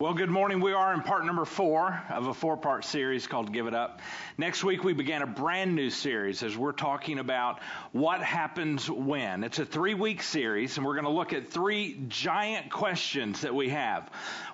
Well, 0.00 0.14
good 0.14 0.30
morning. 0.30 0.60
We 0.60 0.74
are 0.74 0.94
in 0.94 1.02
part 1.02 1.26
number 1.26 1.44
four 1.44 2.00
of 2.08 2.28
a 2.28 2.32
four 2.32 2.56
part 2.56 2.84
series 2.84 3.26
called 3.26 3.52
Give 3.52 3.66
It 3.66 3.74
Up. 3.74 4.00
Next 4.36 4.62
week, 4.62 4.84
we 4.84 4.92
began 4.92 5.22
a 5.22 5.26
brand 5.26 5.74
new 5.74 5.90
series 5.90 6.44
as 6.44 6.56
we're 6.56 6.70
talking 6.70 7.18
about 7.18 7.58
what 7.90 8.22
happens 8.22 8.88
when. 8.88 9.42
It's 9.42 9.58
a 9.58 9.66
three 9.66 9.94
week 9.94 10.22
series, 10.22 10.76
and 10.76 10.86
we're 10.86 10.94
going 10.94 11.06
to 11.06 11.10
look 11.10 11.32
at 11.32 11.48
three 11.48 12.00
giant 12.06 12.70
questions 12.70 13.40
that 13.40 13.52
we 13.52 13.70
have. 13.70 14.08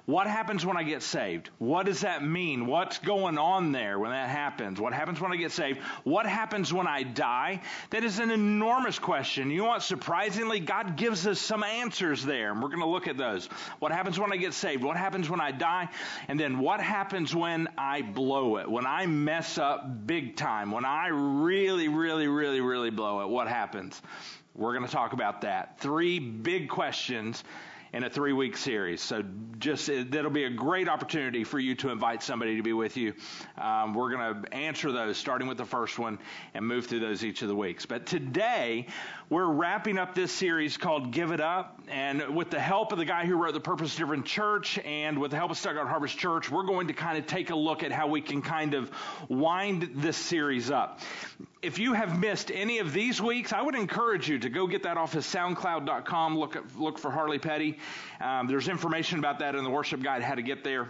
What 0.07 0.27
happens 0.27 0.67
when 0.67 0.77
I 0.77 0.83
get 0.83 1.03
saved? 1.03 1.49
What 1.59 1.87
does 1.87 2.03
that 2.03 2.23
mean? 2.23 2.67
What's 2.67 2.99
going 2.99 3.39
on 3.39 3.73
there 3.73 3.99
when 3.99 4.11
that 4.11 4.29
happens? 4.29 4.79
What 4.79 4.93
happens 4.93 5.19
when 5.19 5.33
I 5.33 5.37
get 5.37 5.51
saved? 5.51 5.79
What 6.05 6.27
happens 6.27 6.73
when 6.75 6.87
I 6.87 7.05
die? 7.05 7.63
That 7.89 8.05
is 8.05 8.19
an 8.19 8.31
enormous 8.31 8.99
question. 8.99 9.51
You 9.51 9.63
know 9.63 9.69
what? 9.69 9.83
Surprisingly, 9.83 10.61
God 10.61 10.97
gives 10.97 11.27
us 11.27 11.41
some 11.41 11.63
answers 11.63 12.23
there, 12.23 12.51
and 12.51 12.63
we're 12.63 12.69
going 12.69 12.81
to 12.81 12.87
look 12.87 13.09
at 13.09 13.17
those. 13.17 13.47
What 13.79 13.93
happens 13.93 14.21
when 14.21 14.31
I 14.31 14.37
get 14.37 14.53
saved? 14.53 14.85
What 14.85 14.99
happens 14.99 15.31
when 15.35 15.41
I 15.41 15.51
die? 15.51 15.89
And 16.29 16.39
then 16.39 16.61
what 16.61 16.81
happens 16.81 17.35
when 17.35 17.69
I 17.77 18.03
blow 18.03 18.59
it? 18.59 18.71
When 18.71 18.87
I 18.87 19.07
mess 19.07 19.59
up 19.59 20.07
big 20.07 20.37
time? 20.37 20.71
When 20.71 20.85
I 20.85 21.09
really, 21.09 21.89
really, 21.89 22.29
really, 22.29 22.61
really 22.61 22.91
blow 22.91 23.23
it? 23.23 23.29
What 23.29 23.49
happens? 23.49 24.01
We're 24.55 24.75
going 24.75 24.87
to 24.87 24.93
talk 24.93 25.13
about 25.13 25.41
that. 25.41 25.81
Three 25.81 26.21
big 26.21 26.69
questions 26.69 27.43
in 27.95 28.03
a 28.03 28.11
three 28.11 28.33
week 28.33 28.57
series. 28.57 29.01
So 29.01 29.23
just 29.61 29.87
that'll 29.87 30.31
be 30.31 30.45
a 30.45 30.51
great 30.51 30.89
opportunity 30.89 31.45
for 31.45 31.61
you 31.61 31.77
to 31.77 31.91
invite 31.91 32.25
somebody 32.25 32.57
to 32.57 32.63
be 32.63 32.73
with 32.73 32.97
you. 32.97 33.15
Um, 33.57 33.95
we're 33.95 34.11
going 34.11 34.43
to 34.43 34.53
answer 34.53 34.91
those 34.91 35.17
starting 35.17 35.47
with 35.47 35.59
the 35.59 35.65
first 35.65 35.97
one 35.97 36.19
and 36.55 36.67
move 36.67 36.87
through 36.87 37.01
those 37.01 37.25
each 37.25 37.43
of 37.43 37.49
the 37.49 37.55
weeks. 37.55 37.87
But 37.87 38.07
today 38.07 38.89
we're 39.31 39.47
wrapping 39.47 39.97
up 39.97 40.15
this 40.15 40.33
series 40.33 40.77
called 40.77 41.13
Give 41.13 41.31
It 41.31 41.41
Up, 41.41 41.81
and 41.89 42.35
with 42.35 42.51
the 42.51 42.61
help 42.61 42.93
of 42.93 42.99
the 42.99 43.05
guy 43.05 43.27
who 43.27 43.37
wrote 43.37 43.55
The 43.55 43.61
Purpose 43.61 43.95
Driven 43.95 44.25
Church 44.25 44.79
and 44.85 45.19
with 45.19 45.31
the 45.31 45.37
help 45.37 45.53
of 45.53 45.57
Stuttgart 45.57 45.89
Harvest 45.89 46.19
Church, 46.19 46.51
we're 46.51 46.65
going 46.65 46.89
to 46.89 46.95
kind 46.95 47.17
of 47.17 47.27
take 47.27 47.51
a 47.51 47.55
look 47.55 47.83
at 47.83 47.93
how 47.93 48.09
we 48.09 48.21
can 48.21 48.43
kind 48.43 48.75
of 48.75 48.91
wind 49.29 49.93
this 49.95 50.17
series 50.17 50.71
up. 50.71 51.01
If 51.63 51.79
you 51.79 51.95
have 51.95 52.21
missed 52.21 52.51
any 52.53 52.81
of 52.81 52.93
these 52.93 53.23
weeks, 53.23 53.55
I 53.55 53.63
would 53.63 53.75
encourage 53.75 54.29
you 54.29 54.39
to 54.41 54.51
go 54.51 54.67
get 54.67 54.83
that 54.83 54.99
off 54.99 55.15
of 55.15 55.25
SoundCloud.com. 55.25 56.37
Look 56.37 56.57
at, 56.57 56.79
look 56.79 56.99
for 56.99 57.11
Harley 57.11 57.39
Petty. 57.39 57.79
Um, 58.21 58.47
there's 58.47 58.69
information 58.69 59.19
about 59.19 59.41
that 59.41 59.55
in 59.55 59.65
the 59.65 59.71
worship 59.71 60.03
guide, 60.03 60.23
how 60.23 60.35
to 60.35 60.43
get 60.43 60.65
there 60.65 60.89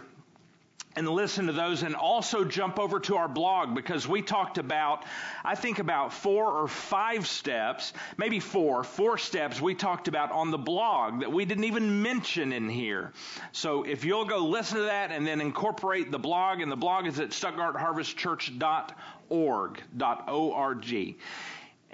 and 0.95 1.09
listen 1.09 1.47
to 1.47 1.51
those 1.51 1.81
and 1.83 1.93
also 1.95 2.45
jump 2.45 2.79
over 2.79 2.99
to 3.01 3.17
our 3.17 3.27
blog 3.27 3.75
because 3.75 4.07
we 4.07 4.21
talked 4.21 4.57
about, 4.57 5.03
I 5.43 5.55
think 5.55 5.79
about 5.79 6.13
four 6.13 6.49
or 6.51 6.69
five 6.69 7.27
steps, 7.27 7.91
maybe 8.17 8.39
four, 8.39 8.83
four 8.83 9.17
steps 9.17 9.59
we 9.59 9.75
talked 9.75 10.07
about 10.07 10.31
on 10.31 10.51
the 10.51 10.57
blog 10.57 11.19
that 11.19 11.29
we 11.31 11.43
didn't 11.45 11.65
even 11.65 12.01
mention 12.01 12.53
in 12.53 12.69
here. 12.69 13.11
So 13.51 13.83
if 13.83 14.05
you'll 14.05 14.25
go 14.25 14.45
listen 14.45 14.77
to 14.77 14.85
that 14.85 15.11
and 15.11 15.27
then 15.27 15.41
incorporate 15.41 16.11
the 16.11 16.19
blog, 16.19 16.61
and 16.61 16.71
the 16.71 16.77
blog 16.77 17.07
is 17.07 17.19
at 17.19 17.31
stuttgartharvestchurch.org, 17.31 19.83
O-R-G. 20.27 21.17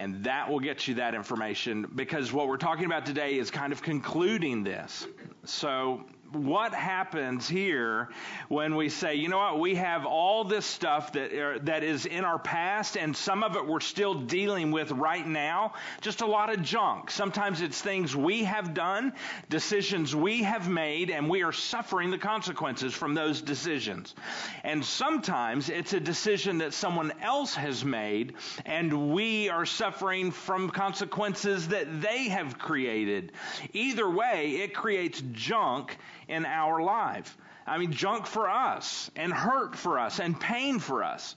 And 0.01 0.23
that 0.23 0.49
will 0.49 0.59
get 0.59 0.87
you 0.87 0.95
that 0.95 1.13
information 1.13 1.85
because 1.93 2.33
what 2.33 2.47
we're 2.47 2.57
talking 2.57 2.85
about 2.85 3.05
today 3.05 3.37
is 3.37 3.51
kind 3.51 3.71
of 3.71 3.83
concluding 3.83 4.63
this. 4.63 5.05
So 5.45 6.05
what 6.33 6.73
happens 6.73 7.47
here 7.47 8.09
when 8.47 8.75
we 8.75 8.89
say, 8.89 9.15
you 9.15 9.27
know 9.27 9.37
what, 9.37 9.59
we 9.59 9.75
have 9.75 10.05
all 10.05 10.43
this 10.43 10.65
stuff 10.65 11.13
that 11.13 11.65
that 11.65 11.83
is 11.83 12.05
in 12.05 12.23
our 12.23 12.39
past, 12.39 12.95
and 12.95 13.15
some 13.15 13.43
of 13.43 13.55
it 13.55 13.65
we're 13.65 13.79
still 13.79 14.13
dealing 14.13 14.71
with 14.71 14.91
right 14.91 15.25
now. 15.25 15.73
Just 16.01 16.21
a 16.21 16.25
lot 16.25 16.51
of 16.53 16.61
junk. 16.61 17.11
Sometimes 17.11 17.61
it's 17.61 17.81
things 17.81 18.15
we 18.15 18.43
have 18.43 18.73
done, 18.73 19.13
decisions 19.49 20.15
we 20.15 20.43
have 20.43 20.69
made, 20.69 21.09
and 21.09 21.29
we 21.29 21.43
are 21.43 21.51
suffering 21.51 22.11
the 22.11 22.17
consequences 22.17 22.93
from 22.93 23.13
those 23.13 23.41
decisions. 23.41 24.15
And 24.63 24.83
sometimes 24.85 25.69
it's 25.69 25.93
a 25.93 25.99
decision 25.99 26.59
that 26.59 26.73
someone 26.73 27.11
else 27.21 27.55
has 27.55 27.83
made, 27.83 28.35
and 28.65 29.11
we 29.11 29.49
are 29.49 29.65
suffering 29.65 30.31
from 30.31 30.69
consequences 30.69 31.69
that 31.69 32.01
they 32.01 32.29
have 32.29 32.57
created. 32.57 33.33
Either 33.73 34.09
way, 34.09 34.61
it 34.61 34.73
creates 34.73 35.21
junk 35.33 35.97
in 36.31 36.45
our 36.45 36.81
life. 36.81 37.37
I 37.67 37.77
mean, 37.77 37.91
junk 37.91 38.25
for 38.25 38.49
us, 38.49 39.11
and 39.15 39.31
hurt 39.31 39.75
for 39.75 39.99
us, 39.99 40.19
and 40.19 40.39
pain 40.39 40.79
for 40.79 41.03
us. 41.03 41.35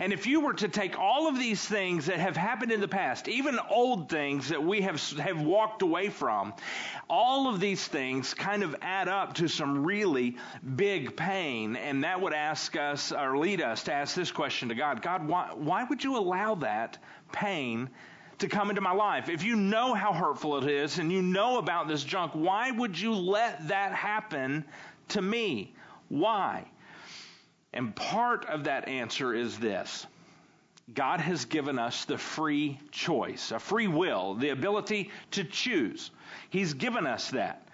And 0.00 0.12
if 0.12 0.26
you 0.26 0.40
were 0.40 0.52
to 0.54 0.68
take 0.68 0.98
all 0.98 1.28
of 1.28 1.38
these 1.38 1.64
things 1.64 2.06
that 2.06 2.18
have 2.18 2.36
happened 2.36 2.72
in 2.72 2.80
the 2.80 2.88
past, 2.88 3.26
even 3.26 3.58
old 3.70 4.10
things 4.10 4.50
that 4.50 4.62
we 4.62 4.82
have, 4.82 5.00
have 5.12 5.40
walked 5.40 5.80
away 5.80 6.10
from, 6.10 6.52
all 7.08 7.48
of 7.48 7.58
these 7.58 7.86
things 7.86 8.34
kind 8.34 8.62
of 8.62 8.76
add 8.82 9.08
up 9.08 9.34
to 9.34 9.48
some 9.48 9.84
really 9.84 10.36
big 10.76 11.16
pain. 11.16 11.76
And 11.76 12.04
that 12.04 12.20
would 12.20 12.34
ask 12.34 12.76
us, 12.76 13.10
or 13.10 13.38
lead 13.38 13.62
us 13.62 13.84
to 13.84 13.94
ask 13.94 14.14
this 14.14 14.30
question 14.30 14.68
to 14.68 14.74
God 14.74 15.00
God, 15.00 15.26
why, 15.26 15.52
why 15.54 15.84
would 15.84 16.04
you 16.04 16.18
allow 16.18 16.54
that 16.56 16.98
pain 17.32 17.88
to 18.42 18.48
come 18.48 18.70
into 18.70 18.82
my 18.82 18.92
life. 18.92 19.28
If 19.28 19.42
you 19.42 19.56
know 19.56 19.94
how 19.94 20.12
hurtful 20.12 20.58
it 20.58 20.68
is 20.68 20.98
and 20.98 21.10
you 21.10 21.22
know 21.22 21.58
about 21.58 21.88
this 21.88 22.04
junk, 22.04 22.32
why 22.34 22.70
would 22.70 22.98
you 22.98 23.14
let 23.14 23.68
that 23.68 23.92
happen 23.92 24.64
to 25.08 25.22
me? 25.22 25.74
Why? 26.08 26.66
And 27.72 27.96
part 27.96 28.44
of 28.46 28.64
that 28.64 28.88
answer 28.88 29.32
is 29.32 29.58
this. 29.58 30.06
God 30.92 31.20
has 31.20 31.44
given 31.44 31.78
us 31.78 32.04
the 32.04 32.18
free 32.18 32.78
choice, 32.90 33.52
a 33.52 33.58
free 33.58 33.86
will, 33.86 34.34
the 34.34 34.50
ability 34.50 35.10
to 35.30 35.44
choose. 35.44 36.10
He's 36.50 36.74
given 36.74 37.06
us 37.06 37.30
that. 37.30 37.66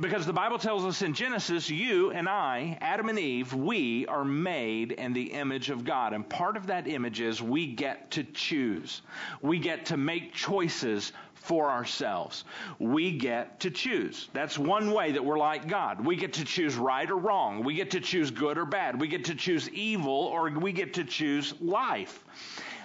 Because 0.00 0.24
the 0.24 0.32
Bible 0.32 0.58
tells 0.58 0.84
us 0.84 1.02
in 1.02 1.14
Genesis, 1.14 1.68
you 1.68 2.12
and 2.12 2.28
I, 2.28 2.78
Adam 2.80 3.08
and 3.08 3.18
Eve, 3.18 3.52
we 3.52 4.06
are 4.06 4.24
made 4.24 4.92
in 4.92 5.12
the 5.12 5.32
image 5.32 5.68
of 5.70 5.84
God. 5.84 6.12
And 6.12 6.28
part 6.28 6.56
of 6.56 6.68
that 6.68 6.86
image 6.86 7.20
is 7.20 7.42
we 7.42 7.66
get 7.66 8.10
to 8.12 8.22
choose. 8.22 9.02
We 9.42 9.58
get 9.58 9.86
to 9.86 9.96
make 9.96 10.32
choices 10.32 11.12
for 11.34 11.70
ourselves. 11.70 12.44
We 12.78 13.16
get 13.16 13.60
to 13.60 13.70
choose. 13.70 14.28
That's 14.32 14.58
one 14.58 14.92
way 14.92 15.12
that 15.12 15.24
we're 15.24 15.38
like 15.38 15.66
God. 15.68 16.04
We 16.04 16.14
get 16.14 16.34
to 16.34 16.44
choose 16.44 16.76
right 16.76 17.10
or 17.10 17.16
wrong. 17.16 17.64
We 17.64 17.74
get 17.74 17.90
to 17.92 18.00
choose 18.00 18.30
good 18.30 18.58
or 18.58 18.66
bad. 18.66 19.00
We 19.00 19.08
get 19.08 19.24
to 19.24 19.34
choose 19.34 19.68
evil 19.70 20.12
or 20.12 20.50
we 20.50 20.72
get 20.72 20.94
to 20.94 21.04
choose 21.04 21.54
life. 21.60 22.24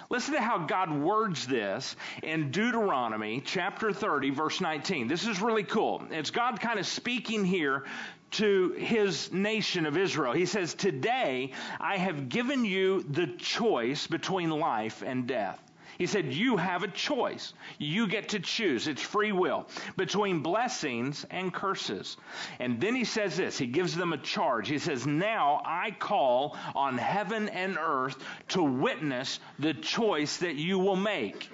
Listen 0.08 0.34
to 0.34 0.40
how 0.40 0.58
God 0.58 0.92
words 0.92 1.46
this 1.46 1.96
in 2.22 2.50
Deuteronomy 2.50 3.42
chapter 3.44 3.92
30, 3.92 4.30
verse 4.30 4.60
19. 4.60 5.08
This 5.08 5.26
is 5.26 5.40
really 5.40 5.64
cool. 5.64 6.02
It's 6.10 6.30
God 6.30 6.60
kind 6.60 6.78
of 6.78 6.86
speaking 6.86 7.44
here 7.44 7.84
to 8.32 8.70
his 8.72 9.32
nation 9.32 9.86
of 9.86 9.96
Israel. 9.96 10.32
He 10.32 10.46
says, 10.46 10.74
Today 10.74 11.52
I 11.80 11.96
have 11.96 12.28
given 12.28 12.64
you 12.64 13.02
the 13.02 13.26
choice 13.26 14.06
between 14.06 14.50
life 14.50 15.02
and 15.04 15.26
death. 15.26 15.60
He 15.98 16.06
said, 16.06 16.32
You 16.32 16.56
have 16.56 16.82
a 16.82 16.88
choice. 16.88 17.54
You 17.78 18.06
get 18.06 18.30
to 18.30 18.40
choose. 18.40 18.86
It's 18.88 19.02
free 19.02 19.32
will 19.32 19.66
between 19.96 20.40
blessings 20.40 21.24
and 21.30 21.52
curses. 21.52 22.16
And 22.58 22.80
then 22.80 22.94
he 22.94 23.04
says 23.04 23.36
this 23.36 23.58
He 23.58 23.66
gives 23.66 23.94
them 23.94 24.12
a 24.12 24.18
charge. 24.18 24.68
He 24.68 24.78
says, 24.78 25.06
Now 25.06 25.62
I 25.64 25.90
call 25.90 26.56
on 26.74 26.98
heaven 26.98 27.48
and 27.48 27.78
earth 27.78 28.16
to 28.48 28.62
witness 28.62 29.40
the 29.58 29.74
choice 29.74 30.38
that 30.38 30.56
you 30.56 30.78
will 30.78 30.96
make. 30.96 31.50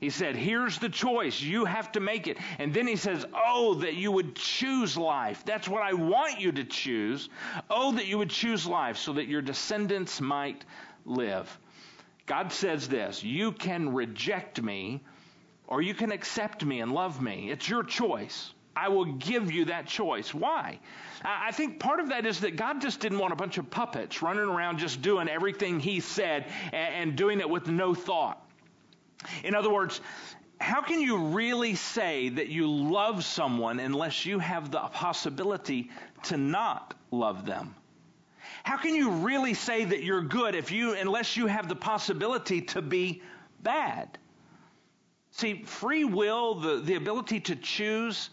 He 0.00 0.10
said, 0.10 0.36
Here's 0.36 0.78
the 0.78 0.88
choice. 0.88 1.40
You 1.40 1.64
have 1.64 1.92
to 1.92 2.00
make 2.00 2.26
it. 2.26 2.36
And 2.58 2.74
then 2.74 2.86
he 2.86 2.96
says, 2.96 3.24
Oh, 3.32 3.74
that 3.76 3.94
you 3.94 4.12
would 4.12 4.34
choose 4.34 4.96
life. 4.96 5.44
That's 5.44 5.68
what 5.68 5.82
I 5.82 5.94
want 5.94 6.40
you 6.40 6.52
to 6.52 6.64
choose. 6.64 7.28
Oh, 7.70 7.92
that 7.92 8.06
you 8.06 8.18
would 8.18 8.30
choose 8.30 8.66
life 8.66 8.96
so 8.96 9.14
that 9.14 9.28
your 9.28 9.40
descendants 9.40 10.20
might 10.20 10.64
live. 11.06 11.58
God 12.26 12.52
says 12.52 12.88
this 12.88 13.22
You 13.22 13.52
can 13.52 13.94
reject 13.94 14.62
me 14.62 15.00
or 15.66 15.82
you 15.82 15.94
can 15.94 16.12
accept 16.12 16.64
me 16.64 16.80
and 16.80 16.92
love 16.92 17.20
me. 17.20 17.50
It's 17.50 17.68
your 17.68 17.82
choice. 17.82 18.52
I 18.76 18.88
will 18.88 19.04
give 19.04 19.52
you 19.52 19.66
that 19.66 19.86
choice. 19.86 20.34
Why? 20.34 20.80
I 21.24 21.52
think 21.52 21.78
part 21.78 22.00
of 22.00 22.08
that 22.08 22.26
is 22.26 22.40
that 22.40 22.56
God 22.56 22.80
just 22.80 23.00
didn't 23.00 23.18
want 23.18 23.32
a 23.32 23.36
bunch 23.36 23.56
of 23.56 23.70
puppets 23.70 24.20
running 24.20 24.44
around 24.44 24.78
just 24.78 25.00
doing 25.00 25.28
everything 25.28 25.78
He 25.78 26.00
said 26.00 26.46
and 26.72 27.16
doing 27.16 27.40
it 27.40 27.48
with 27.48 27.68
no 27.68 27.94
thought. 27.94 28.44
In 29.44 29.54
other 29.54 29.72
words, 29.72 30.00
how 30.60 30.82
can 30.82 31.00
you 31.00 31.18
really 31.28 31.76
say 31.76 32.30
that 32.30 32.48
you 32.48 32.70
love 32.70 33.24
someone 33.24 33.80
unless 33.80 34.26
you 34.26 34.38
have 34.38 34.70
the 34.70 34.80
possibility 34.80 35.90
to 36.24 36.36
not 36.36 36.94
love 37.10 37.46
them? 37.46 37.74
How 38.64 38.78
can 38.78 38.94
you 38.94 39.10
really 39.10 39.52
say 39.54 39.84
that 39.84 40.02
you're 40.02 40.22
good 40.22 40.54
if 40.54 40.72
you, 40.72 40.94
unless 40.94 41.36
you 41.36 41.46
have 41.46 41.68
the 41.68 41.76
possibility 41.76 42.62
to 42.62 42.82
be 42.82 43.22
bad? 43.62 44.18
See, 45.32 45.62
free 45.64 46.04
will, 46.04 46.54
the, 46.54 46.76
the 46.76 46.94
ability 46.94 47.40
to 47.40 47.56
choose, 47.56 48.30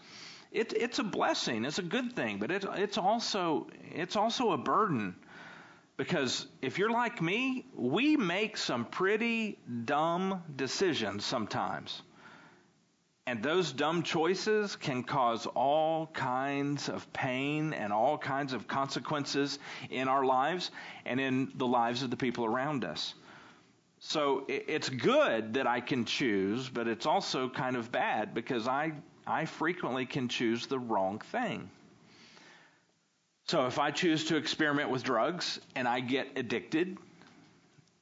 it, 0.50 0.72
it's 0.72 0.98
a 0.98 1.04
blessing. 1.04 1.66
It's 1.66 1.78
a 1.78 1.82
good 1.82 2.16
thing, 2.16 2.38
but 2.38 2.50
it, 2.50 2.64
it's 2.76 2.96
also 2.96 3.68
it's 3.94 4.16
also 4.16 4.52
a 4.52 4.58
burden. 4.58 5.14
Because 5.98 6.46
if 6.62 6.78
you're 6.78 6.90
like 6.90 7.20
me, 7.20 7.66
we 7.74 8.16
make 8.16 8.56
some 8.56 8.86
pretty 8.86 9.58
dumb 9.84 10.42
decisions 10.56 11.26
sometimes. 11.26 12.02
And 13.26 13.40
those 13.40 13.72
dumb 13.72 14.02
choices 14.02 14.74
can 14.74 15.04
cause 15.04 15.46
all 15.46 16.08
kinds 16.08 16.88
of 16.88 17.10
pain 17.12 17.72
and 17.72 17.92
all 17.92 18.18
kinds 18.18 18.52
of 18.52 18.66
consequences 18.66 19.60
in 19.90 20.08
our 20.08 20.24
lives 20.24 20.72
and 21.06 21.20
in 21.20 21.52
the 21.54 21.66
lives 21.66 22.02
of 22.02 22.10
the 22.10 22.16
people 22.16 22.44
around 22.44 22.84
us. 22.84 23.14
So 24.00 24.44
it's 24.48 24.88
good 24.88 25.54
that 25.54 25.68
I 25.68 25.80
can 25.80 26.04
choose, 26.04 26.68
but 26.68 26.88
it's 26.88 27.06
also 27.06 27.48
kind 27.48 27.76
of 27.76 27.92
bad 27.92 28.34
because 28.34 28.66
I, 28.66 28.92
I 29.24 29.44
frequently 29.44 30.06
can 30.06 30.28
choose 30.28 30.66
the 30.66 30.80
wrong 30.80 31.20
thing. 31.20 31.70
So 33.46 33.66
if 33.66 33.78
I 33.78 33.92
choose 33.92 34.24
to 34.26 34.36
experiment 34.36 34.90
with 34.90 35.04
drugs 35.04 35.60
and 35.76 35.86
I 35.86 36.00
get 36.00 36.36
addicted, 36.36 36.98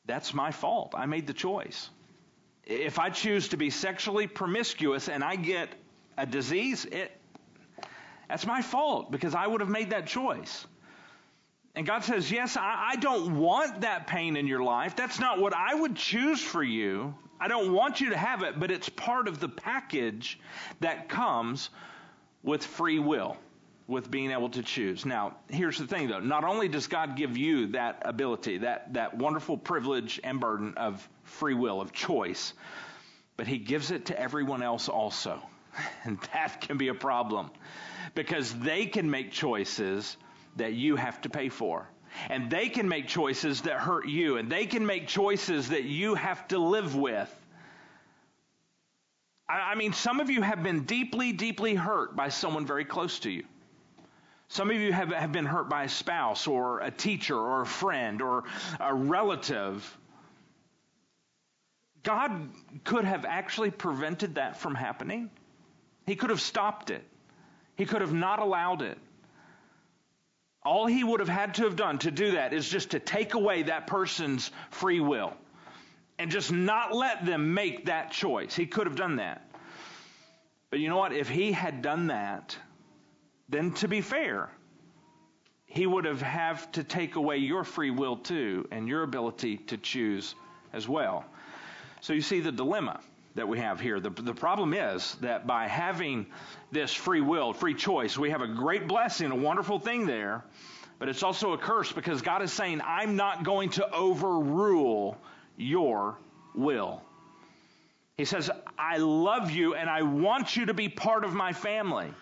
that's 0.07 0.33
my 0.33 0.51
fault. 0.51 0.95
I 0.97 1.05
made 1.05 1.27
the 1.27 1.35
choice. 1.35 1.91
If 2.71 3.01
I 3.01 3.11
choose 3.11 3.49
to 3.49 3.57
be 3.57 3.69
sexually 3.71 4.29
promiscuous 4.29 5.09
and 5.09 5.25
I 5.25 5.35
get 5.35 5.69
a 6.17 6.25
disease, 6.25 6.85
it, 6.85 7.11
that's 8.29 8.47
my 8.47 8.63
fault 8.63 9.11
because 9.11 9.35
I 9.35 9.47
would 9.47 9.61
have 9.61 9.69
made 9.69 9.91
that 9.91 10.07
choice. 10.07 10.67
And 11.75 11.85
God 11.85 12.05
says, 12.05 12.31
Yes, 12.31 12.57
I, 12.57 12.91
I, 12.93 12.97
don't 12.97 13.39
want 13.39 13.81
that 13.81 14.07
pain 14.07 14.37
in 14.37 14.47
your 14.47 14.63
life. 14.63 14.95
That's 14.95 15.19
not 15.19 15.41
what 15.41 15.53
I 15.53 15.75
would 15.75 15.97
choose 15.97 16.41
for 16.41 16.63
you. 16.63 17.15
I 17.41 17.49
don't 17.49 17.73
want 17.73 18.01
you 18.01 18.11
to 18.11 18.17
have 18.17 18.45
it, 18.45 18.61
but 18.61 18.71
it's 18.71 18.89
part 18.89 19.27
of 19.27 19.41
the 19.41 19.49
package 19.49 20.39
that 20.79 21.09
comes 21.09 21.71
with 22.45 22.65
free 22.65 22.99
will, 22.99 23.37
with 23.91 24.09
being 24.09 24.31
able 24.31 24.49
to 24.49 24.63
choose. 24.63 25.05
Now, 25.05 25.37
here's 25.49 25.77
the 25.77 25.87
thing 25.87 26.09
though. 26.09 26.21
Not 26.21 26.45
only 26.45 26.69
does 26.69 26.87
God 26.87 27.17
give 27.17 27.37
you 27.37 27.67
that 27.69 28.03
ability, 28.05 28.59
that, 28.59 28.95
that 28.95 29.19
wonderful 29.19 29.59
privilege 29.59 30.21
and 30.23 30.39
burden 30.39 30.75
of 30.77 31.07
free 31.25 31.55
will, 31.55 31.81
of 31.81 31.93
choice, 31.93 32.55
but 33.37 33.49
He 33.49 33.59
gives 33.59 33.91
it 33.91 34.07
to 34.07 34.19
everyone 34.19 34.63
else 34.63 34.89
also. 34.89 35.43
And 36.05 36.19
that 36.33 36.61
can 36.61 36.79
be 36.79 36.89
a 36.89 36.95
problem 36.95 37.51
because 38.15 38.53
they 38.55 38.87
can 38.87 39.11
make 39.11 39.33
choices 39.33 40.17
that 40.57 40.73
you 40.73 40.97
have 40.97 41.21
to 41.23 41.29
pay 41.29 41.49
for. 41.49 41.89
And 42.29 42.51
they 42.51 42.69
can 42.69 42.89
make 42.89 43.07
choices 43.07 43.63
that 43.63 43.75
hurt 43.75 44.09
you, 44.09 44.37
and 44.37 44.51
they 44.51 44.67
can 44.67 44.85
make 44.85 45.07
choices 45.07 45.69
that 45.69 45.85
you 45.85 46.17
have 46.17 46.47
to 46.49 46.59
live 46.59 46.97
with. 46.97 47.33
I, 49.49 49.75
mean, 49.75 49.93
some 49.93 50.21
of 50.21 50.29
you 50.29 50.43
have 50.43 50.63
been 50.63 50.85
deeply, 50.85 51.33
deeply 51.33 51.75
hurt 51.75 52.17
by 52.17 52.29
someone 52.29 52.67
very 52.67 52.85
close 52.85 53.21
to 53.21 53.31
you. 53.31 53.45
Some 54.51 54.69
of 54.69 54.77
you 54.77 54.93
have, 54.93 55.11
have 55.11 55.31
been 55.31 55.47
hurt 55.47 55.69
by 55.69 55.85
a 55.85 55.89
spouse 55.89 56.49
or 56.49 56.81
a 56.81 56.91
teacher 56.91 57.37
or 57.37 57.63
a 57.63 57.67
friend 57.67 58.21
or 58.21 58.43
a 58.81 58.93
relative. 58.93 59.97
God 62.03 62.49
could 62.83 63.05
have 63.05 63.25
actually 63.25 63.71
prevented 63.71 64.35
that 64.35 64.57
from 64.57 64.75
happening. 64.75 65.31
He 66.05 66.17
could 66.17 66.31
have 66.31 66.41
stopped 66.41 66.91
it. 66.91 67.05
He 67.77 67.87
could 67.87 68.01
have 68.01 68.13
not 68.13 68.41
allowed 68.41 68.83
it. 68.83 68.99
All 70.65 70.87
he 70.87 71.05
would 71.05 71.21
have 71.21 71.29
had 71.29 71.55
to 71.55 71.63
have 71.63 71.77
done 71.77 71.99
to 71.99 72.11
do 72.11 72.33
that 72.33 72.53
is 72.53 72.69
just 72.69 72.91
to 72.91 72.99
take 72.99 73.35
away 73.35 73.63
that 73.63 73.87
person's 73.87 74.51
free 74.71 75.01
will 75.01 75.33
and 76.19 76.29
just 76.29 76.51
not 76.51 76.93
let 76.93 77.25
them 77.25 77.55
make 77.55 77.87
that 77.87 78.11
choice. 78.11 78.57
He 78.57 78.67
could 78.67 78.89
have 78.89 78.97
done 78.97 79.17
that. 79.17 79.49
But 80.71 80.81
you 80.81 80.89
know 80.89 80.97
what? 80.97 81.13
If 81.13 81.29
he 81.29 81.53
had 81.53 81.83
done 81.83 82.09
that, 82.09 82.57
then 83.51 83.73
to 83.75 83.89
be 83.89 84.01
fair, 84.01 84.51
he 85.67 85.87
would 85.87 86.05
have 86.05 86.23
have 86.23 86.71
to 86.73 86.85
take 86.85 87.17
away 87.17 87.39
your 87.39 87.65
free 87.65 87.91
will 87.91 88.17
too 88.17 88.67
and 88.71 88.89
your 88.89 89.03
ability 89.03 89.59
to 89.59 89.77
choose 89.77 90.35
as 90.73 90.89
well. 90.89 91.25
So 92.01 92.13
you 92.13 92.23
see 92.23 92.41
the 92.41 92.53
dilemma 92.53 93.01
that 93.35 93.47
we 93.47 93.59
have 93.59 93.81
here. 93.81 94.01
The, 94.01 94.11
the 94.11 94.35
problem 94.35 94.75
is 94.75 95.17
that 95.21 95.47
by 95.47 95.69
having 95.69 96.27
this 96.73 96.93
free 96.93 97.21
will, 97.21 97.53
free 97.53 97.75
choice, 97.75 98.19
we 98.19 98.31
have 98.31 98.43
a 98.43 98.49
great 98.49 98.89
blessing, 98.89 99.31
a 99.31 99.37
wonderful 99.37 99.79
thing 99.79 100.07
there, 100.07 100.45
but 100.99 101.09
it's 101.09 101.23
also 101.23 101.53
a 101.53 101.59
curse 101.59 101.93
because 101.93 102.23
God 102.23 102.43
is 102.43 102.53
saying, 102.53 102.81
I'm 102.85 103.17
not 103.17 103.45
going 103.45 103.71
to 103.71 103.91
overrule 103.93 105.17
your 105.57 106.19
will. 106.55 107.03
He 108.17 108.25
says, 108.25 108.51
I 108.79 108.99
love 108.99 109.51
you 109.51 109.75
and 109.75 109.89
I 109.89 110.03
want 110.03 110.57
you 110.57 110.67
to 110.67 110.75
be 110.75 110.89
part 110.89 111.25
of 111.25 111.33
my 111.33 111.53
family. 111.53 112.13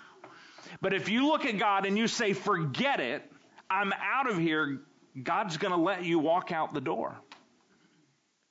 But 0.81 0.95
if 0.95 1.09
you 1.09 1.27
look 1.27 1.45
at 1.45 1.59
God 1.59 1.87
and 1.87 1.97
you 1.97 2.07
say, 2.09 2.33
forget 2.33 3.01
it, 3.01 3.31
I'm 3.71 3.93
out 3.93 4.31
of 4.31 4.39
here, 4.39 4.81
God's 5.23 5.57
going 5.57 5.73
to 5.73 5.81
let 5.81 6.05
you 6.05 6.19
walk 6.19 6.53
out 6.53 6.75
the 6.75 6.81
door. 6.81 7.17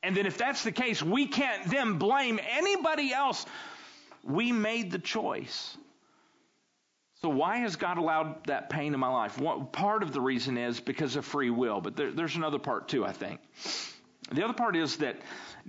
And 0.04 0.16
then 0.16 0.26
if 0.26 0.38
that's 0.38 0.64
the 0.64 0.72
case, 0.72 1.02
we 1.02 1.28
can't 1.28 1.70
then 1.70 1.98
blame 1.98 2.40
anybody 2.50 3.14
else. 3.14 3.46
We 4.24 4.52
made 4.52 4.92
the 4.92 5.00
choice. 5.00 5.76
So 7.22 7.30
why 7.30 7.58
has 7.58 7.76
God 7.76 7.98
allowed 7.98 8.46
that 8.46 8.70
pain 8.70 8.94
in 8.94 9.00
my 9.00 9.10
life? 9.10 9.40
What, 9.40 9.72
part 9.72 10.04
of 10.04 10.14
the 10.14 10.22
reason 10.22 10.58
is 10.58 10.80
because 10.80 11.16
of 11.16 11.26
free 11.26 11.50
will, 11.50 11.82
but 11.82 11.96
there, 11.96 12.12
there's 12.12 12.36
another 12.36 12.60
part 12.60 12.88
too, 12.90 13.04
I 13.04 13.12
think. 13.12 13.40
The 14.32 14.44
other 14.44 14.54
part 14.54 14.76
is 14.76 14.98
that 14.98 15.18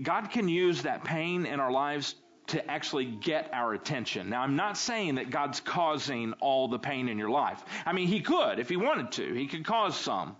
God 0.03 0.31
can 0.31 0.49
use 0.49 0.83
that 0.83 1.05
pain 1.05 1.47
in 1.47 1.59
our 1.59 1.71
lives 1.71 2.15
to 2.49 2.71
actually 2.71 3.07
get 3.07 3.51
our 3.53 3.75
attention. 3.75 4.31
Now, 4.31 4.43
I'm 4.43 4.57
not 4.57 4.77
saying 4.77 5.17
that 5.17 5.31
God's 5.31 5.61
causing 5.61 6.33
all 6.35 6.69
the 6.69 6.79
pain 6.79 7.09
in 7.09 7.19
your 7.19 7.31
life. 7.31 7.63
I 7.87 7.93
mean, 7.93 8.09
He 8.09 8.21
could 8.21 8.59
if 8.59 8.69
He 8.69 8.77
wanted 8.77 9.13
to. 9.13 9.35
He 9.35 9.47
could 9.47 9.65
cause 9.65 9.97
some. 9.97 10.37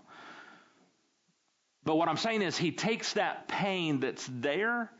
But 1.83 1.95
what 1.95 2.07
I'm 2.07 2.17
saying 2.17 2.41
is, 2.41 2.57
he 2.57 2.71
takes 2.71 3.13
that 3.13 3.47
pain 3.47 3.99
that's 3.99 4.29
there 4.31 4.91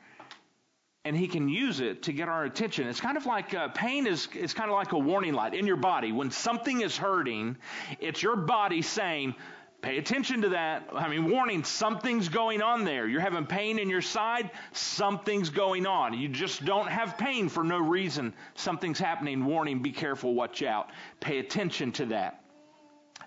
and 1.05 1.15
he 1.15 1.27
can 1.27 1.47
use 1.47 1.79
it 1.79 2.03
to 2.03 2.13
get 2.13 2.29
our 2.29 2.43
attention. 2.43 2.87
It's 2.87 2.99
kind 2.99 3.17
of 3.17 3.25
like 3.25 3.53
uh, 3.53 3.69
pain 3.69 4.05
is 4.05 4.27
it's 4.33 4.53
kind 4.53 4.69
of 4.69 4.75
like 4.75 4.91
a 4.91 4.97
warning 4.97 5.33
light 5.33 5.53
in 5.53 5.65
your 5.65 5.77
body. 5.77 6.11
When 6.11 6.29
something 6.31 6.81
is 6.81 6.97
hurting, 6.97 7.57
it's 7.99 8.21
your 8.21 8.35
body 8.35 8.81
saying, 8.81 9.35
Pay 9.81 9.97
attention 9.97 10.41
to 10.41 10.49
that. 10.49 10.89
I 10.93 11.07
mean, 11.07 11.29
warning, 11.29 11.63
something's 11.63 12.27
going 12.27 12.61
on 12.61 12.83
there. 12.83 13.07
You're 13.07 13.21
having 13.21 13.45
pain 13.45 13.79
in 13.79 13.89
your 13.89 14.01
side, 14.01 14.51
something's 14.73 15.49
going 15.49 15.85
on. 15.85 16.13
You 16.13 16.27
just 16.27 16.65
don't 16.65 16.89
have 16.89 17.17
pain 17.17 17.47
for 17.47 17.63
no 17.63 17.77
reason. 17.77 18.33
Something's 18.55 18.99
happening. 18.99 19.45
Warning, 19.45 19.81
be 19.81 19.93
careful, 19.93 20.33
watch 20.33 20.63
out. 20.63 20.89
Pay 21.21 21.39
attention 21.39 21.93
to 21.93 22.07
that. 22.07 22.43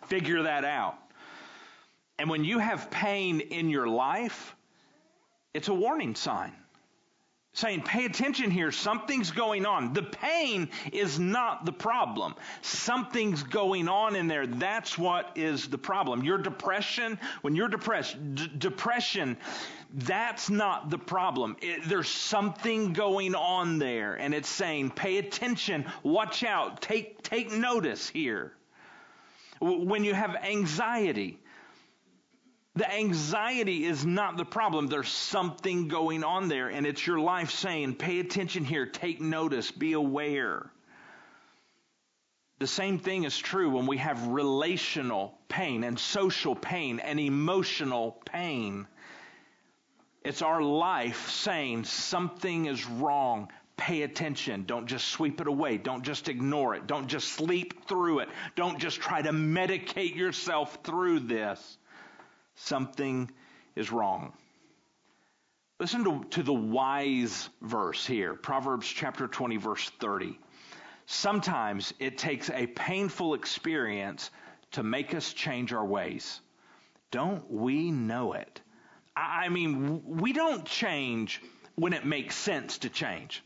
Figure 0.09 0.43
that 0.43 0.65
out. 0.65 0.99
And 2.19 2.29
when 2.29 2.45
you 2.45 2.59
have 2.59 2.91
pain 2.91 3.41
in 3.41 3.71
your 3.71 3.89
life, 3.89 4.55
it's 5.55 5.69
a 5.69 5.75
warning 5.75 6.15
sign. 6.15 6.53
Saying, 7.55 7.83
pay 7.83 8.07
attention 8.07 8.51
here, 8.51 8.73
something's 8.73 9.31
going 9.31 9.67
on. 9.67 9.93
The 9.93 10.03
pain 10.03 10.71
is 10.91 11.19
not 11.19 11.67
the 11.67 11.73
problem. 11.73 12.35
Something's 12.63 13.43
going 13.43 13.89
on 13.89 14.17
in 14.17 14.27
there. 14.27 14.47
That's 14.47 14.97
what 14.97 15.33
is 15.35 15.69
the 15.69 15.77
problem. 15.77 16.25
Your 16.25 16.39
depression, 16.39 17.19
when 17.43 17.55
you're 17.55 17.69
depressed, 17.69 18.17
d- 18.35 18.51
depression, 18.57 19.37
that's 19.93 20.49
not 20.49 20.89
the 20.89 20.97
problem. 20.97 21.57
It, 21.61 21.87
there's 21.87 22.09
something 22.09 22.95
going 22.95 23.35
on 23.35 23.79
there, 23.79 24.15
and 24.15 24.33
it's 24.33 24.49
saying, 24.49 24.93
pay 24.93 25.19
attention, 25.19 25.85
watch 26.03 26.45
out, 26.45 26.81
take, 26.81 27.23
take 27.23 27.53
notice 27.53 28.09
here. 28.09 28.55
When 29.61 30.05
you 30.05 30.15
have 30.15 30.37
anxiety, 30.37 31.39
the 32.75 32.91
anxiety 32.91 33.85
is 33.85 34.07
not 34.07 34.39
the 34.39 34.47
problem. 34.47 34.87
There's 34.87 35.11
something 35.11 35.89
going 35.89 36.25
on 36.25 36.49
there, 36.49 36.69
and 36.69 36.87
it's 36.87 37.07
your 37.07 37.19
life 37.19 37.51
saying, 37.51 37.97
pay 37.97 38.19
attention 38.19 38.65
here, 38.65 38.87
take 38.87 39.21
notice, 39.21 39.71
be 39.71 39.93
aware. 39.93 40.71
The 42.61 42.67
same 42.67 42.99
thing 42.99 43.25
is 43.25 43.37
true 43.37 43.71
when 43.71 43.87
we 43.87 43.99
have 43.99 44.29
relational 44.29 45.37
pain 45.49 45.85
and 45.85 45.99
social 45.99 46.55
pain 46.55 47.01
and 47.01 47.21
emotional 47.21 48.23
pain. 48.25 48.87
It's 50.25 50.41
our 50.41 50.63
life 50.63 51.29
saying 51.29 51.85
something 51.85 52.67
is 52.67 52.87
wrong. 52.87 53.51
Pay 53.77 54.03
attention. 54.03 54.65
Don't 54.65 54.87
just 54.87 55.09
sweep 55.09 55.41
it 55.41 55.49
away. 55.49 55.77
Don't 55.77 56.05
just 56.05 56.29
ignore 56.29 56.75
it. 56.75 56.87
Don't 56.87 57.09
just 57.09 57.29
sleep 57.29 57.87
through 57.89 58.21
it. 58.21 58.29
Don't 58.55 58.79
just 58.79 59.01
try 59.01 59.21
to 59.21 59.31
medicate 59.31 60.15
yourself 60.15 60.79
through 60.85 61.21
this 61.21 61.79
something 62.55 63.31
is 63.77 63.91
wrong. 63.93 64.33
Listen 65.81 66.05
to, 66.05 66.25
to 66.31 66.43
the 66.43 66.53
wise 66.53 67.49
verse 67.61 68.07
here, 68.07 68.35
Proverbs 68.35 68.87
chapter 68.87 69.27
20, 69.27 69.57
verse 69.57 69.91
30. 70.01 70.39
Sometimes 71.07 71.93
it 71.99 72.19
takes 72.19 72.51
a 72.51 72.67
painful 72.69 73.35
experience 73.35 74.31
to 74.73 74.83
make 74.83 75.15
us 75.15 75.33
change 75.33 75.73
our 75.73 75.85
ways. 75.85 76.41
Don't 77.11 77.51
we 77.51 77.91
know 77.91 78.33
it? 78.35 78.61
I 79.17 79.49
mean, 79.49 80.03
we 80.07 80.33
don't 80.33 80.65
change 80.65 81.43
when 81.75 81.93
it 81.93 82.07
makes 82.07 82.37
sense 82.37 82.79
to 82.79 82.89
change. 82.89 83.43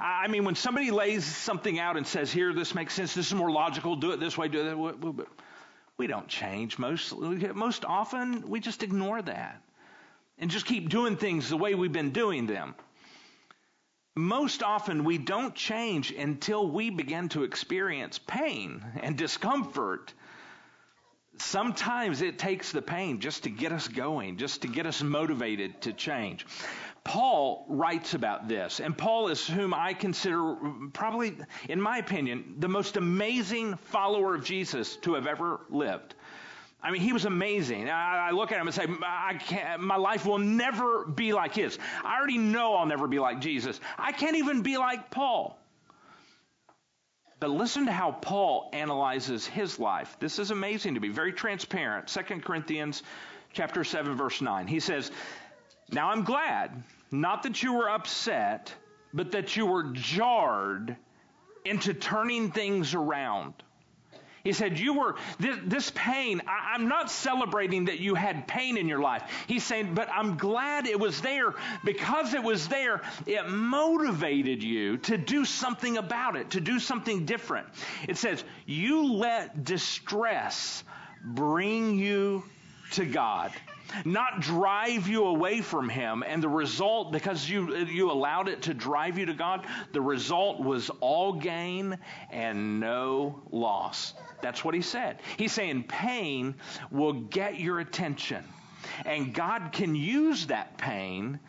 I 0.00 0.28
mean, 0.28 0.44
when 0.44 0.54
somebody 0.54 0.90
lays 0.90 1.24
something 1.24 1.78
out 1.78 1.96
and 1.96 2.06
says, 2.06 2.32
here, 2.32 2.52
this 2.52 2.74
makes 2.74 2.94
sense, 2.94 3.14
this 3.14 3.28
is 3.28 3.34
more 3.34 3.50
logical, 3.50 3.96
do 3.96 4.10
it 4.12 4.20
this 4.20 4.36
way, 4.36 4.48
do 4.48 4.60
it 4.60 4.64
that 4.64 4.78
way 4.78 5.24
we 5.98 6.06
don't 6.06 6.28
change. 6.28 6.78
Most, 6.78 7.12
most 7.18 7.84
often, 7.84 8.48
we 8.48 8.60
just 8.60 8.82
ignore 8.84 9.20
that 9.20 9.60
and 10.38 10.50
just 10.50 10.64
keep 10.64 10.88
doing 10.88 11.16
things 11.16 11.50
the 11.50 11.56
way 11.56 11.74
we've 11.74 11.92
been 11.92 12.12
doing 12.12 12.46
them. 12.46 12.74
most 14.14 14.62
often 14.62 15.04
we 15.04 15.18
don't 15.18 15.54
change 15.54 16.10
until 16.12 16.68
we 16.68 16.90
begin 16.90 17.28
to 17.28 17.44
experience 17.44 18.18
pain 18.18 18.84
and 19.00 19.16
discomfort. 19.16 20.12
Sometimes 21.38 22.20
it 22.22 22.38
takes 22.38 22.72
the 22.72 22.82
pain 22.82 23.20
just 23.20 23.44
to 23.44 23.50
get 23.50 23.70
us 23.70 23.86
going, 23.86 24.36
just 24.36 24.62
to 24.62 24.68
get 24.68 24.86
us 24.86 25.02
motivated 25.02 25.80
to 25.82 25.92
change. 25.92 26.46
Paul 27.08 27.64
writes 27.70 28.12
about 28.12 28.48
this, 28.48 28.80
and 28.80 28.96
Paul 28.96 29.28
is 29.28 29.46
whom 29.46 29.72
I 29.72 29.94
consider 29.94 30.56
probably, 30.92 31.38
in 31.66 31.80
my 31.80 31.96
opinion, 31.96 32.56
the 32.58 32.68
most 32.68 32.98
amazing 32.98 33.76
follower 33.76 34.34
of 34.34 34.44
Jesus 34.44 34.96
to 34.96 35.14
have 35.14 35.26
ever 35.26 35.60
lived. 35.70 36.14
I 36.82 36.90
mean, 36.90 37.00
he 37.00 37.14
was 37.14 37.24
amazing. 37.24 37.88
I, 37.88 38.32
look 38.32 38.52
at 38.52 38.60
him 38.60 38.66
and 38.66 38.74
say, 38.74 38.86
I 39.02 39.38
can't, 39.40 39.80
my 39.80 39.96
life 39.96 40.26
will 40.26 40.36
never 40.36 41.06
be 41.06 41.32
like 41.32 41.54
his. 41.54 41.78
I 42.04 42.18
already 42.18 42.36
know 42.36 42.74
I'll 42.74 42.84
never 42.84 43.08
be 43.08 43.18
like 43.18 43.40
Jesus. 43.40 43.80
I 43.96 44.12
can't 44.12 44.36
even 44.36 44.60
be 44.60 44.76
like 44.76 45.10
Paul. 45.10 45.58
But 47.40 47.48
listen 47.48 47.86
to 47.86 47.92
how 47.92 48.12
Paul 48.12 48.68
analyzes 48.74 49.46
his 49.46 49.78
life. 49.78 50.14
This 50.20 50.38
is 50.38 50.50
amazing 50.50 50.92
to 50.92 51.00
me, 51.00 51.08
very 51.08 51.32
transparent. 51.32 52.08
2 52.08 52.40
Corinthians 52.40 53.02
chapter 53.54 53.82
7 53.82 54.14
verse 54.14 54.42
9. 54.42 54.66
He 54.66 54.80
says, 54.80 55.10
"Now 55.90 56.10
I'm 56.10 56.24
glad, 56.24 56.82
not 57.10 57.42
that 57.44 57.62
you 57.62 57.72
were 57.72 57.88
upset, 57.88 58.74
but 59.12 59.32
that 59.32 59.56
you 59.56 59.66
were 59.66 59.84
jarred 59.92 60.96
into 61.64 61.94
turning 61.94 62.50
things 62.52 62.94
around." 62.94 63.54
He 64.44 64.54
said, 64.54 64.78
You 64.78 64.94
were, 64.94 65.16
this, 65.38 65.58
this 65.64 65.92
pain, 65.94 66.40
I, 66.46 66.74
I'm 66.74 66.88
not 66.88 67.10
celebrating 67.10 67.86
that 67.86 68.00
you 68.00 68.14
had 68.14 68.48
pain 68.48 68.76
in 68.76 68.88
your 68.88 69.00
life. 69.00 69.22
He's 69.46 69.64
saying, 69.64 69.94
But 69.94 70.08
I'm 70.10 70.38
glad 70.38 70.86
it 70.86 70.98
was 70.98 71.20
there 71.20 71.54
because 71.84 72.32
it 72.34 72.42
was 72.42 72.68
there. 72.68 73.02
It 73.26 73.48
motivated 73.48 74.62
you 74.62 74.96
to 74.98 75.18
do 75.18 75.44
something 75.44 75.98
about 75.98 76.36
it, 76.36 76.50
to 76.50 76.60
do 76.60 76.78
something 76.78 77.26
different. 77.26 77.68
It 78.08 78.16
says, 78.16 78.42
You 78.64 79.12
let 79.14 79.64
distress 79.64 80.84
bring 81.22 81.98
you 81.98 82.44
to 82.92 83.04
God 83.04 83.52
not 84.04 84.40
drive 84.40 85.08
you 85.08 85.24
away 85.24 85.60
from 85.60 85.88
him. 85.88 86.22
And 86.26 86.42
the 86.42 86.48
result 86.48 87.12
because 87.12 87.48
you 87.48 87.74
you 87.76 88.10
allowed 88.10 88.48
it 88.48 88.62
to 88.62 88.74
drive 88.74 89.18
you 89.18 89.26
to 89.26 89.34
God 89.34 89.66
the 89.92 90.00
result 90.00 90.60
was 90.60 90.90
all 91.00 91.32
gain 91.32 91.98
and 92.30 92.80
no 92.80 93.42
loss. 93.50 94.14
That's 94.40 94.64
what 94.64 94.74
he 94.74 94.82
said. 94.82 95.18
He's 95.36 95.52
saying 95.52 95.84
pain 95.84 96.54
will 96.90 97.14
get 97.14 97.58
your 97.58 97.80
attention. 97.80 98.44
And 99.04 99.34
God 99.34 99.72
can 99.72 99.94
use 99.94 100.46
that 100.46 100.78
pain 100.78 101.40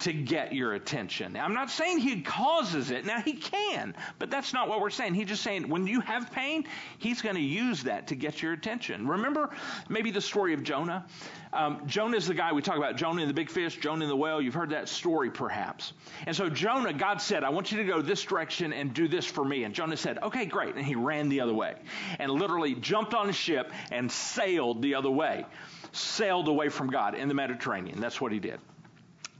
to 0.00 0.12
get 0.12 0.52
your 0.52 0.74
attention. 0.74 1.32
Now, 1.32 1.44
I'm 1.44 1.54
not 1.54 1.70
saying 1.70 1.98
he 1.98 2.22
causes 2.22 2.90
it. 2.90 3.04
Now, 3.04 3.20
he 3.20 3.32
can, 3.32 3.94
but 4.18 4.30
that's 4.30 4.52
not 4.52 4.68
what 4.68 4.80
we're 4.80 4.90
saying. 4.90 5.14
He's 5.14 5.26
just 5.26 5.42
saying 5.42 5.68
when 5.68 5.86
you 5.86 6.00
have 6.00 6.30
pain, 6.30 6.64
he's 6.98 7.20
going 7.20 7.34
to 7.34 7.40
use 7.40 7.82
that 7.84 8.06
to 8.08 8.14
get 8.14 8.40
your 8.40 8.52
attention. 8.52 9.08
Remember 9.08 9.50
maybe 9.88 10.10
the 10.12 10.20
story 10.20 10.54
of 10.54 10.62
Jonah? 10.62 11.04
Um, 11.52 11.82
Jonah 11.86 12.16
is 12.16 12.28
the 12.28 12.34
guy 12.34 12.52
we 12.52 12.62
talk 12.62 12.76
about, 12.76 12.96
Jonah 12.96 13.22
and 13.22 13.30
the 13.30 13.34
big 13.34 13.50
fish, 13.50 13.76
Jonah 13.78 14.04
and 14.04 14.10
the 14.10 14.16
whale. 14.16 14.40
You've 14.40 14.54
heard 14.54 14.70
that 14.70 14.88
story 14.88 15.30
perhaps. 15.30 15.92
And 16.26 16.36
so 16.36 16.48
Jonah, 16.48 16.92
God 16.92 17.20
said, 17.20 17.42
I 17.42 17.50
want 17.50 17.72
you 17.72 17.78
to 17.78 17.84
go 17.84 18.00
this 18.00 18.22
direction 18.22 18.72
and 18.72 18.94
do 18.94 19.08
this 19.08 19.26
for 19.26 19.44
me. 19.44 19.64
And 19.64 19.74
Jonah 19.74 19.96
said, 19.96 20.18
okay, 20.22 20.46
great. 20.46 20.76
And 20.76 20.86
he 20.86 20.94
ran 20.94 21.28
the 21.28 21.40
other 21.40 21.54
way 21.54 21.74
and 22.20 22.30
literally 22.30 22.74
jumped 22.74 23.14
on 23.14 23.28
a 23.28 23.32
ship 23.32 23.72
and 23.90 24.12
sailed 24.12 24.82
the 24.82 24.94
other 24.94 25.10
way, 25.10 25.44
sailed 25.92 26.46
away 26.46 26.68
from 26.68 26.90
God 26.90 27.16
in 27.16 27.26
the 27.26 27.34
Mediterranean. 27.34 28.00
That's 28.00 28.20
what 28.20 28.30
he 28.30 28.38
did 28.38 28.60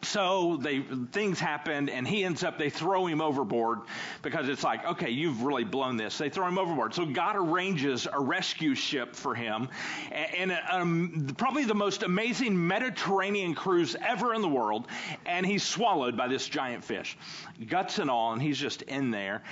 so 0.09 0.59
they 0.61 0.81
things 1.12 1.38
happened 1.38 1.91
and 1.91 2.09
he 2.09 2.25
ends 2.25 2.43
up 2.43 2.59
they 2.59 2.71
throw 2.71 3.07
him 3.07 3.21
overboard 3.21 3.81
because 4.23 4.49
it's 4.49 4.65
like 4.65 4.85
okay 4.87 5.11
you've 5.11 5.43
really 5.43 5.65
blown 5.65 5.97
this. 5.97 6.17
They 6.17 6.31
throw 6.31 6.47
him 6.49 6.59
overboard. 6.59 6.95
So 6.95 7.05
god 7.05 7.37
arranges 7.37 8.07
a 8.11 8.19
rescue 8.19 8.75
ship 8.75 9.15
for 9.15 9.35
him 9.35 9.69
and, 10.11 10.59
um, 10.71 11.29
probably 11.37 11.65
the 11.65 11.75
most 11.75 12.03
amazing 12.03 12.67
mediterranean 12.67 13.55
cruise 13.55 13.97
ever 14.00 14.35
in 14.35 14.41
the 14.41 14.49
world 14.49 14.87
and 15.27 15.45
he's 15.45 15.62
swallowed 15.62 16.17
by 16.17 16.29
this 16.29 16.49
giant 16.49 16.83
fish. 16.83 17.19
Guts 17.67 17.99
and 17.99 18.11
all 18.11 18.33
and 18.33 18.41
he's 18.41 18.59
just 18.59 18.83
in 18.83 19.11
there. 19.11 19.43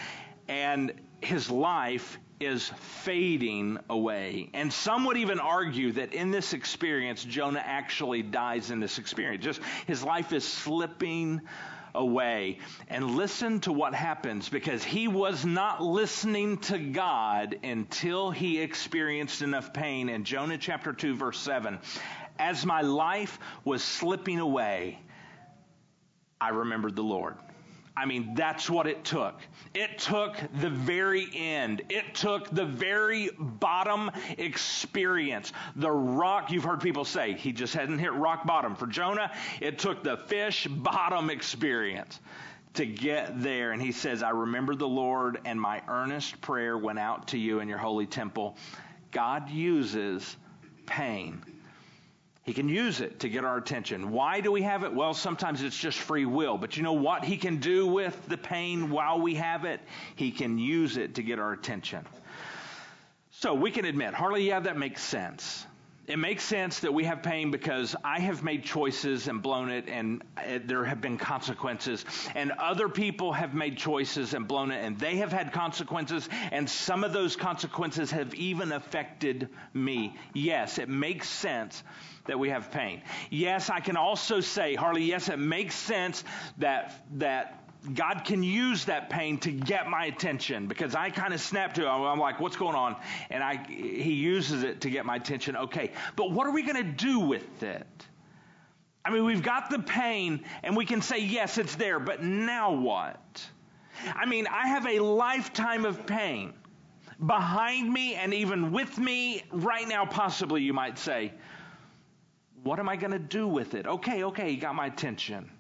And 0.49 0.93
his 1.21 1.51
life 1.51 2.19
is 2.41 2.69
fading 3.03 3.79
away. 3.89 4.51
And 4.53 4.73
some 4.73 5.05
would 5.07 5.17
even 5.17 5.41
argue 5.41 5.93
that 5.93 6.13
in 6.13 6.31
this 6.31 6.53
experience, 6.53 7.25
Jonah 7.25 7.63
actually 7.65 8.23
dies 8.23 8.71
in 8.71 8.81
this 8.81 8.99
experience. 8.99 9.45
Just 9.45 9.61
his 9.87 10.03
life 10.03 10.33
is 10.33 10.47
slipping 10.47 11.41
away. 11.95 12.59
And 12.89 13.17
listen 13.17 13.61
to 13.61 13.73
what 13.73 13.95
happens 13.95 14.49
because 14.49 14.85
he 14.85 15.09
was 15.09 15.45
not 15.45 15.83
listening 15.83 16.59
to 16.59 16.79
God 16.79 17.59
until 17.65 18.31
he 18.31 18.61
experienced 18.61 19.43
enough 19.43 19.73
pain. 19.73 20.09
In 20.09 20.25
Jonah 20.25 20.59
chapter 20.59 20.93
2, 20.93 21.17
verse 21.17 21.39
7, 21.39 21.79
as 22.39 22.67
my 22.67 22.83
life 22.83 23.39
was 23.65 23.83
slipping 23.83 24.41
away, 24.41 25.01
I 26.39 26.51
remembered 26.51 26.95
the 26.97 27.03
Lord. 27.03 27.37
I 27.97 28.05
mean, 28.05 28.35
that's 28.35 28.69
what 28.69 28.87
it 28.87 29.05
took. 29.05 29.41
It 29.75 29.99
took 29.99 30.37
the 30.61 30.69
very 30.69 31.29
end. 31.35 31.83
It 31.89 32.15
took 32.15 32.51
the 32.51 32.67
very 32.67 33.31
bottom 33.39 34.11
experience. 34.37 35.53
The 35.77 35.91
rock, 35.91 36.51
you've 36.51 36.65
heard 36.65 36.81
people 36.81 37.07
say, 37.07 37.33
he 37.33 37.53
just 37.53 37.73
hadn't 37.73 37.99
hit 37.99 38.13
rock 38.13 38.47
bottom. 38.47 38.77
For 38.77 38.87
Jonah, 38.87 39.33
it 39.61 39.79
took 39.79 40.05
the 40.05 40.19
fish 40.19 40.67
bottom 40.67 41.31
experience 41.31 42.21
to 42.75 42.85
get 42.85 43.41
there. 43.43 43.73
And 43.73 43.81
he 43.81 43.93
says, 43.93 44.23
I 44.23 44.31
remember 44.31 44.75
the 44.75 44.89
Lord, 44.89 45.41
and 45.47 45.59
my 45.59 45.81
earnest 45.89 46.39
prayer 46.43 46.77
went 46.77 46.99
out 46.99 47.29
to 47.29 47.39
you 47.39 47.61
in 47.61 47.69
your 47.69 47.79
holy 47.79 48.07
temple. 48.07 48.57
God 49.11 49.49
uses 49.49 50.37
pain 50.85 51.43
he 52.47 52.55
can 52.55 52.69
use 52.69 53.01
it 53.01 53.21
to 53.21 53.29
get 53.29 53.45
our 53.45 53.59
attention. 53.59 54.13
Why 54.13 54.41
do 54.41 54.53
we 54.53 54.63
have 54.63 54.85
it? 54.85 54.95
Well, 54.95 55.15
sometimes 55.15 55.63
it's 55.63 55.77
just 55.77 55.99
free 55.99 56.27
will. 56.27 56.57
But 56.57 56.77
you 56.77 56.85
know 56.85 56.93
what 56.93 57.25
he 57.25 57.37
can 57.37 57.57
do 57.57 57.89
with 57.89 58.17
the 58.29 58.39
pain 58.39 58.89
while 58.91 59.21
we 59.21 59.35
have 59.35 59.65
it? 59.65 59.81
He 60.15 60.31
can 60.31 60.57
use 60.57 60.97
it 60.97 61.17
to 61.17 61.25
get 61.25 61.41
our 61.41 61.53
attention. 61.53 62.07
So 63.33 63.55
we 63.55 63.73
can 63.73 63.85
admit, 63.85 64.15
Harley, 64.15 64.47
yeah, 64.47 64.61
that 64.61 64.79
makes 64.79 65.03
sense. 65.03 65.67
It 66.07 66.19
makes 66.21 66.45
sense 66.45 66.81
that 66.81 66.95
we 66.95 67.05
have 67.05 67.23
pain 67.23 67.51
because 67.51 67.97
I 68.05 68.21
have 68.21 68.45
made 68.45 68.63
choices 68.63 69.27
and 69.27 69.43
blown 69.43 69.71
it, 69.71 69.89
and 69.89 70.23
uh, 70.37 70.61
there 70.65 70.85
have 70.85 71.01
been 71.01 71.19
consequences. 71.19 72.05
And 72.37 72.53
other 72.53 72.89
people 72.89 73.33
have 73.33 73.55
made 73.55 73.77
choices 73.77 74.33
and 74.33 74.47
blown 74.47 74.71
it, 74.71 74.85
and 74.85 74.97
they 74.99 75.17
have 75.17 75.33
had 75.33 75.53
consequences, 75.53 76.29
and 76.53 76.71
some 76.71 77.03
of 77.03 77.13
those 77.13 77.35
consequences 77.35 78.13
have 78.13 78.35
even 78.35 78.71
affected 78.71 79.49
me. 79.75 80.17
Yes, 80.33 80.79
it 80.79 80.89
makes 80.89 81.29
sense 81.29 81.83
that 82.27 82.39
we 82.39 82.51
have 82.51 82.71
pain. 82.71 83.03
Yes, 83.31 83.69
I 83.69 83.81
can 83.81 83.97
also 83.97 84.41
say, 84.41 84.75
Harley, 84.77 85.05
yes, 85.05 85.29
it 85.29 85.39
makes 85.39 85.75
sense 85.75 86.23
that, 86.59 87.05
that 87.19 87.66
God 87.95 88.23
can 88.25 88.43
use 88.43 88.87
that 88.87 89.11
pain 89.11 89.39
to 89.39 89.51
get 89.51 89.89
my 89.89 90.07
attention 90.07 90.67
because 90.67 90.95
I 90.95 91.11
kind 91.11 91.33
of 91.33 91.41
snap 91.41 91.75
to 91.75 91.87
it. 91.87 91.89
I'm 91.89 92.19
like, 92.19 92.41
what's 92.41 92.57
going 92.57 92.75
on? 92.75 92.97
And 93.31 93.43
I, 93.43 93.65
he 93.69 94.13
uses 94.15 94.63
it 94.63 94.81
to 94.83 94.91
get 94.91 95.07
my 95.07 95.17
attention. 95.17 95.57
Okay. 95.57 95.93
But 96.17 96.31
what 96.31 96.47
are 96.47 96.53
we 96.53 96.63
going 96.63 96.77
to 96.77 96.83
do 96.83 97.21
with 97.21 97.63
it? 97.63 97.87
I 99.05 99.11
mean, 99.11 99.25
we've 99.25 99.43
got 99.43 99.71
the 99.71 99.79
pain 99.79 100.45
and 100.65 100.77
we 100.77 100.85
can 100.85 101.01
say, 101.01 101.19
yes, 101.21 101.59
it's 101.59 101.77
there, 101.77 102.01
but 102.01 102.25
now 102.25 102.73
what? 102.73 103.47
I 104.15 104.27
mean, 104.27 104.47
I 104.49 104.67
have 104.69 104.87
a 104.87 104.99
lifetime 104.99 105.85
of 105.85 106.07
pain 106.07 106.53
behind 107.25 107.91
me 107.91 108.15
and 108.17 108.35
even 108.35 108.73
with 108.73 108.99
me 108.99 109.45
right 109.53 109.87
now, 109.87 110.07
possibly, 110.07 110.63
you 110.63 110.73
might 110.73 110.99
say. 110.99 111.33
What 112.65 112.81
am 112.81 112.89
I 112.89 112.97
going 112.97 113.13
to 113.13 113.19
do 113.21 113.47
with 113.47 113.75
it? 113.75 113.87
Okay, 113.87 114.25
okay, 114.25 114.51
you 114.51 114.61
got 114.61 114.75
my 114.75 114.87
attention. 114.87 115.51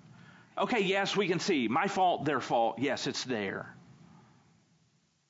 Okay, 0.58 0.80
yes, 0.80 1.16
we 1.16 1.28
can 1.28 1.38
see. 1.38 1.68
My 1.68 1.86
fault, 1.86 2.24
their 2.24 2.40
fault. 2.40 2.78
Yes, 2.78 3.06
it's 3.06 3.24
there. 3.24 3.74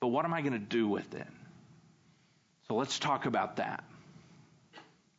But 0.00 0.09
what 0.09 0.25
am 0.25 0.33
I 0.33 0.40
going 0.40 0.52
to 0.52 0.59
do 0.59 0.87
with 0.87 1.14
it? 1.14 1.26
So 2.68 2.75
let's 2.75 2.99
talk 2.99 3.26
about 3.26 3.56
that. 3.56 3.85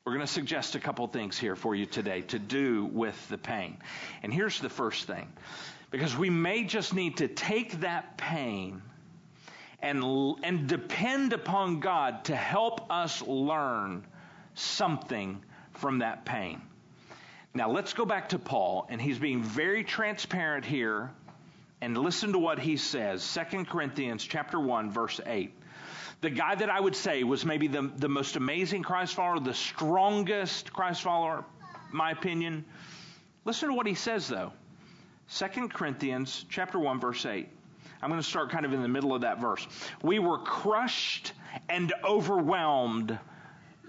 We're 0.06 0.14
going 0.14 0.26
to 0.26 0.32
suggest 0.32 0.76
a 0.76 0.80
couple 0.80 1.06
things 1.08 1.38
here 1.38 1.58
for 1.58 1.76
you 1.76 1.86
today 1.86 2.22
to 2.22 2.40
do 2.40 2.86
with 2.86 3.28
the 3.28 3.38
pain. 3.38 3.78
And 4.24 4.34
here's 4.34 4.60
the 4.60 4.70
first 4.70 5.06
thing 5.06 5.32
because 5.92 6.16
we 6.16 6.30
may 6.30 6.64
just 6.64 6.94
need 6.94 7.18
to 7.18 7.28
take 7.28 7.82
that 7.82 8.18
pain 8.18 8.82
and, 9.82 10.04
and 10.44 10.68
depend 10.68 11.34
upon 11.34 11.82
God 11.82 12.26
to 12.26 12.36
help 12.36 12.92
us 12.92 13.22
learn 13.22 14.06
something 14.54 15.44
from 15.74 16.00
that 16.00 16.26
pain. 16.26 16.62
Now 17.54 17.72
let's 17.72 17.94
go 17.94 18.06
back 18.06 18.30
to 18.30 18.40
Paul, 18.40 18.88
and 18.90 19.02
he's 19.02 19.20
being 19.20 19.42
very 19.44 19.84
transparent 19.84 20.66
here. 20.66 21.12
And 21.80 21.96
listen 21.96 22.34
to 22.34 22.40
what 22.40 22.60
he 22.60 22.78
says. 22.78 23.38
2 23.52 23.66
Corinthians 23.66 24.24
chapter 24.24 24.60
1, 24.60 24.92
verse 24.92 25.22
8. 25.24 25.54
The 26.22 26.32
guy 26.32 26.56
that 26.56 26.70
I 26.70 26.80
would 26.80 26.96
say 26.96 27.24
was 27.24 27.46
maybe 27.46 27.68
the, 27.68 27.92
the 27.96 28.10
most 28.10 28.36
amazing 28.36 28.82
Christ 28.82 29.14
follower, 29.14 29.40
the 29.40 29.54
strongest 29.54 30.74
Christ 30.74 31.04
follower, 31.04 31.46
my 31.92 32.12
opinion. 32.12 32.66
Listen 33.46 33.70
to 33.70 33.76
what 33.76 33.86
he 33.86 33.94
says, 33.94 34.28
though. 34.28 34.52
2 35.36 35.68
Corinthians 35.70 36.46
chapter 36.50 36.80
1 36.80 37.00
verse 37.00 37.26
8. 37.26 37.48
I'm 38.02 38.10
going 38.10 38.22
to 38.22 38.28
start 38.28 38.50
kind 38.50 38.66
of 38.66 38.74
in 38.74 38.82
the 38.82 38.88
middle 38.88 39.14
of 39.14 39.22
that 39.22 39.40
verse. 39.40 39.68
We 40.02 40.20
were 40.20 40.40
crushed 40.40 41.34
and 41.70 41.94
overwhelmed 42.04 43.18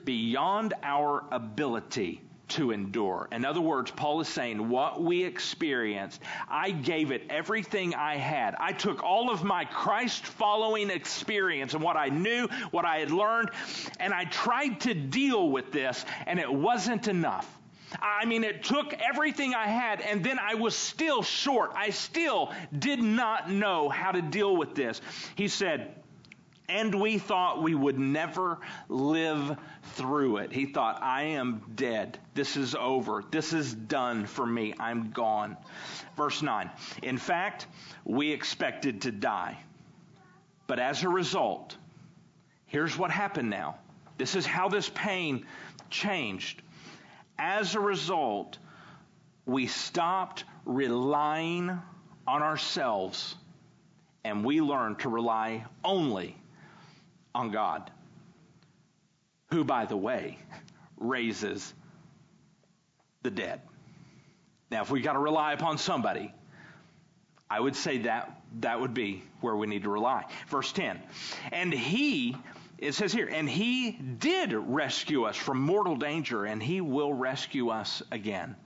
beyond 0.05 0.75
our 0.83 1.25
ability 1.31 2.23
to 2.49 2.71
endure. 2.71 3.29
In 3.33 3.45
other 3.45 3.61
words, 3.61 3.91
Paul 3.91 4.21
is 4.21 4.29
saying, 4.29 4.69
what 4.69 5.03
we 5.03 5.25
experienced, 5.25 6.21
I 6.49 6.71
gave 6.71 7.11
it 7.11 7.25
everything 7.31 7.95
I 7.95 8.17
had. 8.17 8.55
I 8.59 8.73
took 8.73 9.03
all 9.03 9.31
of 9.31 9.45
my 9.45 9.65
Christ 9.65 10.25
following 10.25 10.91
experience 10.91 11.75
and 11.75 11.83
what 11.83 11.97
I 11.97 12.09
knew, 12.09 12.49
what 12.71 12.85
I 12.85 12.99
had 12.99 13.11
learned, 13.11 13.51
and 14.01 14.13
I 14.13 14.25
tried 14.25 14.81
to 14.83 14.95
deal 14.95 15.51
with 15.51 15.73
this, 15.73 16.05
and 16.27 16.39
it 16.39 16.53
wasn't 16.53 17.09
enough. 17.09 17.55
I 18.01 18.27
mean, 18.27 18.45
it 18.45 18.65
took 18.65 18.93
everything 18.93 19.55
I 19.55 19.67
had, 19.67 20.01
and 20.01 20.23
then 20.23 20.39
I 20.39 20.55
was 20.55 20.77
still 20.77 21.23
short. 21.23 21.73
I 21.75 21.91
still 21.91 22.53
did 22.77 23.01
not 23.01 23.51
know 23.51 23.89
how 23.89 24.13
to 24.13 24.21
deal 24.21 24.57
with 24.57 24.75
this. 24.75 25.01
He 25.37 25.49
said, 25.49 25.95
and 26.69 26.95
we 26.95 27.19
thought 27.19 27.63
we 27.63 27.75
would 27.75 27.99
never 27.99 28.59
live 28.89 29.57
through 29.95 30.39
it. 30.39 30.53
He 30.53 30.67
thought, 30.67 31.03
I 31.03 31.23
am 31.23 31.63
dead. 31.75 32.19
This 32.35 32.57
is 32.57 32.75
over. 32.75 33.25
This 33.31 33.53
is 33.55 33.73
done 33.73 34.27
for 34.27 34.45
me. 34.45 34.75
I'm 34.79 35.11
gone. 35.11 35.57
Verse 36.17 36.43
9. 36.43 36.71
In 37.03 37.17
fact, 37.17 37.67
we 38.05 38.31
expected 38.31 39.03
to 39.03 39.11
die. 39.11 39.59
But 40.67 40.79
as 40.79 41.03
a 41.05 41.09
result, 41.09 41.77
here's 42.67 42.99
what 42.99 43.11
happened 43.11 43.49
now. 43.49 43.79
This 44.19 44.35
is 44.35 44.45
how 44.45 44.69
this 44.69 44.91
pain 44.95 45.47
changed. 45.89 46.61
As 47.39 47.75
a 47.77 47.81
result, 47.81 48.59
we 49.47 49.69
stopped 49.69 50.45
relying 50.67 51.81
on 52.27 52.43
ourselves 52.43 53.37
and 54.25 54.45
we 54.45 54.61
learned 54.61 54.99
to 54.99 55.09
rely 55.09 55.65
only 55.83 56.37
on 57.39 57.53
God, 57.53 57.91
who, 59.51 59.63
by 59.63 59.87
the 59.87 59.97
way, 59.97 60.39
raises 60.97 61.73
the 63.23 63.31
dead. 63.31 63.61
Now, 64.71 64.83
if 64.83 64.91
we 64.91 65.01
got 65.01 65.13
to 65.13 65.21
rely 65.21 65.53
upon 65.53 65.79
somebody, 65.79 66.35
I 67.49 67.61
would 67.61 67.77
say 67.77 67.99
that 67.99 68.43
that 68.61 68.81
would 68.81 68.93
be 68.93 69.23
where 69.41 69.55
we 69.55 69.69
need 69.69 69.85
to 69.85 69.89
rely. 69.89 70.25
Verse 70.49 70.73
10. 70.73 71.01
And 71.53 71.73
he, 71.73 72.37
it 72.77 72.93
says 72.95 73.13
here, 73.13 73.29
and 73.29 73.49
he 73.49 73.93
did 73.93 74.53
rescue 74.53 75.25
us 75.25 75.37
from 75.37 75.61
mortal 75.61 75.95
danger, 75.95 76.45
and 76.45 76.61
he 76.61 76.81
will 76.81 77.13
rescue 77.13 77.69
us 77.69 78.03
again. 78.11 78.57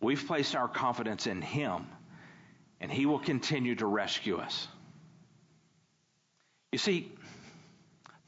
We've 0.00 0.24
placed 0.24 0.54
our 0.54 0.68
confidence 0.68 1.26
in 1.26 1.42
him, 1.42 1.86
and 2.80 2.92
he 2.92 3.06
will 3.06 3.18
continue 3.18 3.74
to 3.74 3.86
rescue 3.86 4.38
us. 4.38 4.68
You 6.70 6.78
see, 6.78 7.12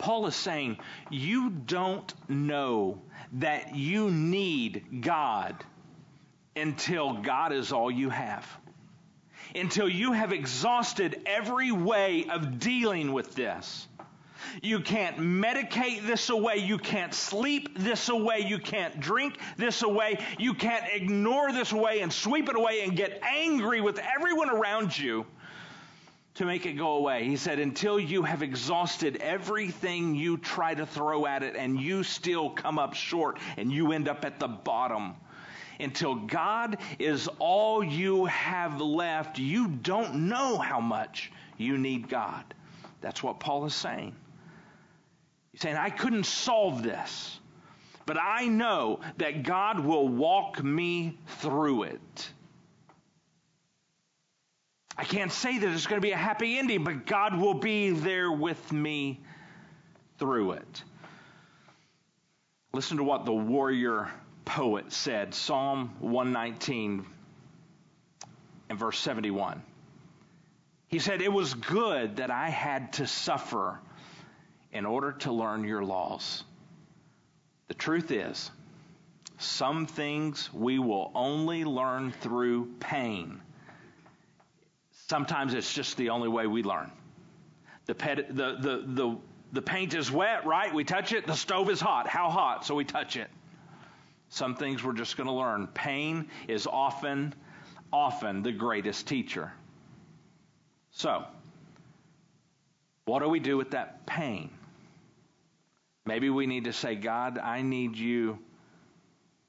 Paul 0.04 0.26
is 0.26 0.36
saying, 0.36 0.76
you 1.08 1.48
don't 1.48 2.12
know 2.28 3.00
that 3.32 3.74
you 3.74 4.10
need 4.10 5.00
God 5.00 5.64
until 6.54 7.14
God 7.14 7.54
is 7.54 7.72
all 7.72 7.90
you 7.90 8.10
have. 8.10 8.46
Until 9.54 9.88
you 9.88 10.12
have 10.12 10.30
exhausted 10.34 11.22
every 11.24 11.72
way 11.72 12.26
of 12.30 12.58
dealing 12.58 13.14
with 13.14 13.34
this. 13.34 13.88
You 14.62 14.80
can't 14.80 15.16
medicate 15.16 16.06
this 16.06 16.28
away. 16.28 16.58
You 16.58 16.76
can't 16.76 17.14
sleep 17.14 17.78
this 17.78 18.10
away. 18.10 18.40
You 18.40 18.58
can't 18.58 19.00
drink 19.00 19.38
this 19.56 19.80
away. 19.80 20.18
You 20.38 20.52
can't 20.52 20.84
ignore 20.92 21.50
this 21.50 21.72
away 21.72 22.00
and 22.00 22.12
sweep 22.12 22.50
it 22.50 22.56
away 22.56 22.82
and 22.82 22.94
get 22.94 23.22
angry 23.22 23.80
with 23.80 23.98
everyone 23.98 24.50
around 24.50 24.98
you 24.98 25.24
to 26.34 26.44
make 26.44 26.66
it 26.66 26.72
go 26.72 26.94
away. 26.94 27.24
He 27.24 27.36
said, 27.36 27.58
until 27.60 27.98
you 27.98 28.22
have 28.22 28.42
exhausted 28.42 29.16
everything 29.18 30.14
you 30.14 30.36
try 30.36 30.74
to 30.74 30.84
throw 30.84 31.26
at 31.26 31.42
it 31.42 31.54
and 31.56 31.80
you 31.80 32.02
still 32.02 32.50
come 32.50 32.78
up 32.78 32.94
short 32.94 33.38
and 33.56 33.72
you 33.72 33.92
end 33.92 34.08
up 34.08 34.24
at 34.24 34.40
the 34.40 34.48
bottom. 34.48 35.14
Until 35.78 36.14
God 36.14 36.78
is 36.98 37.28
all 37.38 37.82
you 37.82 38.26
have 38.26 38.80
left, 38.80 39.38
you 39.38 39.68
don't 39.68 40.28
know 40.28 40.58
how 40.58 40.80
much 40.80 41.32
you 41.56 41.78
need 41.78 42.08
God. 42.08 42.44
That's 43.00 43.22
what 43.22 43.40
Paul 43.40 43.66
is 43.66 43.74
saying. 43.74 44.14
He's 45.52 45.60
saying, 45.60 45.76
I 45.76 45.90
couldn't 45.90 46.24
solve 46.24 46.82
this, 46.82 47.38
but 48.06 48.16
I 48.20 48.46
know 48.46 49.00
that 49.18 49.44
God 49.44 49.78
will 49.78 50.08
walk 50.08 50.62
me 50.62 51.18
through 51.26 51.84
it. 51.84 52.32
I 54.96 55.04
can't 55.04 55.32
say 55.32 55.58
that 55.58 55.68
it's 55.70 55.86
going 55.86 56.00
to 56.00 56.06
be 56.06 56.12
a 56.12 56.16
happy 56.16 56.58
ending, 56.58 56.84
but 56.84 57.06
God 57.06 57.36
will 57.36 57.54
be 57.54 57.90
there 57.90 58.30
with 58.30 58.72
me 58.72 59.20
through 60.18 60.52
it. 60.52 60.82
Listen 62.72 62.98
to 62.98 63.04
what 63.04 63.24
the 63.24 63.32
warrior 63.32 64.10
poet 64.44 64.92
said 64.92 65.34
Psalm 65.34 65.94
119 66.00 67.06
and 68.68 68.78
verse 68.78 68.98
71. 68.98 69.62
He 70.88 71.00
said, 71.00 71.22
It 71.22 71.32
was 71.32 71.54
good 71.54 72.16
that 72.16 72.30
I 72.30 72.48
had 72.48 72.92
to 72.94 73.06
suffer 73.06 73.80
in 74.72 74.86
order 74.86 75.12
to 75.12 75.32
learn 75.32 75.64
your 75.64 75.84
laws. 75.84 76.44
The 77.66 77.74
truth 77.74 78.12
is, 78.12 78.50
some 79.38 79.86
things 79.86 80.52
we 80.52 80.78
will 80.78 81.10
only 81.14 81.64
learn 81.64 82.12
through 82.12 82.74
pain 82.78 83.40
Sometimes 85.08 85.52
it's 85.52 85.72
just 85.72 85.96
the 85.96 86.10
only 86.10 86.28
way 86.28 86.46
we 86.46 86.62
learn. 86.62 86.90
The, 87.86 87.94
pet, 87.94 88.28
the, 88.28 88.56
the, 88.58 88.82
the, 88.86 89.16
the 89.52 89.62
paint 89.62 89.94
is 89.94 90.10
wet, 90.10 90.46
right? 90.46 90.72
We 90.72 90.84
touch 90.84 91.12
it. 91.12 91.26
The 91.26 91.34
stove 91.34 91.68
is 91.68 91.80
hot. 91.80 92.08
How 92.08 92.30
hot? 92.30 92.64
So 92.64 92.74
we 92.74 92.84
touch 92.84 93.16
it. 93.16 93.28
Some 94.30 94.56
things 94.56 94.82
we're 94.82 94.94
just 94.94 95.16
going 95.16 95.26
to 95.26 95.34
learn. 95.34 95.66
Pain 95.68 96.28
is 96.48 96.66
often, 96.66 97.34
often 97.92 98.42
the 98.42 98.52
greatest 98.52 99.06
teacher. 99.06 99.52
So, 100.90 101.24
what 103.04 103.20
do 103.20 103.28
we 103.28 103.40
do 103.40 103.58
with 103.58 103.72
that 103.72 104.06
pain? 104.06 104.48
Maybe 106.06 106.30
we 106.30 106.46
need 106.46 106.64
to 106.64 106.72
say, 106.72 106.94
God, 106.94 107.38
I 107.38 107.60
need 107.60 107.96
you 107.96 108.38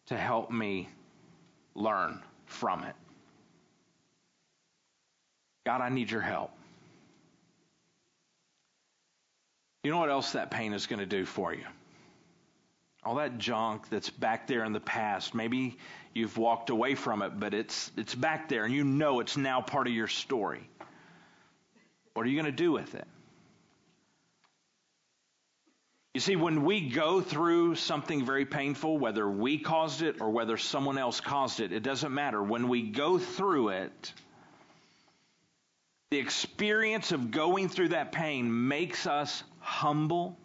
to 0.07 0.17
help 0.17 0.51
me 0.51 0.89
learn 1.75 2.21
from 2.45 2.83
it. 2.83 2.95
God, 5.65 5.81
I 5.81 5.89
need 5.89 6.11
your 6.11 6.21
help. 6.21 6.51
You 9.83 9.91
know 9.91 9.99
what 9.99 10.09
else 10.09 10.31
that 10.31 10.51
pain 10.51 10.73
is 10.73 10.87
going 10.87 10.99
to 10.99 11.05
do 11.05 11.25
for 11.25 11.53
you? 11.53 11.65
All 13.03 13.15
that 13.15 13.37
junk 13.37 13.89
that's 13.89 14.09
back 14.09 14.47
there 14.47 14.63
in 14.63 14.73
the 14.73 14.79
past. 14.79 15.35
Maybe 15.35 15.77
you've 16.13 16.37
walked 16.37 16.71
away 16.71 16.95
from 16.95 17.21
it, 17.21 17.39
but 17.39 17.53
it's 17.53 17.91
it's 17.95 18.15
back 18.15 18.49
there 18.49 18.65
and 18.65 18.73
you 18.73 18.83
know 18.83 19.19
it's 19.19 19.37
now 19.37 19.61
part 19.61 19.85
of 19.85 19.93
your 19.93 20.07
story. 20.07 20.67
What 22.15 22.25
are 22.25 22.29
you 22.29 22.41
going 22.41 22.51
to 22.51 22.63
do 22.63 22.71
with 22.71 22.95
it? 22.95 23.07
You 26.15 26.21
see, 26.21 26.35
when 26.37 26.63
we 26.63 26.89
go 26.89 27.21
through 27.21 27.75
something 27.75 28.25
very 28.25 28.45
painful, 28.45 28.97
whether 28.97 29.29
we 29.29 29.57
caused 29.57 30.01
it 30.01 30.21
or 30.21 30.29
whether 30.31 30.57
someone 30.57 30.97
else 30.97 31.19
caused 31.19 31.59
it, 31.59 31.73
it 31.73 31.83
doesn't 31.83 32.13
matter. 32.13 32.41
When 32.41 32.69
we 32.69 32.83
go 32.83 33.19
through 33.19 33.69
it, 33.69 34.13
the 36.15 36.21
experience 36.21 37.11
of 37.11 37.29
going 37.29 37.67
through 37.67 37.89
that 37.89 38.13
pain 38.13 38.69
makes 38.69 39.05
us 39.05 39.43
humble. 39.59 40.37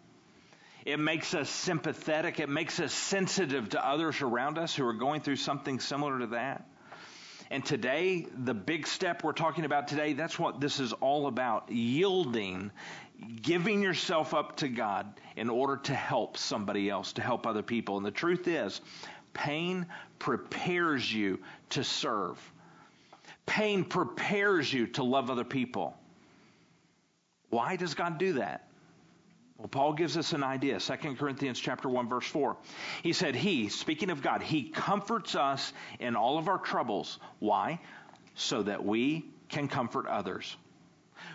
It 0.85 0.99
makes 0.99 1.33
us 1.33 1.49
sympathetic. 1.49 2.41
It 2.41 2.49
makes 2.49 2.81
us 2.81 2.91
sensitive 2.91 3.69
to 3.69 3.87
others 3.87 4.21
around 4.21 4.57
us 4.57 4.75
who 4.75 4.85
are 4.85 4.91
going 4.91 5.21
through 5.21 5.37
something 5.37 5.79
similar 5.79 6.19
to 6.19 6.27
that. 6.27 6.67
And 7.49 7.63
today, 7.63 8.27
the 8.37 8.53
big 8.53 8.85
step 8.85 9.23
we're 9.23 9.31
talking 9.31 9.63
about 9.63 9.87
today, 9.87 10.11
that's 10.11 10.37
what 10.37 10.59
this 10.59 10.81
is 10.81 10.91
all 10.91 11.27
about 11.27 11.71
yielding, 11.71 12.71
giving 13.41 13.81
yourself 13.81 14.33
up 14.33 14.57
to 14.57 14.67
God 14.67 15.07
in 15.37 15.49
order 15.49 15.77
to 15.83 15.93
help 15.93 16.35
somebody 16.35 16.89
else, 16.89 17.13
to 17.13 17.21
help 17.21 17.47
other 17.47 17.63
people. 17.63 17.95
And 17.95 18.05
the 18.05 18.11
truth 18.11 18.49
is, 18.49 18.81
pain 19.31 19.85
prepares 20.19 21.13
you 21.13 21.39
to 21.69 21.85
serve. 21.85 22.37
Pain 23.45 23.83
prepares 23.83 24.71
you 24.71 24.87
to 24.87 25.03
love 25.03 25.29
other 25.29 25.43
people. 25.43 25.97
Why 27.49 27.75
does 27.75 27.93
God 27.93 28.17
do 28.17 28.33
that? 28.33 28.67
Well, 29.57 29.67
Paul 29.67 29.93
gives 29.93 30.17
us 30.17 30.33
an 30.33 30.43
idea. 30.43 30.79
2 30.79 31.15
Corinthians 31.15 31.59
chapter 31.59 31.87
1 31.87 32.09
verse 32.09 32.25
4. 32.25 32.57
He 33.03 33.13
said, 33.13 33.35
"He, 33.35 33.69
speaking 33.69 34.09
of 34.09 34.21
God, 34.21 34.41
he 34.41 34.69
comforts 34.69 35.35
us 35.35 35.71
in 35.99 36.15
all 36.15 36.37
of 36.37 36.47
our 36.47 36.57
troubles. 36.57 37.19
Why? 37.39 37.79
So 38.33 38.63
that 38.63 38.83
we 38.83 39.25
can 39.49 39.67
comfort 39.67 40.07
others. 40.07 40.55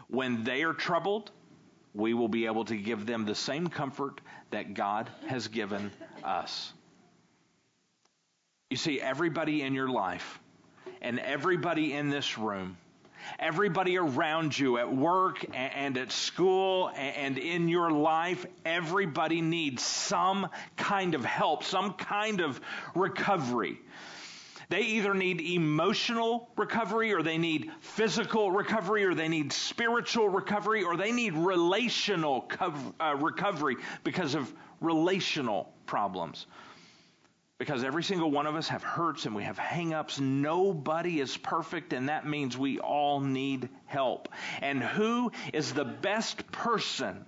When 0.08 0.42
they 0.42 0.62
are 0.64 0.72
troubled, 0.72 1.30
we 1.94 2.14
will 2.14 2.28
be 2.28 2.46
able 2.46 2.64
to 2.64 2.76
give 2.76 3.06
them 3.06 3.26
the 3.26 3.34
same 3.34 3.68
comfort 3.68 4.20
that 4.50 4.74
God 4.74 5.10
has 5.28 5.46
given 5.48 5.92
us." 6.24 6.72
You 8.70 8.76
see, 8.76 9.00
everybody 9.00 9.62
in 9.62 9.74
your 9.74 9.88
life 9.88 10.40
and 11.02 11.18
everybody 11.18 11.92
in 11.92 12.10
this 12.10 12.38
room, 12.38 12.76
everybody 13.38 13.98
around 13.98 14.58
you 14.58 14.78
at 14.78 14.94
work 14.94 15.44
and 15.54 15.96
at 15.98 16.12
school 16.12 16.90
and 16.96 17.38
in 17.38 17.68
your 17.68 17.90
life, 17.90 18.46
everybody 18.64 19.40
needs 19.40 19.82
some 19.82 20.48
kind 20.76 21.14
of 21.14 21.24
help, 21.24 21.64
some 21.64 21.94
kind 21.94 22.40
of 22.40 22.60
recovery. 22.94 23.78
They 24.68 24.80
either 24.80 25.14
need 25.14 25.40
emotional 25.40 26.50
recovery 26.56 27.12
or 27.14 27.22
they 27.22 27.38
need 27.38 27.70
physical 27.80 28.50
recovery 28.50 29.04
or 29.04 29.14
they 29.14 29.28
need 29.28 29.52
spiritual 29.52 30.28
recovery 30.28 30.82
or 30.82 30.96
they 30.96 31.12
need 31.12 31.34
relational 31.34 32.50
uh, 32.60 33.16
recovery 33.16 33.76
because 34.02 34.34
of 34.34 34.52
relational 34.80 35.72
problems. 35.86 36.46
Because 37.58 37.84
every 37.84 38.02
single 38.02 38.30
one 38.30 38.46
of 38.46 38.54
us 38.54 38.68
have 38.68 38.82
hurts 38.82 39.24
and 39.24 39.34
we 39.34 39.44
have 39.44 39.58
hangups. 39.58 40.20
Nobody 40.20 41.20
is 41.20 41.36
perfect, 41.36 41.94
and 41.94 42.10
that 42.10 42.26
means 42.26 42.56
we 42.56 42.78
all 42.78 43.20
need 43.20 43.70
help. 43.86 44.28
And 44.60 44.82
who 44.82 45.32
is 45.54 45.72
the 45.72 45.84
best 45.84 46.50
person 46.52 47.24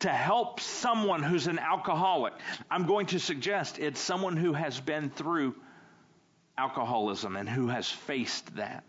to 0.00 0.08
help 0.08 0.58
someone 0.58 1.22
who's 1.22 1.46
an 1.46 1.60
alcoholic? 1.60 2.32
I'm 2.68 2.86
going 2.86 3.06
to 3.06 3.20
suggest 3.20 3.78
it's 3.78 4.00
someone 4.00 4.36
who 4.36 4.52
has 4.52 4.80
been 4.80 5.10
through 5.10 5.54
alcoholism 6.58 7.36
and 7.36 7.48
who 7.48 7.68
has 7.68 7.88
faced 7.88 8.56
that. 8.56 8.82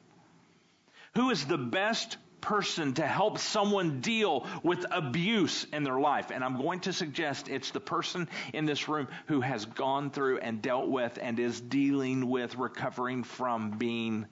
Who 1.15 1.29
is 1.29 1.45
the 1.45 1.57
best 1.57 2.17
person 2.41 2.93
to 2.95 3.05
help 3.05 3.37
someone 3.37 4.01
deal 4.01 4.47
with 4.63 4.85
abuse 4.91 5.65
in 5.71 5.83
their 5.83 5.99
life. 5.99 6.31
And 6.31 6.43
I'm 6.43 6.57
going 6.57 6.81
to 6.81 6.93
suggest 6.93 7.47
it's 7.47 7.71
the 7.71 7.79
person 7.79 8.27
in 8.53 8.65
this 8.65 8.89
room 8.89 9.07
who 9.27 9.41
has 9.41 9.65
gone 9.65 10.09
through 10.09 10.39
and 10.39 10.61
dealt 10.61 10.89
with 10.89 11.17
and 11.21 11.39
is 11.39 11.61
dealing 11.61 12.29
with 12.29 12.55
recovering 12.55 13.23
from 13.23 13.77
being 13.77 14.25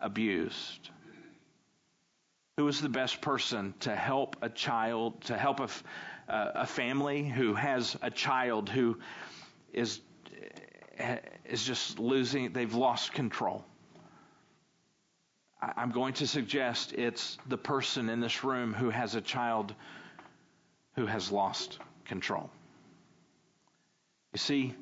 abused. 0.00 0.90
Who 2.58 2.68
is 2.68 2.80
the 2.80 2.88
best 2.88 3.20
person 3.20 3.74
to 3.80 3.94
help 3.94 4.36
a 4.42 4.48
child, 4.48 5.22
to 5.22 5.36
help 5.36 5.60
a, 5.60 5.68
uh, 6.28 6.52
a 6.56 6.66
family 6.66 7.26
who 7.28 7.54
has 7.54 7.96
a 8.02 8.10
child 8.10 8.68
who 8.68 8.98
is, 9.72 10.00
is 11.44 11.64
just 11.64 11.98
losing, 11.98 12.52
they've 12.52 12.74
lost 12.74 13.12
control? 13.12 13.64
I'm 15.60 15.90
going 15.90 16.14
to 16.14 16.26
suggest 16.26 16.92
it's 16.92 17.36
the 17.48 17.58
person 17.58 18.08
in 18.08 18.20
this 18.20 18.44
room 18.44 18.72
who 18.72 18.90
has 18.90 19.14
a 19.14 19.20
child 19.20 19.74
who 20.94 21.06
has 21.06 21.32
lost 21.32 21.78
control. 22.04 22.50
You 24.32 24.38
see, 24.38 24.74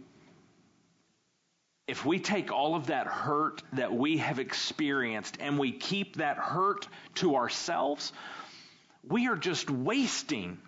if 1.87 2.05
we 2.05 2.19
take 2.19 2.53
all 2.53 2.75
of 2.75 2.89
that 2.89 3.07
hurt 3.07 3.63
that 3.73 3.95
we 3.95 4.19
have 4.19 4.39
experienced 4.39 5.39
and 5.41 5.59
we 5.59 5.73
keep 5.73 6.17
that 6.17 6.37
hurt 6.37 6.89
to 7.17 7.37
ourselves, 7.37 8.13
we 9.07 9.29
are 9.29 9.37
just 9.37 9.71
wasting 9.71 10.59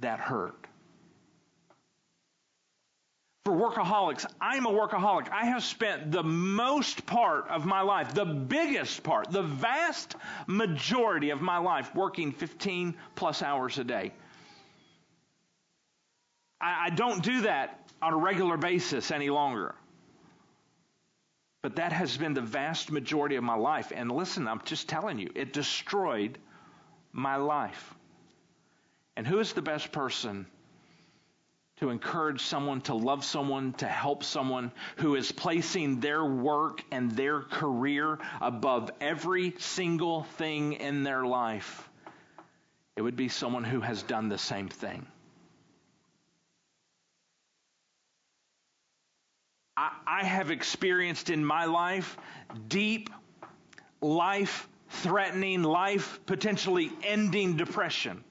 that 0.00 0.18
hurt 0.18 0.66
for 3.44 3.52
workaholics, 3.54 4.24
I'm 4.40 4.66
a 4.66 4.70
workaholic. 4.70 5.28
I 5.30 5.46
have 5.46 5.64
spent 5.64 6.12
the 6.12 6.22
most 6.22 7.06
part 7.06 7.48
of 7.48 7.66
my 7.66 7.80
life, 7.80 8.14
the 8.14 8.24
biggest 8.24 9.02
part, 9.02 9.32
the 9.32 9.42
vast 9.42 10.14
majority 10.46 11.30
of 11.30 11.40
my 11.40 11.58
life 11.58 11.92
working 11.94 12.30
15 12.30 12.94
plus 13.16 13.42
hours 13.42 13.78
a 13.78 13.84
day. 13.84 14.12
I, 16.60 16.86
I 16.86 16.90
don't 16.90 17.22
do 17.22 17.40
that 17.42 17.90
on 18.00 18.12
a 18.12 18.16
regular 18.16 18.56
basis 18.56 19.10
any 19.10 19.28
longer. 19.28 19.74
But 21.62 21.76
that 21.76 21.92
has 21.92 22.16
been 22.16 22.34
the 22.34 22.40
vast 22.40 22.92
majority 22.92 23.36
of 23.36 23.44
my 23.44 23.56
life. 23.56 23.92
And 23.94 24.10
listen, 24.10 24.46
I'm 24.46 24.62
just 24.64 24.88
telling 24.88 25.18
you, 25.18 25.30
it 25.34 25.52
destroyed 25.52 26.38
my 27.12 27.36
life. 27.36 27.94
And 29.16 29.26
who 29.26 29.40
is 29.40 29.52
the 29.52 29.62
best 29.62 29.90
person 29.90 30.46
to 31.82 31.90
encourage 31.90 32.40
someone, 32.40 32.80
to 32.80 32.94
love 32.94 33.24
someone, 33.24 33.72
to 33.72 33.88
help 33.88 34.22
someone 34.22 34.70
who 34.98 35.16
is 35.16 35.32
placing 35.32 35.98
their 35.98 36.24
work 36.24 36.80
and 36.92 37.10
their 37.10 37.40
career 37.40 38.20
above 38.40 38.88
every 39.00 39.52
single 39.58 40.22
thing 40.22 40.74
in 40.74 41.02
their 41.02 41.24
life, 41.26 41.90
it 42.94 43.02
would 43.02 43.16
be 43.16 43.28
someone 43.28 43.64
who 43.64 43.80
has 43.80 44.04
done 44.04 44.28
the 44.28 44.38
same 44.38 44.68
thing. 44.68 45.04
I, 49.76 50.22
have 50.22 50.52
experienced 50.52 51.30
in 51.30 51.44
my 51.44 51.64
life 51.64 52.16
deep, 52.68 53.10
life 54.00 54.68
threatening, 54.88 55.64
life 55.64 56.20
potentially 56.26 56.92
ending 57.02 57.56
depression 57.56 58.22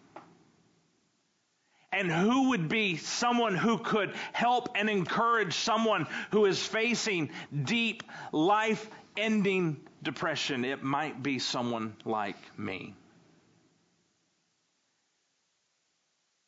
and 1.92 2.12
who 2.12 2.50
would 2.50 2.70
be 2.70 2.98
someone 2.98 3.56
who 3.56 3.78
could 3.78 4.14
help 4.32 4.70
and 4.76 4.90
encourage 4.90 5.54
someone 5.54 6.08
who 6.32 6.46
is 6.46 6.66
facing 6.66 7.32
deep 7.64 8.04
life 8.32 8.90
ending 9.18 9.78
depression? 10.02 10.66
It 10.66 10.84
might 10.84 11.22
be 11.22 11.40
someone 11.40 11.96
like 12.06 12.38
me. 12.58 12.96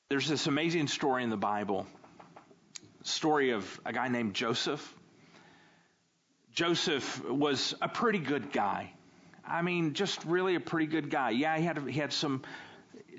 There's 0.09 0.27
this 0.27 0.47
amazing 0.47 0.87
story 0.87 1.23
in 1.23 1.29
the 1.29 1.37
Bible 1.37 1.87
story 3.03 3.51
of 3.51 3.81
a 3.85 3.91
guy 3.91 4.07
named 4.07 4.33
Joseph. 4.33 4.93
Joseph 6.53 7.27
was 7.27 7.73
a 7.81 7.89
pretty 7.89 8.19
good 8.19 8.51
guy. 8.51 8.91
I 9.45 9.61
mean, 9.61 9.93
just 9.93 10.23
really 10.25 10.55
a 10.55 10.59
pretty 10.59 10.85
good 10.85 11.09
guy. 11.09 11.31
Yeah, 11.31 11.57
he 11.57 11.65
had 11.65 11.77
he 11.89 11.99
had 11.99 12.13
some 12.13 12.43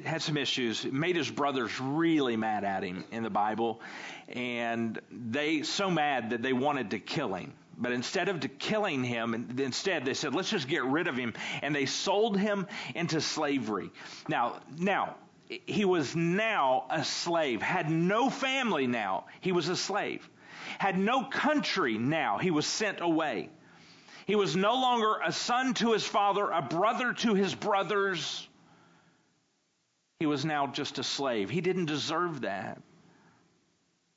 had 0.05 0.23
some 0.23 0.37
issues. 0.37 0.85
Made 0.85 1.17
his 1.17 1.31
brothers 1.31 1.81
really 1.81 2.37
mad 2.37 2.65
at 2.65 2.83
him 2.83 3.05
in 3.11 3.23
the 3.23 3.31
Bible, 3.31 3.81
and 4.29 5.01
they 5.11 5.63
so 5.63 5.91
mad 5.91 6.31
that 6.31 6.43
they 6.43 6.53
wanted 6.53 6.91
to 6.91 6.99
kill 6.99 7.35
him. 7.35 7.53
But 7.77 7.93
instead 7.93 8.29
of 8.29 8.41
killing 8.59 9.03
him, 9.03 9.57
instead 9.59 10.05
they 10.05 10.15
said, 10.15 10.35
"Let's 10.35 10.51
just 10.51 10.69
get 10.69 10.85
rid 10.85 11.09
of 11.09 11.17
him," 11.17 11.35
and 11.63 11.75
they 11.75 11.87
sold 11.87 12.39
him 12.39 12.67
into 12.95 13.21
slavery. 13.21 13.91
Now, 14.29 14.61
now 14.79 15.17
he 15.49 15.85
was 15.85 16.15
now 16.15 16.87
a 16.91 17.05
slave. 17.05 17.63
Had 17.63 17.91
no 17.91 18.31
family. 18.31 18.87
Now 18.87 19.25
he 19.41 19.53
was 19.53 19.69
a 19.69 19.77
slave. 19.77 20.29
Had 20.79 20.99
no 20.99 21.25
country. 21.25 21.99
Now 21.99 22.39
he 22.39 22.51
was 22.51 22.67
sent 22.67 23.01
away. 23.01 23.51
He 24.27 24.37
was 24.37 24.57
no 24.57 24.75
longer 24.75 25.21
a 25.25 25.33
son 25.33 25.75
to 25.75 25.93
his 25.93 26.07
father, 26.07 26.49
a 26.51 26.63
brother 26.63 27.13
to 27.13 27.35
his 27.35 27.55
brothers 27.55 28.49
he 30.25 30.27
was 30.27 30.47
now 30.47 30.67
just 30.67 30.99
a 30.99 31.05
slave. 31.05 31.51
He 31.51 31.61
didn't 31.61 31.85
deserve 31.85 32.41
that. 32.41 32.81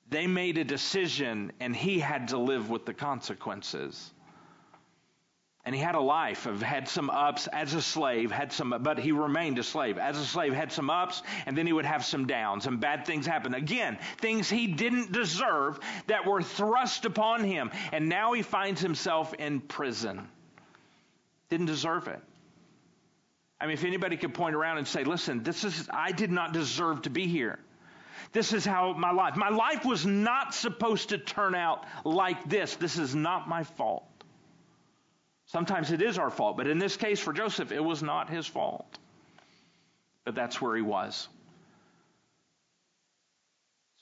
They 0.10 0.26
made 0.26 0.58
a 0.58 0.64
decision 0.64 1.52
and 1.60 1.76
he 1.76 2.00
had 2.00 2.30
to 2.30 2.38
live 2.38 2.70
with 2.70 2.86
the 2.86 2.94
consequences. 2.94 4.14
And 5.66 5.76
he 5.76 5.82
had 5.82 5.96
a 5.96 6.00
life 6.00 6.46
of 6.46 6.62
had 6.62 6.88
some 6.88 7.10
ups 7.10 7.48
as 7.48 7.74
a 7.74 7.82
slave, 7.82 8.32
had 8.32 8.54
some 8.54 8.74
but 8.84 8.98
he 9.00 9.12
remained 9.12 9.60
a 9.60 9.64
slave. 9.64 9.98
As 9.98 10.18
a 10.18 10.26
slave 10.26 10.54
had 10.54 10.72
some 10.72 10.90
ups 10.90 11.24
and 11.46 11.58
then 11.58 11.68
he 11.68 11.74
would 11.74 11.84
have 11.84 12.06
some 12.06 12.26
downs 12.26 12.68
and 12.68 12.80
bad 12.80 13.06
things 13.06 13.26
happen. 13.26 13.54
Again, 13.54 14.00
things 14.20 14.50
he 14.50 14.68
didn't 14.68 15.12
deserve 15.12 15.78
that 16.06 16.26
were 16.26 16.42
thrust 16.42 17.04
upon 17.04 17.44
him 17.44 17.70
and 17.92 18.08
now 18.08 18.32
he 18.32 18.44
finds 18.44 18.80
himself 18.80 19.34
in 19.34 19.60
prison. 19.60 20.30
Didn't 21.50 21.66
deserve 21.66 22.08
it. 22.08 22.24
I 23.60 23.66
mean, 23.66 23.74
if 23.74 23.84
anybody 23.84 24.18
could 24.18 24.34
point 24.34 24.56
around 24.56 24.78
and 24.78 24.88
say, 24.88 25.04
listen, 25.04 25.44
this 25.44 25.64
is, 25.64 25.90
I 25.92 26.12
did 26.12 26.32
not 26.32 26.54
deserve 26.54 27.04
to 27.04 27.10
be 27.10 27.28
here. 27.28 27.60
This 28.32 28.54
is 28.54 28.66
how 28.66 28.94
my 28.94 29.12
life, 29.12 29.36
my 29.36 29.50
life 29.50 29.86
was 29.86 30.06
not 30.06 30.54
supposed 30.54 31.10
to 31.10 31.18
turn 31.18 31.56
out 31.56 31.86
like 32.04 32.48
this. 32.50 32.76
This 32.76 32.98
is 32.98 33.16
not 33.16 33.48
my 33.48 33.64
fault. 33.64 34.06
Sometimes 35.46 35.92
it 35.92 36.02
is 36.02 36.18
our 36.18 36.30
fault, 36.30 36.58
but 36.58 36.68
in 36.68 36.78
this 36.78 36.98
case 36.98 37.20
for 37.20 37.32
Joseph, 37.32 37.72
it 37.72 37.84
was 37.84 38.04
not 38.04 38.30
his 38.30 38.46
fault. 38.46 39.00
But 40.26 40.36
that's 40.36 40.62
where 40.62 40.76
he 40.76 40.82
was 40.82 41.30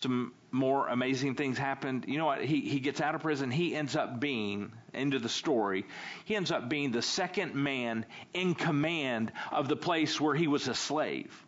some 0.06 0.34
more 0.56 0.88
amazing 0.88 1.36
things 1.36 1.58
happened. 1.58 2.06
You 2.08 2.18
know 2.18 2.26
what? 2.26 2.44
He, 2.44 2.62
he 2.62 2.80
gets 2.80 3.02
out 3.02 3.14
of 3.14 3.22
prison. 3.22 3.52
He 3.52 3.76
ends 3.76 3.96
up 3.96 4.20
being, 4.20 4.72
into 4.94 5.20
the 5.20 5.30
story, 5.30 5.86
he 6.24 6.36
ends 6.36 6.52
up 6.52 6.70
being 6.70 6.92
the 6.92 7.02
second 7.02 7.54
man 7.54 8.06
in 8.34 8.56
command 8.56 9.32
of 9.52 9.68
the 9.68 9.76
place 9.76 10.20
where 10.20 10.34
he 10.34 10.48
was 10.48 10.68
a 10.68 10.74
slave, 10.74 11.46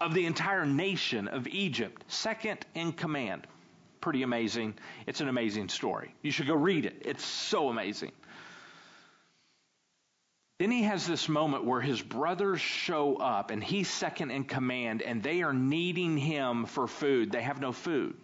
of 0.00 0.14
the 0.14 0.26
entire 0.26 0.64
nation 0.64 1.28
of 1.28 1.48
Egypt. 1.48 2.04
Second 2.08 2.64
in 2.74 2.92
command. 2.92 3.46
Pretty 4.00 4.22
amazing. 4.22 4.74
It's 5.06 5.20
an 5.20 5.28
amazing 5.28 5.68
story. 5.68 6.14
You 6.22 6.30
should 6.30 6.46
go 6.46 6.54
read 6.54 6.86
it. 6.86 7.02
It's 7.04 7.24
so 7.24 7.68
amazing. 7.68 8.12
Then 10.58 10.70
he 10.70 10.84
has 10.84 11.06
this 11.06 11.28
moment 11.28 11.64
where 11.64 11.80
his 11.80 12.00
brothers 12.00 12.60
show 12.60 13.16
up 13.16 13.50
and 13.50 13.62
he's 13.62 13.90
second 13.90 14.30
in 14.30 14.44
command 14.44 15.02
and 15.02 15.22
they 15.22 15.42
are 15.42 15.52
needing 15.52 16.16
him 16.16 16.64
for 16.64 16.86
food. 16.86 17.32
They 17.32 17.42
have 17.42 17.60
no 17.60 17.72
food. 17.72 18.16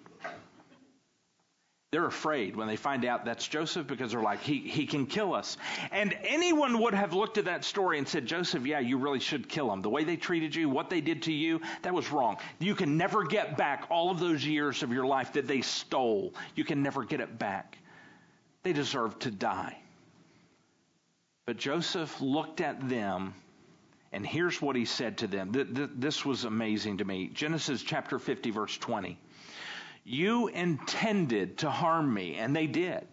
They're 1.92 2.06
afraid 2.06 2.56
when 2.56 2.68
they 2.68 2.76
find 2.76 3.04
out 3.04 3.26
that's 3.26 3.46
Joseph 3.46 3.86
because 3.86 4.12
they're 4.12 4.22
like, 4.22 4.40
he, 4.40 4.60
he 4.60 4.86
can 4.86 5.04
kill 5.04 5.34
us. 5.34 5.58
And 5.90 6.16
anyone 6.24 6.80
would 6.80 6.94
have 6.94 7.12
looked 7.12 7.36
at 7.36 7.44
that 7.44 7.66
story 7.66 7.98
and 7.98 8.08
said, 8.08 8.24
Joseph, 8.24 8.64
yeah, 8.64 8.78
you 8.78 8.96
really 8.96 9.20
should 9.20 9.46
kill 9.46 9.70
him. 9.70 9.82
The 9.82 9.90
way 9.90 10.02
they 10.02 10.16
treated 10.16 10.54
you, 10.54 10.70
what 10.70 10.88
they 10.88 11.02
did 11.02 11.24
to 11.24 11.32
you, 11.34 11.60
that 11.82 11.92
was 11.92 12.10
wrong. 12.10 12.38
You 12.58 12.74
can 12.74 12.96
never 12.96 13.24
get 13.24 13.58
back 13.58 13.88
all 13.90 14.10
of 14.10 14.18
those 14.20 14.42
years 14.42 14.82
of 14.82 14.90
your 14.90 15.04
life 15.04 15.34
that 15.34 15.46
they 15.46 15.60
stole. 15.60 16.32
You 16.54 16.64
can 16.64 16.82
never 16.82 17.04
get 17.04 17.20
it 17.20 17.38
back. 17.38 17.76
They 18.62 18.72
deserve 18.72 19.18
to 19.18 19.30
die. 19.30 19.76
But 21.44 21.58
Joseph 21.58 22.22
looked 22.22 22.62
at 22.62 22.88
them, 22.88 23.34
and 24.12 24.26
here's 24.26 24.62
what 24.62 24.76
he 24.76 24.86
said 24.86 25.18
to 25.18 25.26
them. 25.26 25.50
This 25.94 26.24
was 26.24 26.44
amazing 26.44 26.98
to 26.98 27.04
me. 27.04 27.28
Genesis 27.34 27.82
chapter 27.82 28.18
50, 28.18 28.50
verse 28.50 28.78
20. 28.78 29.18
You 30.04 30.48
intended 30.48 31.58
to 31.58 31.70
harm 31.70 32.12
me, 32.12 32.36
and 32.36 32.54
they 32.54 32.66
did. 32.66 33.06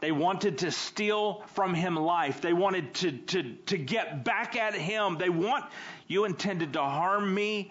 They 0.00 0.12
wanted 0.12 0.58
to 0.58 0.70
steal 0.70 1.42
from 1.54 1.74
him 1.74 1.96
life. 1.96 2.40
They 2.40 2.52
wanted 2.52 2.94
to, 2.94 3.12
to, 3.12 3.54
to 3.66 3.78
get 3.78 4.24
back 4.24 4.56
at 4.56 4.74
him. 4.74 5.16
They 5.16 5.30
want, 5.30 5.64
you 6.06 6.24
intended 6.24 6.74
to 6.74 6.82
harm 6.82 7.32
me, 7.34 7.70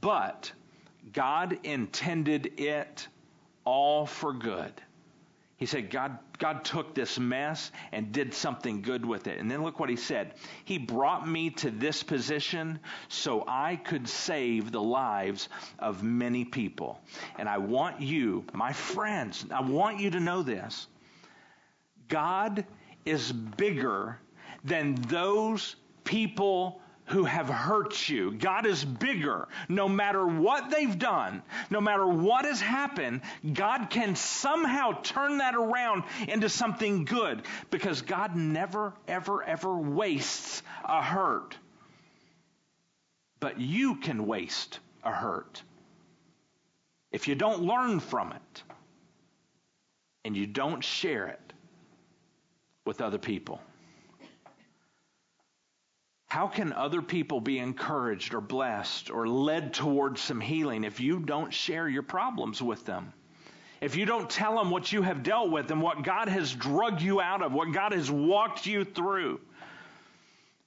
but 0.00 0.50
God 1.12 1.58
intended 1.62 2.58
it 2.58 3.06
all 3.64 4.06
for 4.06 4.32
good 4.32 4.72
he 5.56 5.66
said 5.66 5.90
God, 5.90 6.18
God 6.38 6.64
took 6.64 6.94
this 6.94 7.18
mess 7.18 7.70
and 7.92 8.10
did 8.10 8.34
something 8.34 8.82
good 8.82 9.06
with 9.06 9.28
it. 9.28 9.38
And 9.38 9.48
then 9.50 9.62
look 9.62 9.78
what 9.78 9.88
he 9.88 9.96
said. 9.96 10.34
He 10.64 10.78
brought 10.78 11.28
me 11.28 11.50
to 11.50 11.70
this 11.70 12.02
position 12.02 12.80
so 13.08 13.44
I 13.46 13.76
could 13.76 14.08
save 14.08 14.72
the 14.72 14.82
lives 14.82 15.48
of 15.78 16.02
many 16.02 16.44
people. 16.44 17.00
And 17.38 17.48
I 17.48 17.58
want 17.58 18.00
you, 18.00 18.44
my 18.52 18.72
friends, 18.72 19.46
I 19.52 19.60
want 19.60 20.00
you 20.00 20.10
to 20.10 20.20
know 20.20 20.42
this. 20.42 20.88
God 22.08 22.64
is 23.04 23.30
bigger 23.32 24.18
than 24.64 24.94
those 24.94 25.76
people 26.02 26.80
who 27.06 27.24
have 27.24 27.48
hurt 27.48 28.08
you. 28.08 28.32
God 28.32 28.66
is 28.66 28.84
bigger. 28.84 29.48
No 29.68 29.88
matter 29.88 30.26
what 30.26 30.70
they've 30.70 30.98
done, 30.98 31.42
no 31.70 31.80
matter 31.80 32.06
what 32.06 32.44
has 32.44 32.60
happened, 32.60 33.20
God 33.52 33.90
can 33.90 34.16
somehow 34.16 35.02
turn 35.02 35.38
that 35.38 35.54
around 35.54 36.04
into 36.28 36.48
something 36.48 37.04
good 37.04 37.42
because 37.70 38.02
God 38.02 38.36
never, 38.36 38.94
ever, 39.06 39.42
ever 39.42 39.76
wastes 39.76 40.62
a 40.84 41.02
hurt. 41.02 41.56
But 43.40 43.60
you 43.60 43.96
can 43.96 44.26
waste 44.26 44.78
a 45.02 45.10
hurt 45.10 45.62
if 47.12 47.28
you 47.28 47.34
don't 47.34 47.62
learn 47.62 48.00
from 48.00 48.32
it 48.32 48.62
and 50.24 50.36
you 50.36 50.46
don't 50.46 50.82
share 50.82 51.28
it 51.28 51.52
with 52.86 53.00
other 53.00 53.18
people. 53.18 53.60
How 56.34 56.48
can 56.48 56.72
other 56.72 57.00
people 57.00 57.40
be 57.40 57.60
encouraged 57.60 58.34
or 58.34 58.40
blessed 58.40 59.08
or 59.08 59.28
led 59.28 59.72
towards 59.72 60.20
some 60.20 60.40
healing 60.40 60.82
if 60.82 60.98
you 60.98 61.20
don't 61.20 61.54
share 61.54 61.88
your 61.88 62.02
problems 62.02 62.60
with 62.60 62.84
them? 62.84 63.12
If 63.80 63.94
you 63.94 64.04
don't 64.04 64.28
tell 64.28 64.56
them 64.56 64.72
what 64.72 64.90
you 64.90 65.02
have 65.02 65.22
dealt 65.22 65.52
with 65.52 65.70
and 65.70 65.80
what 65.80 66.02
God 66.02 66.26
has 66.26 66.52
drugged 66.52 67.02
you 67.02 67.20
out 67.20 67.40
of, 67.40 67.52
what 67.52 67.72
God 67.72 67.92
has 67.92 68.10
walked 68.10 68.66
you 68.66 68.84
through, 68.84 69.40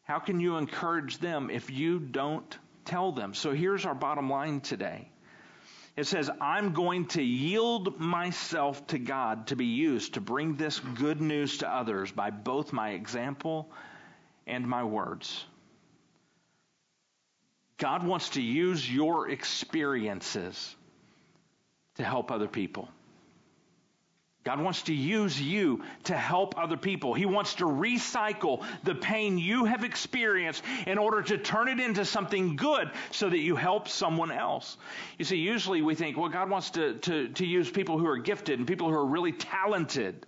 how 0.05 0.19
can 0.19 0.39
you 0.39 0.55
encourage 0.55 1.17
them 1.17 1.49
if 1.49 1.69
you 1.69 1.99
don't 1.99 2.57
tell 2.85 3.11
them? 3.11 3.33
So 3.33 3.51
here's 3.51 3.85
our 3.85 3.93
bottom 3.93 4.29
line 4.29 4.61
today. 4.61 5.09
It 5.97 6.07
says, 6.07 6.29
I'm 6.39 6.71
going 6.71 7.07
to 7.07 7.21
yield 7.21 7.99
myself 7.99 8.87
to 8.87 8.99
God 8.99 9.47
to 9.47 9.57
be 9.57 9.65
used 9.65 10.13
to 10.13 10.21
bring 10.21 10.55
this 10.55 10.79
good 10.79 11.19
news 11.19 11.57
to 11.57 11.69
others 11.69 12.09
by 12.09 12.29
both 12.29 12.71
my 12.71 12.91
example 12.91 13.69
and 14.47 14.65
my 14.65 14.85
words. 14.85 15.43
God 17.77 18.05
wants 18.05 18.29
to 18.29 18.41
use 18.41 18.91
your 18.91 19.29
experiences 19.29 20.75
to 21.95 22.03
help 22.03 22.31
other 22.31 22.47
people. 22.47 22.89
God 24.47 24.61
wants 24.61 24.83
to 24.83 24.93
use 24.93 25.39
you 25.41 25.83
to 26.05 26.15
help 26.15 26.57
other 26.57 26.77
people. 26.77 27.13
He 27.13 27.25
wants 27.25 27.55
to 27.55 27.65
recycle 27.65 28.63
the 28.81 28.95
pain 28.95 29.37
you 29.37 29.65
have 29.65 29.83
experienced 29.83 30.63
in 30.85 30.97
order 30.97 31.21
to 31.21 31.37
turn 31.37 31.67
it 31.67 31.81
into 31.81 32.05
something 32.05 32.55
good 32.55 32.89
so 33.11 33.29
that 33.29 33.39
you 33.39 33.57
help 33.57 33.89
someone 33.89 34.31
else. 34.31 34.77
You 35.17 35.25
see, 35.25 35.35
usually 35.35 35.81
we 35.81 35.95
think, 35.95 36.15
well, 36.15 36.29
God 36.29 36.49
wants 36.49 36.69
to, 36.71 36.93
to, 36.93 37.27
to 37.27 37.45
use 37.45 37.69
people 37.69 37.99
who 37.99 38.07
are 38.07 38.19
gifted 38.19 38.57
and 38.57 38.65
people 38.65 38.87
who 38.87 38.95
are 38.95 39.05
really 39.05 39.33
talented. 39.33 40.25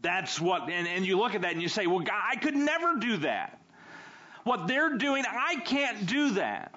That's 0.00 0.40
what, 0.40 0.68
and, 0.68 0.88
and 0.88 1.06
you 1.06 1.16
look 1.16 1.36
at 1.36 1.42
that 1.42 1.52
and 1.52 1.62
you 1.62 1.68
say, 1.68 1.86
well, 1.86 2.00
God, 2.00 2.20
I 2.32 2.34
could 2.34 2.56
never 2.56 2.96
do 2.96 3.18
that. 3.18 3.61
What 4.44 4.66
they're 4.66 4.96
doing, 4.96 5.24
I 5.28 5.56
can't 5.56 6.06
do 6.06 6.30
that. 6.32 6.74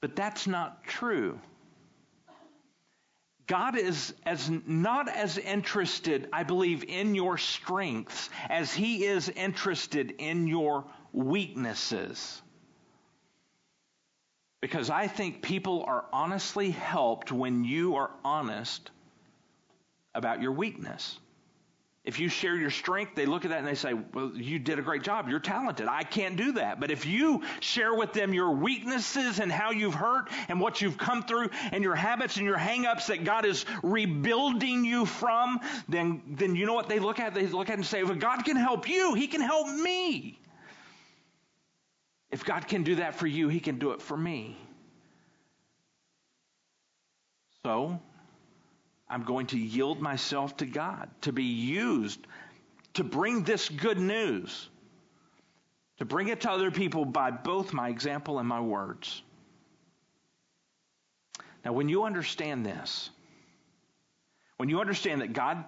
But 0.00 0.16
that's 0.16 0.46
not 0.46 0.84
true. 0.84 1.38
God 3.46 3.76
is 3.76 4.14
as 4.24 4.48
not 4.48 5.08
as 5.08 5.36
interested, 5.36 6.28
I 6.32 6.44
believe, 6.44 6.84
in 6.84 7.14
your 7.14 7.36
strengths 7.36 8.30
as 8.48 8.72
he 8.72 9.04
is 9.04 9.28
interested 9.28 10.14
in 10.18 10.46
your 10.46 10.84
weaknesses. 11.12 12.40
Because 14.60 14.88
I 14.88 15.08
think 15.08 15.42
people 15.42 15.84
are 15.86 16.04
honestly 16.12 16.70
helped 16.70 17.32
when 17.32 17.64
you 17.64 17.96
are 17.96 18.10
honest 18.24 18.90
about 20.14 20.40
your 20.42 20.52
weakness. 20.52 21.18
If 22.10 22.18
you 22.18 22.28
share 22.28 22.56
your 22.56 22.70
strength, 22.70 23.14
they 23.14 23.24
look 23.24 23.44
at 23.44 23.52
that 23.52 23.60
and 23.60 23.68
they 23.68 23.76
say, 23.76 23.94
Well, 23.94 24.32
you 24.34 24.58
did 24.58 24.80
a 24.80 24.82
great 24.82 25.04
job. 25.04 25.28
You're 25.28 25.38
talented. 25.38 25.86
I 25.86 26.02
can't 26.02 26.34
do 26.34 26.50
that. 26.54 26.80
But 26.80 26.90
if 26.90 27.06
you 27.06 27.42
share 27.60 27.94
with 27.94 28.12
them 28.12 28.34
your 28.34 28.50
weaknesses 28.50 29.38
and 29.38 29.52
how 29.52 29.70
you've 29.70 29.94
hurt 29.94 30.28
and 30.48 30.60
what 30.60 30.80
you've 30.80 30.98
come 30.98 31.22
through 31.22 31.50
and 31.70 31.84
your 31.84 31.94
habits 31.94 32.36
and 32.36 32.44
your 32.44 32.58
hangups 32.58 33.06
that 33.06 33.22
God 33.22 33.44
is 33.44 33.64
rebuilding 33.84 34.84
you 34.84 35.06
from, 35.06 35.60
then, 35.88 36.20
then 36.26 36.56
you 36.56 36.66
know 36.66 36.74
what 36.74 36.88
they 36.88 36.98
look 36.98 37.20
at? 37.20 37.32
They 37.32 37.46
look 37.46 37.70
at 37.70 37.76
and 37.76 37.86
say, 37.86 38.02
Well, 38.02 38.16
God 38.16 38.44
can 38.44 38.56
help 38.56 38.88
you. 38.88 39.14
He 39.14 39.28
can 39.28 39.40
help 39.40 39.68
me. 39.68 40.36
If 42.32 42.44
God 42.44 42.66
can 42.66 42.82
do 42.82 42.96
that 42.96 43.14
for 43.14 43.28
you, 43.28 43.46
He 43.46 43.60
can 43.60 43.78
do 43.78 43.92
it 43.92 44.02
for 44.02 44.16
me. 44.16 44.58
So, 47.62 48.00
I'm 49.10 49.24
going 49.24 49.48
to 49.48 49.58
yield 49.58 50.00
myself 50.00 50.56
to 50.58 50.66
God 50.66 51.10
to 51.22 51.32
be 51.32 51.44
used 51.44 52.20
to 52.94 53.04
bring 53.04 53.42
this 53.44 53.68
good 53.68 53.98
news, 53.98 54.68
to 55.98 56.04
bring 56.04 56.28
it 56.28 56.42
to 56.42 56.50
other 56.50 56.70
people 56.70 57.04
by 57.04 57.30
both 57.30 57.72
my 57.72 57.88
example 57.88 58.38
and 58.38 58.48
my 58.48 58.60
words. 58.60 59.22
Now, 61.64 61.72
when 61.72 61.88
you 61.88 62.04
understand 62.04 62.64
this, 62.64 63.10
when 64.56 64.68
you 64.68 64.80
understand 64.80 65.20
that 65.20 65.32
God 65.32 65.64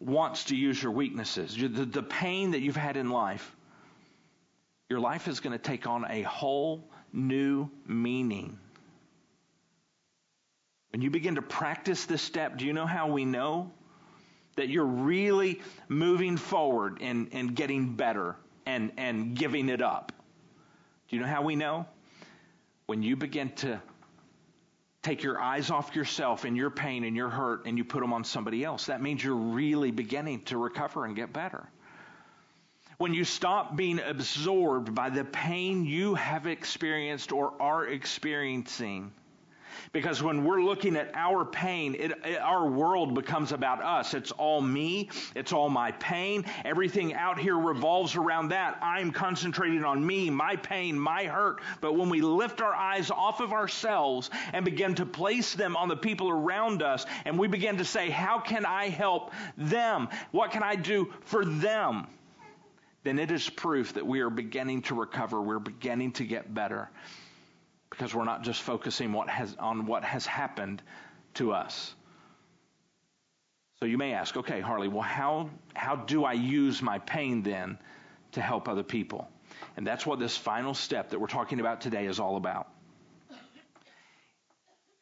wants 0.00 0.44
to 0.44 0.56
use 0.56 0.82
your 0.82 0.92
weaknesses, 0.92 1.56
the, 1.56 1.68
the 1.68 2.02
pain 2.02 2.52
that 2.52 2.60
you've 2.60 2.76
had 2.76 2.96
in 2.96 3.10
life, 3.10 3.54
your 4.88 5.00
life 5.00 5.28
is 5.28 5.40
going 5.40 5.52
to 5.52 5.62
take 5.62 5.86
on 5.86 6.04
a 6.08 6.22
whole 6.22 6.84
new 7.12 7.70
meaning. 7.86 8.58
When 10.92 11.02
you 11.02 11.10
begin 11.10 11.36
to 11.36 11.42
practice 11.42 12.06
this 12.06 12.22
step, 12.22 12.58
do 12.58 12.66
you 12.66 12.72
know 12.72 12.86
how 12.86 13.08
we 13.08 13.24
know 13.24 13.70
that 14.56 14.68
you're 14.68 14.84
really 14.84 15.60
moving 15.88 16.36
forward 16.36 16.98
and, 17.00 17.28
and 17.32 17.54
getting 17.54 17.94
better 17.94 18.36
and, 18.66 18.92
and 18.96 19.36
giving 19.36 19.68
it 19.68 19.82
up? 19.82 20.12
Do 21.08 21.16
you 21.16 21.22
know 21.22 21.28
how 21.28 21.42
we 21.42 21.56
know? 21.56 21.86
When 22.86 23.02
you 23.02 23.16
begin 23.16 23.50
to 23.56 23.80
take 25.02 25.22
your 25.22 25.40
eyes 25.40 25.70
off 25.70 25.94
yourself 25.94 26.44
and 26.44 26.56
your 26.56 26.70
pain 26.70 27.04
and 27.04 27.16
your 27.16 27.30
hurt 27.30 27.66
and 27.66 27.78
you 27.78 27.84
put 27.84 28.00
them 28.00 28.12
on 28.12 28.24
somebody 28.24 28.64
else, 28.64 28.86
that 28.86 29.00
means 29.00 29.22
you're 29.22 29.34
really 29.34 29.92
beginning 29.92 30.42
to 30.46 30.58
recover 30.58 31.04
and 31.04 31.14
get 31.14 31.32
better. 31.32 31.68
When 32.98 33.14
you 33.14 33.24
stop 33.24 33.76
being 33.76 33.98
absorbed 33.98 34.94
by 34.94 35.08
the 35.08 35.24
pain 35.24 35.86
you 35.86 36.16
have 36.16 36.46
experienced 36.46 37.32
or 37.32 37.54
are 37.58 37.86
experiencing, 37.86 39.12
because 39.92 40.22
when 40.22 40.44
we're 40.44 40.62
looking 40.62 40.96
at 40.96 41.10
our 41.14 41.44
pain, 41.44 41.94
it, 41.94 42.12
it, 42.24 42.38
our 42.40 42.66
world 42.66 43.14
becomes 43.14 43.52
about 43.52 43.82
us. 43.82 44.14
It's 44.14 44.32
all 44.32 44.60
me. 44.60 45.08
It's 45.34 45.52
all 45.52 45.68
my 45.68 45.92
pain. 45.92 46.44
Everything 46.64 47.14
out 47.14 47.38
here 47.38 47.58
revolves 47.58 48.16
around 48.16 48.48
that. 48.48 48.78
I'm 48.82 49.10
concentrating 49.10 49.84
on 49.84 50.04
me, 50.04 50.30
my 50.30 50.56
pain, 50.56 50.98
my 50.98 51.24
hurt. 51.24 51.60
But 51.80 51.96
when 51.96 52.08
we 52.08 52.20
lift 52.20 52.60
our 52.60 52.74
eyes 52.74 53.10
off 53.10 53.40
of 53.40 53.52
ourselves 53.52 54.30
and 54.52 54.64
begin 54.64 54.94
to 54.96 55.06
place 55.06 55.54
them 55.54 55.76
on 55.76 55.88
the 55.88 55.96
people 55.96 56.30
around 56.30 56.82
us, 56.82 57.06
and 57.24 57.38
we 57.38 57.48
begin 57.48 57.78
to 57.78 57.84
say, 57.84 58.10
How 58.10 58.38
can 58.38 58.64
I 58.64 58.88
help 58.88 59.32
them? 59.56 60.08
What 60.30 60.50
can 60.50 60.62
I 60.62 60.76
do 60.76 61.12
for 61.22 61.44
them? 61.44 62.06
Then 63.02 63.18
it 63.18 63.30
is 63.30 63.48
proof 63.48 63.94
that 63.94 64.06
we 64.06 64.20
are 64.20 64.28
beginning 64.28 64.82
to 64.82 64.94
recover. 64.94 65.40
We're 65.40 65.58
beginning 65.58 66.12
to 66.12 66.24
get 66.24 66.52
better 66.52 66.90
because 68.00 68.14
we're 68.14 68.24
not 68.24 68.40
just 68.40 68.62
focusing 68.62 69.12
what 69.12 69.28
has, 69.28 69.54
on 69.58 69.84
what 69.84 70.02
has 70.04 70.24
happened 70.24 70.80
to 71.34 71.52
us. 71.52 71.94
So 73.78 73.84
you 73.84 73.98
may 73.98 74.14
ask, 74.14 74.38
okay, 74.38 74.62
Harley, 74.62 74.88
well, 74.88 75.02
how, 75.02 75.50
how 75.74 75.96
do 75.96 76.24
I 76.24 76.32
use 76.32 76.80
my 76.80 76.98
pain 77.00 77.42
then 77.42 77.78
to 78.32 78.40
help 78.40 78.70
other 78.70 78.82
people? 78.82 79.28
And 79.76 79.86
that's 79.86 80.06
what 80.06 80.18
this 80.18 80.34
final 80.34 80.72
step 80.72 81.10
that 81.10 81.20
we're 81.20 81.26
talking 81.26 81.60
about 81.60 81.82
today 81.82 82.06
is 82.06 82.18
all 82.18 82.38
about. 82.38 82.68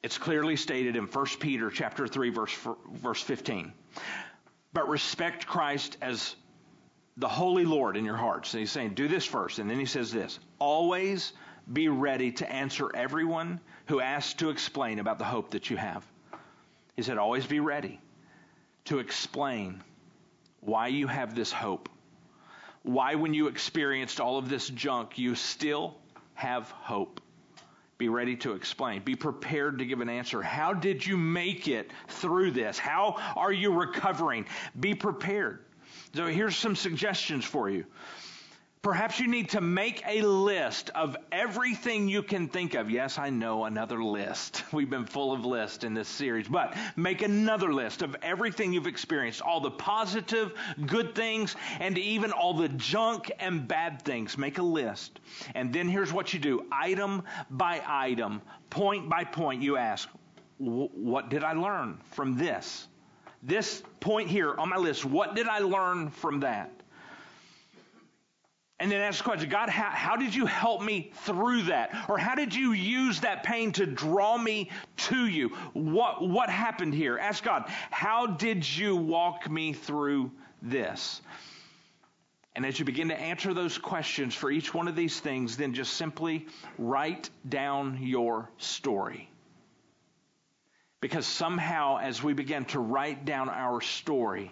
It's 0.02 0.18
clearly 0.18 0.56
stated 0.56 0.96
in 0.96 1.04
1 1.04 1.26
Peter 1.38 1.70
chapter 1.70 2.08
3 2.08 2.30
verse 2.30 2.58
verse 2.94 3.22
15. 3.22 3.72
But 4.72 4.88
respect 4.88 5.46
Christ 5.46 5.98
as 6.02 6.34
the 7.16 7.28
holy 7.28 7.64
Lord 7.64 7.96
in 7.96 8.04
your 8.04 8.16
hearts. 8.16 8.54
And 8.54 8.60
he's 8.60 8.72
saying, 8.72 8.94
do 8.94 9.06
this 9.06 9.24
first. 9.24 9.60
And 9.60 9.70
then 9.70 9.78
he 9.78 9.86
says 9.86 10.10
this 10.10 10.40
always 10.58 11.32
be 11.72 11.88
ready 11.88 12.32
to 12.32 12.50
answer 12.50 12.90
everyone 12.94 13.60
who 13.86 14.00
asks 14.00 14.34
to 14.34 14.50
explain 14.50 14.98
about 14.98 15.18
the 15.18 15.24
hope 15.24 15.50
that 15.50 15.70
you 15.70 15.76
have. 15.76 16.04
He 16.96 17.02
said, 17.02 17.18
always 17.18 17.46
be 17.46 17.60
ready 17.60 18.00
to 18.86 18.98
explain 18.98 19.82
why 20.60 20.88
you 20.88 21.06
have 21.06 21.34
this 21.34 21.52
hope. 21.52 21.88
Why, 22.82 23.16
when 23.16 23.34
you 23.34 23.48
experienced 23.48 24.20
all 24.20 24.38
of 24.38 24.48
this 24.48 24.68
junk, 24.68 25.18
you 25.18 25.34
still 25.34 25.96
have 26.34 26.70
hope. 26.70 27.20
Be 27.98 28.08
ready 28.08 28.36
to 28.36 28.52
explain. 28.52 29.02
Be 29.02 29.16
prepared 29.16 29.78
to 29.78 29.84
give 29.84 30.00
an 30.00 30.08
answer. 30.08 30.40
How 30.40 30.72
did 30.72 31.04
you 31.04 31.16
make 31.16 31.66
it 31.68 31.90
through 32.06 32.52
this? 32.52 32.78
How 32.78 33.16
are 33.36 33.52
you 33.52 33.72
recovering? 33.72 34.46
Be 34.78 34.94
prepared. 34.94 35.64
So 36.14 36.26
here's 36.26 36.56
some 36.56 36.76
suggestions 36.76 37.44
for 37.44 37.68
you. 37.68 37.84
Perhaps 38.88 39.20
you 39.20 39.26
need 39.26 39.50
to 39.50 39.60
make 39.60 40.02
a 40.06 40.22
list 40.22 40.88
of 40.94 41.14
everything 41.30 42.08
you 42.08 42.22
can 42.22 42.48
think 42.48 42.72
of. 42.72 42.90
Yes, 42.90 43.18
I 43.18 43.28
know 43.28 43.66
another 43.66 44.02
list. 44.02 44.64
We've 44.72 44.88
been 44.88 45.04
full 45.04 45.30
of 45.30 45.44
lists 45.44 45.84
in 45.84 45.92
this 45.92 46.08
series, 46.08 46.48
but 46.48 46.74
make 46.96 47.20
another 47.20 47.70
list 47.70 48.00
of 48.00 48.16
everything 48.22 48.72
you've 48.72 48.86
experienced, 48.86 49.42
all 49.42 49.60
the 49.60 49.70
positive, 49.70 50.54
good 50.86 51.14
things, 51.14 51.54
and 51.80 51.98
even 51.98 52.32
all 52.32 52.54
the 52.54 52.70
junk 52.70 53.30
and 53.38 53.68
bad 53.68 54.00
things. 54.00 54.38
Make 54.38 54.56
a 54.56 54.62
list. 54.62 55.20
And 55.54 55.70
then 55.70 55.86
here's 55.86 56.10
what 56.10 56.32
you 56.32 56.40
do 56.40 56.64
item 56.72 57.24
by 57.50 57.82
item, 57.86 58.40
point 58.70 59.10
by 59.10 59.24
point, 59.24 59.60
you 59.60 59.76
ask, 59.76 60.08
What 60.56 61.28
did 61.28 61.44
I 61.44 61.52
learn 61.52 61.98
from 62.12 62.38
this? 62.38 62.88
This 63.42 63.82
point 64.00 64.30
here 64.30 64.54
on 64.54 64.70
my 64.70 64.78
list, 64.78 65.04
what 65.04 65.36
did 65.36 65.46
I 65.46 65.58
learn 65.58 66.08
from 66.08 66.40
that? 66.40 66.77
And 68.80 68.92
then 68.92 69.00
ask 69.00 69.18
the 69.18 69.24
question 69.24 69.48
God, 69.48 69.68
how, 69.68 69.90
how, 69.90 70.16
did 70.16 70.34
you 70.34 70.46
help 70.46 70.82
me 70.82 71.10
through 71.22 71.62
that? 71.64 72.06
Or 72.08 72.16
how 72.16 72.36
did 72.36 72.54
you 72.54 72.72
use 72.72 73.20
that 73.20 73.42
pain 73.42 73.72
to 73.72 73.86
draw 73.86 74.38
me 74.38 74.70
to 75.08 75.26
you? 75.26 75.48
What, 75.72 76.28
what 76.28 76.48
happened 76.48 76.94
here? 76.94 77.18
Ask 77.18 77.42
God, 77.42 77.64
how 77.90 78.26
did 78.26 78.68
you 78.76 78.94
walk 78.94 79.50
me 79.50 79.72
through 79.72 80.30
this? 80.62 81.20
And 82.54 82.64
as 82.64 82.78
you 82.78 82.84
begin 82.84 83.08
to 83.08 83.20
answer 83.20 83.52
those 83.52 83.78
questions 83.78 84.34
for 84.34 84.50
each 84.50 84.72
one 84.72 84.88
of 84.88 84.96
these 84.96 85.18
things, 85.18 85.56
then 85.56 85.74
just 85.74 85.94
simply 85.94 86.46
write 86.76 87.30
down 87.48 87.98
your 88.00 88.50
story. 88.58 89.28
Because 91.00 91.26
somehow, 91.26 91.98
as 91.98 92.22
we 92.22 92.32
begin 92.32 92.64
to 92.66 92.80
write 92.80 93.24
down 93.24 93.48
our 93.48 93.80
story, 93.80 94.50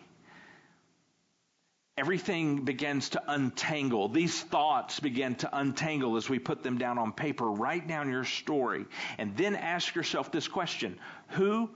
everything 1.96 2.64
begins 2.64 3.10
to 3.10 3.22
untangle. 3.26 4.08
These 4.08 4.42
thoughts 4.42 5.00
begin 5.00 5.34
to 5.36 5.58
untangle 5.58 6.16
as 6.16 6.28
we 6.28 6.38
put 6.38 6.62
them 6.62 6.78
down 6.78 6.98
on 6.98 7.12
paper. 7.12 7.50
Write 7.50 7.88
down 7.88 8.10
your 8.10 8.24
story 8.24 8.86
and 9.18 9.36
then 9.36 9.56
ask 9.56 9.94
yourself 9.94 10.30
this 10.30 10.48
question 10.48 10.98
Who 11.30 11.70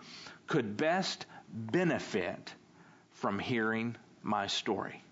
could 0.47 0.77
best 0.77 1.27
benefit 1.49 2.55
from 3.13 3.39
hearing 3.39 3.97
my 4.23 4.47
story? 4.47 5.03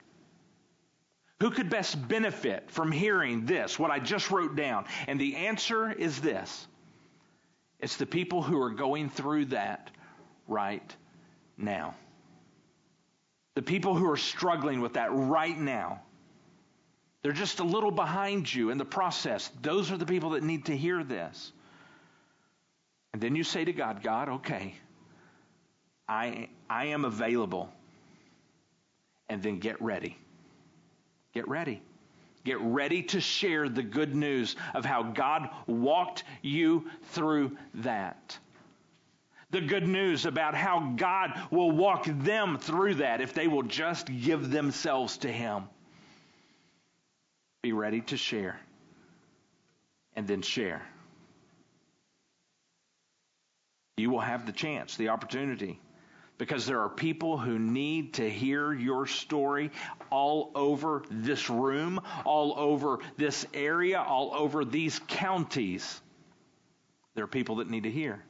Who 1.40 1.50
could 1.50 1.70
best 1.70 2.08
benefit 2.08 2.70
from 2.70 2.90
hearing 2.90 3.46
this, 3.46 3.78
what 3.78 3.92
I 3.92 4.00
just 4.00 4.30
wrote 4.30 4.56
down? 4.56 4.86
And 5.06 5.20
the 5.20 5.36
answer 5.36 5.90
is 5.90 6.20
this 6.20 6.66
it's 7.78 7.96
the 7.96 8.06
people 8.06 8.42
who 8.42 8.60
are 8.60 8.70
going 8.70 9.08
through 9.08 9.46
that 9.46 9.90
right 10.48 10.96
now. 11.56 11.94
The 13.58 13.62
people 13.62 13.96
who 13.96 14.08
are 14.08 14.16
struggling 14.16 14.80
with 14.82 14.92
that 14.92 15.08
right 15.12 15.58
now, 15.58 16.00
they're 17.22 17.32
just 17.32 17.58
a 17.58 17.64
little 17.64 17.90
behind 17.90 18.54
you 18.54 18.70
in 18.70 18.78
the 18.78 18.84
process. 18.84 19.50
Those 19.62 19.90
are 19.90 19.96
the 19.96 20.06
people 20.06 20.30
that 20.30 20.44
need 20.44 20.66
to 20.66 20.76
hear 20.76 21.02
this. 21.02 21.50
And 23.12 23.20
then 23.20 23.34
you 23.34 23.42
say 23.42 23.64
to 23.64 23.72
God, 23.72 24.00
God, 24.00 24.28
okay, 24.28 24.76
I, 26.08 26.50
I 26.70 26.84
am 26.84 27.04
available. 27.04 27.68
And 29.28 29.42
then 29.42 29.58
get 29.58 29.82
ready. 29.82 30.16
Get 31.34 31.48
ready. 31.48 31.82
Get 32.44 32.60
ready 32.60 33.02
to 33.02 33.20
share 33.20 33.68
the 33.68 33.82
good 33.82 34.14
news 34.14 34.54
of 34.72 34.84
how 34.84 35.02
God 35.02 35.48
walked 35.66 36.22
you 36.42 36.88
through 37.10 37.56
that 37.74 38.38
the 39.50 39.60
good 39.60 39.86
news 39.86 40.26
about 40.26 40.54
how 40.54 40.92
God 40.96 41.32
will 41.50 41.70
walk 41.70 42.04
them 42.04 42.58
through 42.58 42.96
that 42.96 43.20
if 43.20 43.32
they 43.32 43.48
will 43.48 43.62
just 43.62 44.08
give 44.20 44.50
themselves 44.50 45.18
to 45.18 45.32
Him. 45.32 45.64
Be 47.62 47.72
ready 47.72 48.02
to 48.02 48.16
share 48.16 48.60
and 50.14 50.26
then 50.26 50.42
share. 50.42 50.82
You 53.96 54.10
will 54.10 54.20
have 54.20 54.46
the 54.46 54.52
chance, 54.52 54.96
the 54.96 55.08
opportunity, 55.08 55.80
because 56.36 56.66
there 56.66 56.80
are 56.82 56.88
people 56.88 57.36
who 57.36 57.58
need 57.58 58.14
to 58.14 58.30
hear 58.30 58.72
your 58.72 59.06
story 59.06 59.72
all 60.10 60.52
over 60.54 61.02
this 61.10 61.50
room, 61.50 62.00
all 62.24 62.54
over 62.56 63.00
this 63.16 63.44
area, 63.54 64.00
all 64.00 64.32
over 64.34 64.64
these 64.64 65.00
counties. 65.08 66.00
There 67.14 67.24
are 67.24 67.28
people 67.28 67.56
that 67.56 67.68
need 67.68 67.84
to 67.84 67.90
hear. 67.90 68.22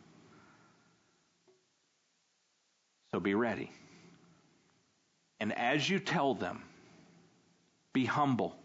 Be 3.21 3.35
ready. 3.35 3.71
And 5.41 5.57
as 5.57 5.89
you 5.89 5.99
tell 5.99 6.35
them, 6.35 6.63
be 7.93 8.05
humble. 8.05 8.57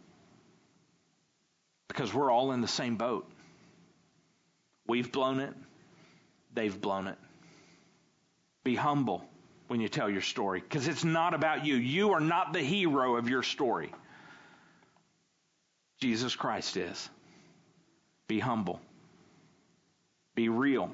Because 1.87 2.13
we're 2.13 2.31
all 2.31 2.51
in 2.51 2.61
the 2.61 2.67
same 2.67 2.97
boat. 2.97 3.29
We've 4.87 5.11
blown 5.11 5.39
it, 5.39 5.53
they've 6.53 6.79
blown 6.79 7.07
it. 7.07 7.17
Be 8.63 8.75
humble 8.75 9.23
when 9.67 9.81
you 9.81 9.89
tell 9.89 10.09
your 10.09 10.21
story 10.21 10.59
because 10.59 10.87
it's 10.87 11.03
not 11.03 11.33
about 11.33 11.65
you. 11.65 11.75
You 11.75 12.13
are 12.13 12.19
not 12.19 12.53
the 12.53 12.61
hero 12.61 13.15
of 13.15 13.29
your 13.29 13.43
story. 13.43 13.91
Jesus 15.99 16.35
Christ 16.35 16.77
is. 16.77 17.09
Be 18.27 18.39
humble. 18.39 18.79
Be 20.35 20.49
real. 20.49 20.91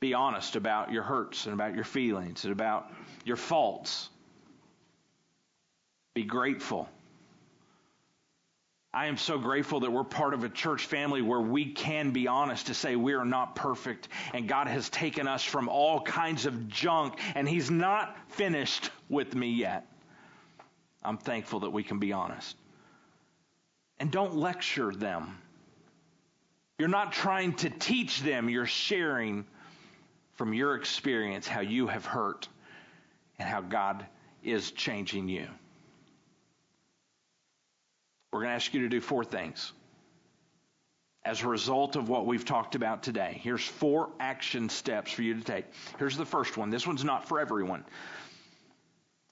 Be 0.00 0.14
honest 0.14 0.56
about 0.56 0.92
your 0.92 1.02
hurts 1.02 1.46
and 1.46 1.54
about 1.54 1.74
your 1.74 1.84
feelings 1.84 2.44
and 2.44 2.52
about 2.52 2.90
your 3.24 3.36
faults. 3.36 4.08
Be 6.14 6.24
grateful. 6.24 6.88
I 8.92 9.06
am 9.06 9.18
so 9.18 9.38
grateful 9.38 9.80
that 9.80 9.92
we're 9.92 10.04
part 10.04 10.32
of 10.32 10.44
a 10.44 10.48
church 10.48 10.86
family 10.86 11.20
where 11.20 11.40
we 11.40 11.72
can 11.72 12.12
be 12.12 12.28
honest 12.28 12.68
to 12.68 12.74
say 12.74 12.96
we 12.96 13.12
are 13.12 13.26
not 13.26 13.54
perfect 13.54 14.08
and 14.32 14.48
God 14.48 14.68
has 14.68 14.88
taken 14.88 15.28
us 15.28 15.44
from 15.44 15.68
all 15.68 16.00
kinds 16.00 16.46
of 16.46 16.68
junk 16.68 17.18
and 17.34 17.46
He's 17.46 17.70
not 17.70 18.16
finished 18.28 18.90
with 19.10 19.34
me 19.34 19.48
yet. 19.50 19.86
I'm 21.02 21.18
thankful 21.18 21.60
that 21.60 21.70
we 21.70 21.82
can 21.82 21.98
be 21.98 22.12
honest. 22.12 22.56
And 23.98 24.10
don't 24.10 24.34
lecture 24.34 24.92
them. 24.92 25.38
You're 26.78 26.88
not 26.88 27.12
trying 27.12 27.54
to 27.56 27.70
teach 27.70 28.20
them, 28.20 28.48
you're 28.48 28.66
sharing 28.66 29.46
from 30.36 30.54
your 30.54 30.76
experience 30.76 31.48
how 31.48 31.60
you 31.60 31.86
have 31.86 32.04
hurt 32.04 32.48
and 33.38 33.48
how 33.48 33.60
God 33.60 34.06
is 34.42 34.70
changing 34.70 35.28
you. 35.28 35.46
We're 38.32 38.40
going 38.40 38.50
to 38.50 38.54
ask 38.54 38.72
you 38.74 38.82
to 38.82 38.88
do 38.88 39.00
four 39.00 39.24
things. 39.24 39.72
As 41.24 41.42
a 41.42 41.48
result 41.48 41.96
of 41.96 42.08
what 42.08 42.26
we've 42.26 42.44
talked 42.44 42.76
about 42.76 43.02
today, 43.02 43.40
here's 43.42 43.64
four 43.64 44.10
action 44.20 44.68
steps 44.68 45.10
for 45.10 45.22
you 45.22 45.34
to 45.34 45.42
take. 45.42 45.64
Here's 45.98 46.16
the 46.16 46.26
first 46.26 46.56
one. 46.56 46.70
This 46.70 46.86
one's 46.86 47.02
not 47.02 47.28
for 47.28 47.40
everyone. 47.40 47.84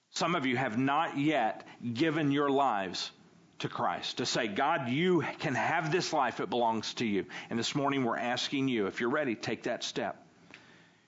Some 0.09 0.35
of 0.35 0.45
you 0.45 0.57
have 0.57 0.77
not 0.77 1.17
yet 1.17 1.65
given 1.93 2.31
your 2.31 2.49
lives 2.49 3.11
to 3.59 3.69
Christ, 3.69 4.17
to 4.17 4.25
say, 4.25 4.47
God, 4.47 4.89
you 4.89 5.23
can 5.39 5.55
have 5.55 5.91
this 5.91 6.11
life, 6.11 6.39
it 6.39 6.49
belongs 6.49 6.93
to 6.95 7.05
you. 7.05 7.25
And 7.49 7.57
this 7.57 7.75
morning 7.75 8.03
we're 8.03 8.17
asking 8.17 8.67
you, 8.67 8.87
if 8.87 8.99
you're 8.99 9.09
ready, 9.09 9.35
take 9.35 9.63
that 9.63 9.83
step. 9.83 10.24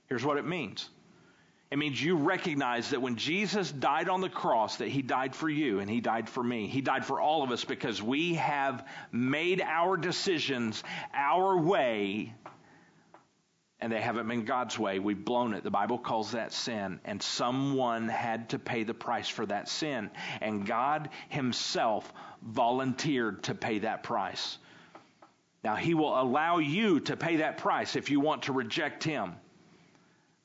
Here's 0.07 0.25
what 0.25 0.37
it 0.37 0.45
means. 0.45 0.89
It 1.69 1.77
means 1.77 2.01
you 2.01 2.15
recognize 2.15 2.91
that 2.91 3.01
when 3.01 3.17
Jesus 3.17 3.69
died 3.71 4.07
on 4.07 4.21
the 4.21 4.29
cross, 4.29 4.77
that 4.77 4.87
he 4.87 5.01
died 5.01 5.35
for 5.35 5.49
you 5.49 5.79
and 5.79 5.89
he 5.89 5.99
died 5.99 6.29
for 6.29 6.41
me. 6.41 6.67
He 6.67 6.79
died 6.79 7.05
for 7.05 7.19
all 7.19 7.43
of 7.43 7.51
us 7.51 7.65
because 7.65 8.01
we 8.01 8.35
have 8.35 8.87
made 9.11 9.61
our 9.61 9.97
decisions 9.97 10.81
our 11.13 11.57
way 11.57 12.33
and 13.79 13.91
they 13.91 14.01
haven't 14.01 14.27
been 14.27 14.45
God's 14.45 14.77
way. 14.79 14.97
We've 14.97 15.23
blown 15.23 15.53
it. 15.53 15.63
The 15.63 15.69
Bible 15.69 15.99
calls 15.99 16.31
that 16.31 16.51
sin. 16.51 16.99
And 17.05 17.21
someone 17.21 18.07
had 18.07 18.49
to 18.49 18.59
pay 18.59 18.83
the 18.83 18.95
price 18.95 19.27
for 19.27 19.45
that 19.45 19.69
sin. 19.69 20.09
And 20.41 20.65
God 20.65 21.09
Himself 21.29 22.11
volunteered 22.41 23.43
to 23.43 23.53
pay 23.53 23.79
that 23.79 24.01
price. 24.01 24.57
Now, 25.63 25.75
He 25.75 25.93
will 25.93 26.19
allow 26.19 26.57
you 26.57 27.01
to 27.01 27.15
pay 27.15 27.37
that 27.37 27.59
price 27.59 27.95
if 27.95 28.09
you 28.09 28.19
want 28.19 28.43
to 28.43 28.53
reject 28.53 29.03
Him. 29.03 29.35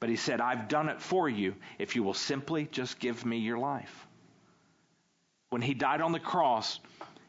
But 0.02 0.10
He 0.10 0.16
said, 0.16 0.40
I've 0.40 0.66
done 0.66 0.88
it 0.88 1.00
for 1.00 1.28
you 1.28 1.54
if 1.78 1.94
you 1.94 2.02
will 2.02 2.12
simply 2.12 2.66
just 2.72 2.98
give 2.98 3.24
me 3.24 3.38
your 3.38 3.58
life. 3.58 4.08
When 5.50 5.62
He 5.62 5.74
died 5.74 6.00
on 6.00 6.10
the 6.10 6.18
cross, 6.18 6.80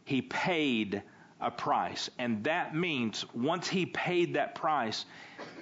He 0.05 0.23
paid 0.23 1.03
a 1.39 1.51
price. 1.51 2.09
And 2.17 2.45
that 2.45 2.73
means 2.73 3.31
once 3.31 3.67
He 3.67 3.85
paid 3.85 4.33
that 4.33 4.55
price, 4.55 5.05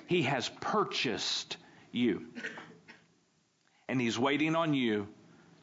he 0.08 0.22
has 0.22 0.48
purchased 0.62 1.58
you. 1.92 2.28
And 3.90 4.00
He's 4.00 4.18
waiting 4.18 4.56
on 4.56 4.74
you 4.74 5.10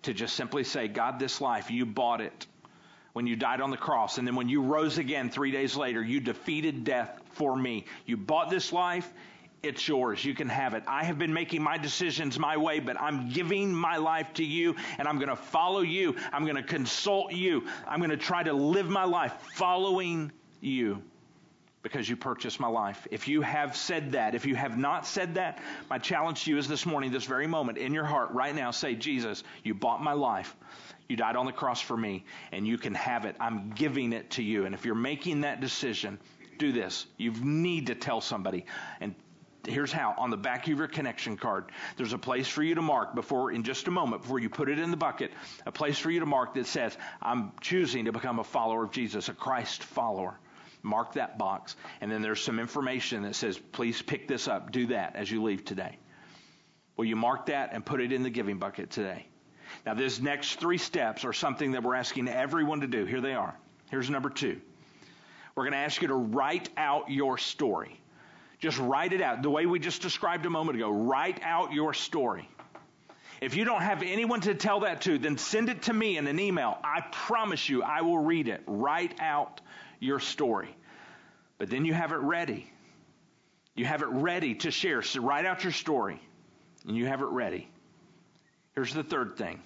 to 0.03 0.13
just 0.13 0.37
simply 0.37 0.65
say, 0.65 0.87
God, 0.87 1.19
this 1.19 1.41
life, 1.41 1.71
you 1.71 1.87
bought 1.87 2.21
it 2.21 2.47
when 3.15 3.27
you 3.27 3.37
died 3.37 3.63
on 3.63 3.71
the 3.71 3.79
cross. 3.79 4.19
And 4.19 4.29
then 4.29 4.37
when 4.37 4.51
you 4.51 4.61
rose 4.61 4.99
again 4.99 5.31
three 5.31 5.51
days 5.51 5.77
later, 5.77 6.05
you 6.05 6.21
defeated 6.21 6.85
death 6.85 7.19
for 7.33 7.57
me. 7.57 7.87
You 8.05 8.19
bought 8.19 8.51
this 8.51 8.71
life. 8.71 9.11
It's 9.63 9.89
yours. 9.89 10.25
You 10.25 10.35
can 10.35 10.49
have 10.49 10.75
it. 10.75 10.85
I 10.87 11.05
have 11.05 11.19
been 11.19 11.33
making 11.33 11.63
my 11.63 11.79
decisions 11.79 12.39
my 12.39 12.57
way, 12.57 12.79
but 12.79 13.01
I'm 13.01 13.29
giving 13.31 13.75
my 13.75 13.97
life 13.97 14.33
to 14.35 14.45
you 14.45 14.77
and 14.99 15.09
I'm 15.09 15.17
going 15.17 15.31
to 15.31 15.37
follow 15.37 15.81
you. 15.81 16.15
I'm 16.33 16.45
going 16.45 16.57
to 16.57 16.63
consult 16.63 17.33
you. 17.33 17.67
I'm 17.87 17.99
going 17.99 18.11
to 18.11 18.17
try 18.17 18.43
to 18.43 18.53
live 18.53 18.89
my 18.89 19.05
life 19.05 19.33
following 19.55 20.31
you 20.61 21.03
because 21.83 22.09
you 22.09 22.17
purchased 22.17 22.61
my 22.61 22.69
life. 22.69 23.07
If 23.11 23.29
you 23.29 23.41
have 23.43 23.77
said 23.77 24.13
that, 24.13 24.35
if 24.35 24.47
you 24.47 24.55
have 24.55 24.77
not 24.77 25.07
said 25.07 25.35
that, 25.35 25.59
my 25.89 25.99
challenge 25.99 26.45
to 26.45 26.51
you 26.51 26.59
is 26.59 26.69
this 26.69 26.87
morning, 26.87 27.11
this 27.11 27.25
very 27.25 27.47
moment, 27.47 27.79
in 27.79 27.95
your 27.95 28.05
heart, 28.05 28.31
right 28.33 28.55
now, 28.55 28.71
say, 28.71 28.95
Jesus, 28.95 29.43
you 29.65 29.75
bought 29.75 30.03
my 30.03 30.13
life. 30.13 30.57
You 31.09 31.17
died 31.17 31.37
on 31.37 31.47
the 31.47 31.53
cross 31.53 31.81
for 31.81 31.97
me, 31.97 32.25
and 32.53 32.67
you 32.67 32.77
can 32.79 32.95
have 32.95 33.25
it. 33.25 33.37
I'm 33.41 33.71
giving 33.71 34.13
it 34.13 34.31
to 34.33 34.43
you. 34.43 34.67
And 34.67 34.75
if 34.75 34.85
you're 34.85 34.95
making 34.95 35.43
that 35.43 35.61
decision, 35.61 36.19
do 36.59 36.73
this. 36.73 37.07
You 37.17 37.33
need 37.33 37.87
to 37.87 37.95
tell 37.95 38.21
somebody. 38.21 38.67
And 39.01 39.15
here's 39.69 39.93
how 39.93 40.15
on 40.19 40.31
the 40.31 40.37
back 40.37 40.67
of 40.69 40.79
your 40.79 40.89
connection 40.89 41.37
card 41.37 41.71
there's 41.97 42.13
a 42.13 42.19
place 42.19 42.49
for 42.49 42.63
you 42.63 42.75
to 42.75 42.83
mark 42.83 43.15
before 43.15 43.53
in 43.53 43.63
just 43.63 43.89
a 43.89 43.91
moment 43.91 44.23
before 44.23 44.39
you 44.39 44.49
put 44.49 44.69
it 44.69 44.79
in 44.79 44.91
the 44.91 44.97
bucket 44.97 45.33
a 45.67 45.73
place 45.73 45.99
for 45.99 46.11
you 46.11 46.21
to 46.21 46.27
mark 46.27 46.55
that 46.55 46.67
says 46.67 46.97
i'm 47.23 47.53
choosing 47.61 48.07
to 48.07 48.13
become 48.13 48.39
a 48.39 48.45
follower 48.45 48.85
of 48.85 48.91
jesus 48.91 49.29
a 49.29 49.35
christ 49.35 49.83
follower 49.83 50.39
Mark 50.83 51.15
that 51.15 51.39
box. 51.39 51.77
And 52.01 52.11
then 52.11 52.23
there's 52.23 52.41
some 52.41 52.59
information 52.59 53.23
that 53.23 53.35
says, 53.35 53.59
please 53.59 54.01
pick 54.01 54.29
this 54.29 54.49
up. 54.49 54.73
Do 54.73 54.87
that 54.89 55.17
as 55.17 55.31
you 55.31 55.43
leave 55.43 55.65
today. 55.65 55.99
Will 56.97 57.05
you 57.05 57.17
mark 57.17 57.47
that 57.47 57.71
and 57.73 57.85
put 57.85 58.01
it 58.01 58.13
in 58.13 58.23
the 58.23 58.31
giving 58.31 58.59
bucket 58.59 58.91
today? 58.91 59.27
Now, 59.85 59.95
these 59.95 60.21
next 60.21 60.59
three 60.59 60.79
steps 60.79 61.25
are 61.25 61.33
something 61.33 61.73
that 61.73 61.83
we're 61.83 61.95
asking 61.95 62.29
everyone 62.29 62.81
to 62.81 62.87
do. 62.87 63.05
Here 63.05 63.21
they 63.21 63.35
are. 63.35 63.57
Here's 63.91 64.09
number 64.09 64.31
two. 64.31 64.61
We're 65.55 65.65
going 65.65 65.73
to 65.73 65.79
ask 65.79 66.01
you 66.01 66.09
to 66.09 66.15
write 66.15 66.71
out 66.77 67.11
your 67.11 67.39
story. 67.39 68.01
Just 68.59 68.79
write 68.79 69.13
it 69.13 69.21
out. 69.21 69.43
The 69.43 69.51
way 69.51 69.67
we 69.67 69.79
just 69.79 70.03
described 70.03 70.45
a 70.47 70.51
moment 70.51 70.77
ago. 70.77 70.91
Write 70.91 71.41
out 71.43 71.73
your 71.73 71.95
story. 71.95 72.49
If 73.41 73.55
you 73.55 73.65
don't 73.65 73.83
have 73.83 74.03
anyone 74.03 74.41
to 74.43 74.55
tell 74.55 74.81
that 74.81 75.03
to, 75.03 75.17
then 75.19 75.39
send 75.39 75.69
it 75.69 75.83
to 75.83 75.93
me 75.93 76.17
in 76.17 76.27
an 76.27 76.41
email. 76.41 76.77
I 76.83 77.03
promise 77.13 77.69
you, 77.69 77.83
I 77.85 78.03
will 78.03 78.19
read 78.19 78.49
it. 78.49 78.63
Write 78.67 79.21
out 79.21 79.61
your 80.01 80.19
story. 80.19 80.75
But 81.59 81.71
then 81.71 81.85
you 81.85 81.95
have 81.95 82.11
it 82.11 82.17
ready. 82.17 82.71
You 83.77 83.85
have 83.85 84.03
it 84.03 84.09
ready 84.09 84.57
to 84.57 84.73
share. 84.73 85.03
So 85.03 85.21
write 85.21 85.45
out 85.45 85.63
your 85.63 85.73
story 85.73 86.21
and 86.87 86.97
you 86.97 87.07
have 87.07 87.21
it 87.21 87.27
ready. 87.27 87.69
Here's 88.75 88.93
the 88.93 89.05
third 89.05 89.37
thing 89.37 89.61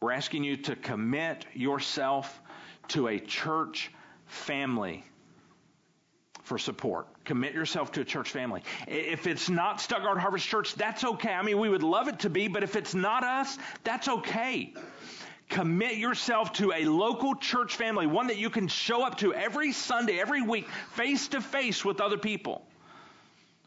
we're 0.00 0.12
asking 0.12 0.44
you 0.44 0.56
to 0.56 0.76
commit 0.76 1.46
yourself 1.54 2.40
to 2.88 3.08
a 3.08 3.18
church 3.18 3.90
family 4.26 5.04
for 6.42 6.58
support. 6.58 7.06
Commit 7.24 7.54
yourself 7.54 7.92
to 7.92 8.00
a 8.00 8.04
church 8.04 8.30
family. 8.30 8.62
If 8.86 9.26
it's 9.26 9.48
not 9.48 9.80
Stuttgart 9.80 10.18
Harvest 10.18 10.46
Church, 10.46 10.74
that's 10.74 11.04
okay. 11.04 11.32
I 11.32 11.42
mean, 11.42 11.58
we 11.58 11.68
would 11.68 11.82
love 11.82 12.08
it 12.08 12.20
to 12.20 12.30
be, 12.30 12.48
but 12.48 12.62
if 12.62 12.76
it's 12.76 12.94
not 12.94 13.24
us, 13.24 13.58
that's 13.84 14.08
okay 14.08 14.74
commit 15.52 15.96
yourself 15.96 16.54
to 16.54 16.72
a 16.72 16.86
local 16.86 17.34
church 17.34 17.76
family, 17.76 18.06
one 18.06 18.28
that 18.28 18.38
you 18.38 18.48
can 18.48 18.68
show 18.68 19.02
up 19.02 19.18
to 19.18 19.34
every 19.34 19.72
Sunday, 19.72 20.18
every 20.18 20.40
week, 20.40 20.66
face 20.92 21.28
to 21.28 21.42
face 21.42 21.84
with 21.84 22.00
other 22.00 22.16
people. 22.16 22.62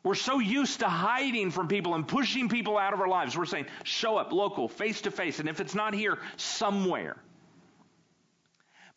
We're 0.03 0.15
so 0.15 0.39
used 0.39 0.80
to 0.80 0.88
hiding 0.88 1.51
from 1.51 1.67
people 1.67 1.95
and 1.95 2.07
pushing 2.07 2.49
people 2.49 2.78
out 2.78 2.93
of 2.93 3.01
our 3.01 3.07
lives. 3.07 3.38
We're 3.38 3.45
saying, 3.45 3.65
show 3.84 4.17
up 4.17 4.32
local, 4.32 4.67
face 4.67 5.01
to 5.01 5.11
face. 5.11 5.39
And 5.39 5.49
if 5.49 5.59
it's 5.59 5.73
not 5.73 5.95
here, 5.95 6.19
somewhere. 6.38 7.17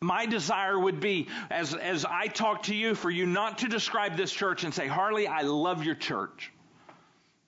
My 0.01 0.25
desire 0.25 0.79
would 0.79 1.01
be, 1.01 1.27
as, 1.49 1.75
as 1.75 2.05
I 2.05 2.27
talk 2.27 2.63
to 2.63 2.75
you, 2.75 2.95
for 2.95 3.09
you 3.09 3.25
not 3.25 3.59
to 3.59 3.67
describe 3.67 4.15
this 4.15 4.31
church 4.31 4.63
and 4.63 4.73
say, 4.73 4.87
Harley, 4.87 5.27
I 5.27 5.41
love 5.41 5.83
your 5.83 5.95
church. 5.95 6.51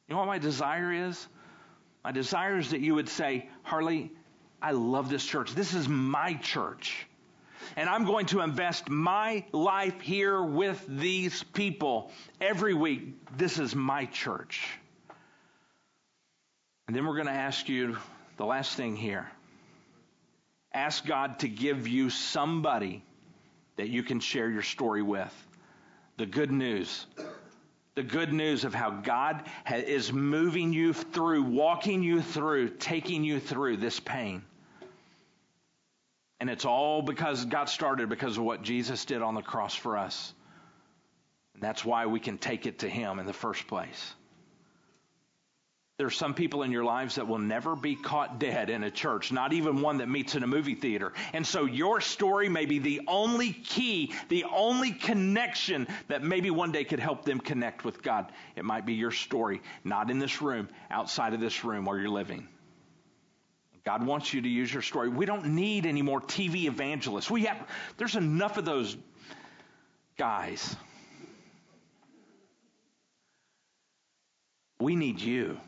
You 0.08 0.16
know 0.16 0.20
what 0.20 0.28
my 0.28 0.40
desire 0.40 0.92
is? 0.92 1.28
My 2.04 2.12
desire 2.12 2.58
is 2.58 2.72
that 2.72 2.82
you 2.82 2.96
would 2.96 3.08
say, 3.08 3.48
Harley, 3.64 4.12
I 4.62 4.72
love 4.72 5.10
this 5.10 5.26
church. 5.26 5.54
This 5.54 5.74
is 5.74 5.88
my 5.88 6.34
church. 6.34 7.08
And 7.78 7.88
I'm 7.88 8.04
going 8.04 8.26
to 8.28 8.42
invest 8.42 8.90
my 8.90 9.46
life 9.54 10.02
here 10.02 10.42
with 10.42 10.84
these 10.90 11.44
people 11.44 12.12
every 12.42 12.74
week. 12.74 13.14
This 13.38 13.60
is 13.60 13.74
my 13.74 14.06
church. 14.08 14.68
And 16.88 16.96
then 16.98 17.06
we're 17.06 17.16
going 17.16 17.28
to 17.28 17.32
ask 17.32 17.70
you 17.70 17.98
the 18.36 18.46
last 18.46 18.76
thing 18.76 18.98
here. 18.98 19.32
Ask 20.74 21.06
God 21.06 21.40
to 21.40 21.50
give 21.50 21.88
you 21.88 22.10
somebody 22.10 23.04
that 23.76 23.90
you 23.90 24.04
can 24.04 24.20
share 24.20 24.50
your 24.50 24.62
story 24.62 25.02
with. 25.02 25.34
The 26.18 26.26
good 26.26 26.52
news. 26.52 27.06
The 27.96 28.04
good 28.04 28.32
news 28.32 28.64
of 28.64 28.74
how 28.74 28.92
God 28.92 29.44
is 29.70 30.14
moving 30.14 30.72
you 30.72 30.94
through, 30.94 31.44
walking 31.44 32.04
you 32.04 32.22
through, 32.22 32.70
taking 32.70 33.24
you 33.24 33.40
through 33.40 33.78
this 33.78 34.00
pain. 34.00 34.44
And 36.40 36.50
it's 36.50 36.66
all 36.66 37.02
because 37.02 37.46
God 37.46 37.70
started 37.70 38.10
because 38.10 38.38
of 38.38 38.44
what 38.44 38.64
Jesus 38.64 39.06
did 39.06 39.22
on 39.22 39.36
the 39.36 39.42
cross 39.42 39.76
for 39.76 39.98
us. 39.98 40.34
And 41.54 41.62
that's 41.62 41.84
why 41.84 42.06
we 42.06 42.20
can 42.20 42.38
take 42.38 42.66
it 42.66 42.80
to 42.80 42.90
Him 42.90 43.20
in 43.20 43.26
the 43.26 43.34
first 43.34 43.68
place. 43.68 44.14
There 46.02 46.08
are 46.08 46.10
some 46.10 46.34
people 46.34 46.64
in 46.64 46.72
your 46.72 46.84
lives 46.84 47.14
that 47.18 47.28
will 47.28 47.38
never 47.38 47.76
be 47.76 47.96
caught 47.96 48.40
dead 48.40 48.72
in 48.72 48.84
a 48.84 48.90
church, 48.90 49.32
not 49.32 49.54
even 49.54 49.82
one 49.82 50.00
that 50.00 50.10
meets 50.10 50.34
in 50.34 50.42
a 50.42 50.48
movie 50.48 50.74
theater. 50.74 51.14
And 51.32 51.46
so 51.46 51.66
your 51.66 52.02
story 52.02 52.50
may 52.50 52.66
be 52.66 52.80
the 52.80 53.02
only 53.08 53.54
key, 53.54 54.12
the 54.28 54.46
only 54.46 54.94
connection 54.94 55.88
that 56.08 56.24
maybe 56.24 56.50
one 56.50 56.72
day 56.72 56.86
could 56.86 57.00
help 57.00 57.24
them 57.24 57.40
connect 57.40 57.86
with 57.86 58.02
God. 58.02 58.32
It 58.56 58.66
might 58.66 58.84
be 58.84 58.96
your 58.96 59.12
story, 59.12 59.62
not 59.84 60.10
in 60.10 60.18
this 60.18 60.42
room, 60.42 60.70
outside 60.90 61.36
of 61.36 61.40
this 61.40 61.64
room 61.64 61.86
where 61.86 62.00
you're 62.00 62.10
living. 62.10 62.48
God 63.86 64.04
wants 64.04 64.34
you 64.34 64.42
to 64.42 64.50
use 64.50 64.74
your 64.74 64.82
story. 64.82 65.08
We 65.08 65.28
don't 65.28 65.50
need 65.50 65.86
any 65.86 66.02
more 66.02 66.20
TV 66.20 66.66
evangelists. 66.66 67.30
We 67.30 67.44
have 67.46 67.70
there's 67.98 68.16
enough 68.16 68.58
of 68.58 68.66
those 68.66 68.98
guys. 70.18 70.76
We 74.80 74.96
need 74.96 75.22
you. 75.22 75.60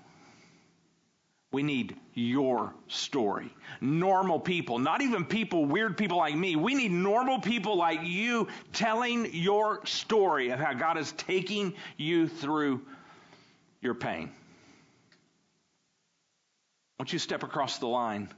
We 1.54 1.62
need 1.62 1.96
your 2.16 2.74
story. 2.88 3.54
Normal 3.80 4.40
people, 4.40 4.80
not 4.80 5.04
even 5.04 5.24
people, 5.24 5.66
weird 5.66 5.98
people 5.98 6.18
like 6.18 6.36
me. 6.36 6.56
We 6.56 6.74
need 6.74 6.92
normal 6.92 7.40
people 7.42 7.78
like 7.78 8.00
you 8.04 8.48
telling 8.74 9.36
your 9.36 9.86
story 9.86 10.50
of 10.50 10.60
how 10.60 10.74
God 10.74 10.98
is 10.98 11.12
taking 11.12 11.76
you 11.96 12.28
through 12.28 12.82
your 13.82 13.94
pain. 13.94 14.32
Once 16.98 17.14
you 17.14 17.20
step 17.20 17.44
across 17.44 17.78
the 17.78 17.88
line 17.88 18.30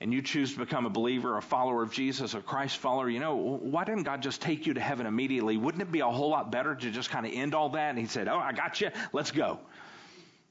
and 0.00 0.12
you 0.12 0.20
choose 0.20 0.54
to 0.54 0.58
become 0.58 0.86
a 0.86 0.90
believer, 0.90 1.38
a 1.38 1.42
follower 1.42 1.84
of 1.84 1.92
Jesus, 1.92 2.34
a 2.34 2.40
Christ 2.40 2.78
follower, 2.78 3.08
you 3.08 3.20
know, 3.20 3.36
why 3.36 3.84
didn't 3.84 4.02
God 4.02 4.22
just 4.22 4.42
take 4.42 4.66
you 4.66 4.74
to 4.74 4.80
heaven 4.80 5.06
immediately? 5.06 5.56
Wouldn't 5.56 5.82
it 5.82 5.92
be 5.92 6.00
a 6.00 6.10
whole 6.10 6.30
lot 6.30 6.50
better 6.50 6.74
to 6.74 6.90
just 6.90 7.10
kind 7.10 7.26
of 7.26 7.32
end 7.32 7.54
all 7.54 7.68
that? 7.70 7.90
And 7.90 7.98
he 7.98 8.06
said, 8.06 8.26
Oh, 8.26 8.38
I 8.38 8.52
got 8.52 8.80
you. 8.80 8.90
Let's 9.12 9.30
go. 9.30 9.60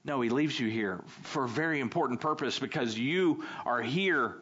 No, 0.05 0.19
he 0.19 0.29
leaves 0.29 0.59
you 0.59 0.69
here 0.69 1.01
for 1.21 1.45
a 1.45 1.47
very 1.47 1.79
important 1.79 2.19
purpose 2.19 2.59
because 2.59 2.97
you 2.97 3.45
are 3.65 3.81
here 3.81 4.35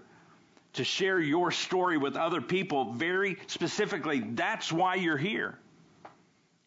to 0.73 0.83
share 0.83 1.19
your 1.19 1.51
story 1.51 1.97
with 1.97 2.15
other 2.15 2.41
people 2.41 2.93
very 2.93 3.37
specifically. 3.47 4.21
That's 4.21 4.71
why 4.71 4.95
you're 4.95 5.17
here. 5.17 5.57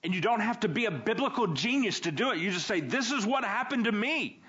And 0.05 0.15
you 0.15 0.21
don't 0.21 0.41
have 0.41 0.61
to 0.61 0.69
be 0.69 0.85
a 0.85 0.91
biblical 0.91 1.49
genius 1.49 2.01
to 2.01 2.13
do 2.13 2.31
it. 2.31 2.39
You 2.39 2.53
just 2.53 2.67
say, 2.67 2.81
This 2.81 3.11
is 3.11 3.27
what 3.27 3.43
happened 3.43 3.85
to 3.85 3.93
me. 3.93 4.41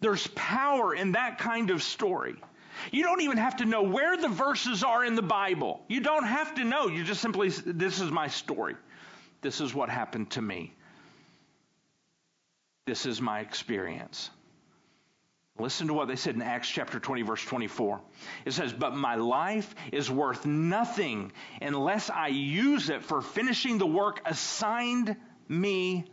There's 0.00 0.26
power 0.28 0.94
in 0.94 1.12
that 1.12 1.38
kind 1.38 1.70
of 1.70 1.82
story. 1.82 2.36
You 2.92 3.02
don't 3.02 3.20
even 3.20 3.38
have 3.38 3.56
to 3.56 3.64
know 3.64 3.82
where 3.82 4.16
the 4.16 4.28
verses 4.28 4.82
are 4.82 5.04
in 5.04 5.14
the 5.14 5.22
Bible. 5.22 5.82
You 5.88 6.00
don't 6.00 6.24
have 6.24 6.54
to 6.54 6.64
know. 6.64 6.86
You 6.86 7.04
just 7.04 7.20
simply, 7.20 7.48
this 7.48 8.00
is 8.00 8.10
my 8.10 8.28
story. 8.28 8.76
This 9.40 9.60
is 9.60 9.74
what 9.74 9.88
happened 9.88 10.30
to 10.30 10.42
me. 10.42 10.72
This 12.88 13.04
is 13.04 13.20
my 13.20 13.40
experience. 13.40 14.30
Listen 15.58 15.88
to 15.88 15.92
what 15.92 16.08
they 16.08 16.16
said 16.16 16.36
in 16.36 16.40
Acts 16.40 16.70
chapter 16.70 16.98
20, 16.98 17.20
verse 17.20 17.44
24. 17.44 18.00
It 18.46 18.52
says, 18.52 18.72
But 18.72 18.96
my 18.96 19.16
life 19.16 19.74
is 19.92 20.10
worth 20.10 20.46
nothing 20.46 21.32
unless 21.60 22.08
I 22.08 22.28
use 22.28 22.88
it 22.88 23.04
for 23.04 23.20
finishing 23.20 23.76
the 23.76 23.86
work 23.86 24.22
assigned 24.24 25.14
me 25.48 26.06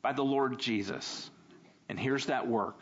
by 0.00 0.12
the 0.12 0.22
Lord 0.22 0.60
Jesus. 0.60 1.28
And 1.88 1.98
here's 1.98 2.26
that 2.26 2.46
work 2.46 2.78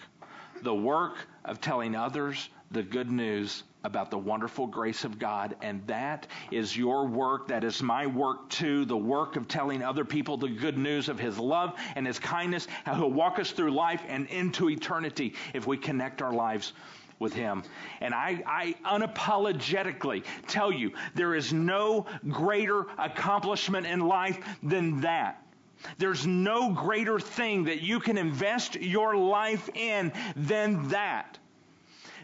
the 0.62 0.74
work 0.74 1.16
of 1.42 1.58
telling 1.58 1.96
others 1.96 2.50
the 2.70 2.82
good 2.82 3.10
news 3.10 3.62
about 3.86 4.10
the 4.10 4.18
wonderful 4.18 4.66
grace 4.66 5.04
of 5.04 5.18
God. 5.18 5.56
And 5.62 5.86
that 5.86 6.26
is 6.50 6.76
your 6.76 7.06
work. 7.06 7.48
That 7.48 7.64
is 7.64 7.82
my 7.82 8.06
work 8.06 8.50
too. 8.50 8.84
The 8.84 8.96
work 8.96 9.36
of 9.36 9.48
telling 9.48 9.82
other 9.82 10.04
people 10.04 10.36
the 10.36 10.48
good 10.48 10.76
news 10.76 11.08
of 11.08 11.18
His 11.18 11.38
love 11.38 11.74
and 11.94 12.06
His 12.06 12.18
kindness, 12.18 12.66
how 12.84 12.94
He'll 12.96 13.10
walk 13.10 13.38
us 13.38 13.52
through 13.52 13.70
life 13.70 14.02
and 14.08 14.26
into 14.26 14.68
eternity 14.68 15.34
if 15.54 15.66
we 15.66 15.78
connect 15.78 16.20
our 16.20 16.32
lives 16.32 16.72
with 17.18 17.32
Him. 17.32 17.62
And 18.00 18.12
I, 18.12 18.42
I 18.46 18.74
unapologetically 18.84 20.24
tell 20.48 20.72
you, 20.72 20.92
there 21.14 21.34
is 21.34 21.52
no 21.52 22.06
greater 22.28 22.86
accomplishment 22.98 23.86
in 23.86 24.00
life 24.00 24.38
than 24.62 25.00
that. 25.02 25.42
There's 25.98 26.26
no 26.26 26.70
greater 26.70 27.20
thing 27.20 27.64
that 27.64 27.82
you 27.82 28.00
can 28.00 28.18
invest 28.18 28.74
your 28.74 29.16
life 29.16 29.68
in 29.74 30.12
than 30.34 30.88
that. 30.88 31.38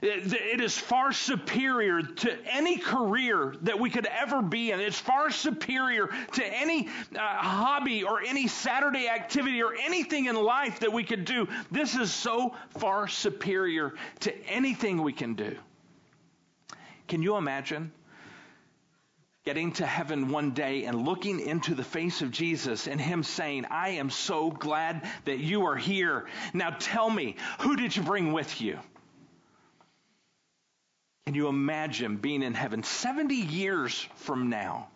It 0.03 0.61
is 0.61 0.76
far 0.76 1.12
superior 1.12 2.03
to 2.03 2.36
any 2.46 2.76
career 2.76 3.55
that 3.62 3.78
we 3.78 3.88
could 3.88 4.07
ever 4.07 4.42
be 4.42 4.72
in. 4.72 4.80
It's 4.80 4.98
far 4.98 5.30
superior 5.30 6.09
to 6.32 6.44
any 6.44 6.88
uh, 7.14 7.20
hobby 7.20 8.03
or 8.03 8.20
any 8.20 8.48
Saturday 8.48 9.09
activity 9.09 9.62
or 9.62 9.72
anything 9.74 10.26
in 10.26 10.34
life 10.34 10.80
that 10.80 10.92
we 10.92 11.05
could 11.05 11.24
do. 11.24 11.46
This 11.70 11.94
is 11.94 12.12
so 12.12 12.57
far 12.70 13.07
superior 13.07 13.94
to 14.20 14.36
anything 14.48 15.03
we 15.03 15.12
can 15.12 15.34
do. 15.34 15.57
Can 17.07 17.22
you 17.22 17.36
imagine? 17.36 17.92
getting 19.44 19.72
to 19.72 19.84
heaven 19.84 20.28
one 20.28 20.53
day 20.53 20.84
and 20.84 21.05
looking 21.05 21.40
into 21.40 21.74
the 21.74 21.82
face 21.82 22.22
of 22.22 22.30
Jesus 22.30 22.86
and 22.86 23.00
Him 23.00 23.24
saying, 23.24 23.64
I 23.64 23.88
am 23.88 24.09
so 24.09 24.53
glad 24.53 25.05
that 25.24 25.38
you 25.40 25.66
are 25.66 25.74
here. 25.74 26.26
Now 26.55 26.76
tell 26.78 27.11
me, 27.11 27.34
who 27.59 27.74
did 27.74 27.96
you 27.96 28.05
bring 28.05 28.32
with 28.32 28.61
you? 28.61 28.78
Can 31.26 31.34
you 31.34 31.48
imagine 31.48 32.16
being 32.16 32.42
in 32.42 32.54
heaven 32.54 32.82
70 32.82 33.34
years 33.34 34.06
from 34.16 34.50
now? 34.50 34.88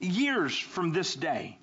Years 0.00 0.58
from 0.58 0.92
this 0.92 1.14
day. 1.14 1.58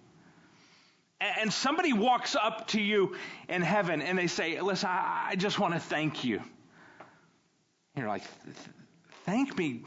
And 1.20 1.52
somebody 1.54 1.94
walks 1.94 2.36
up 2.36 2.68
to 2.70 2.82
you 2.82 3.16
in 3.48 3.62
heaven 3.62 4.02
and 4.02 4.18
they 4.18 4.28
say, 4.28 4.60
Listen, 4.60 4.90
I 4.92 5.36
just 5.38 5.60
want 5.60 5.74
to 5.74 5.80
thank 5.80 6.24
you. 6.24 6.38
And 6.38 6.46
you're 7.98 8.08
like, 8.08 8.24
Thank 9.26 9.58
me? 9.58 9.84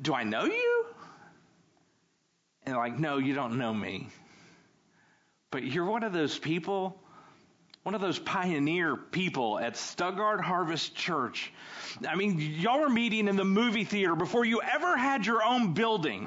Do 0.00 0.14
I 0.14 0.24
know 0.24 0.44
you? 0.44 0.86
And 2.64 2.76
like, 2.76 2.98
No, 2.98 3.18
you 3.18 3.34
don't 3.34 3.58
know 3.58 3.72
me. 3.72 4.08
But 5.50 5.64
you're 5.64 5.86
one 5.86 6.02
of 6.02 6.12
those 6.12 6.38
people 6.38 7.00
one 7.86 7.94
of 7.94 8.00
those 8.00 8.18
pioneer 8.18 8.96
people 8.96 9.60
at 9.60 9.76
Stuttgart 9.76 10.40
Harvest 10.40 10.96
Church. 10.96 11.52
I 12.04 12.16
mean, 12.16 12.40
y'all 12.40 12.80
were 12.80 12.88
meeting 12.88 13.28
in 13.28 13.36
the 13.36 13.44
movie 13.44 13.84
theater 13.84 14.16
before 14.16 14.44
you 14.44 14.60
ever 14.60 14.96
had 14.96 15.24
your 15.24 15.44
own 15.44 15.72
building. 15.72 16.26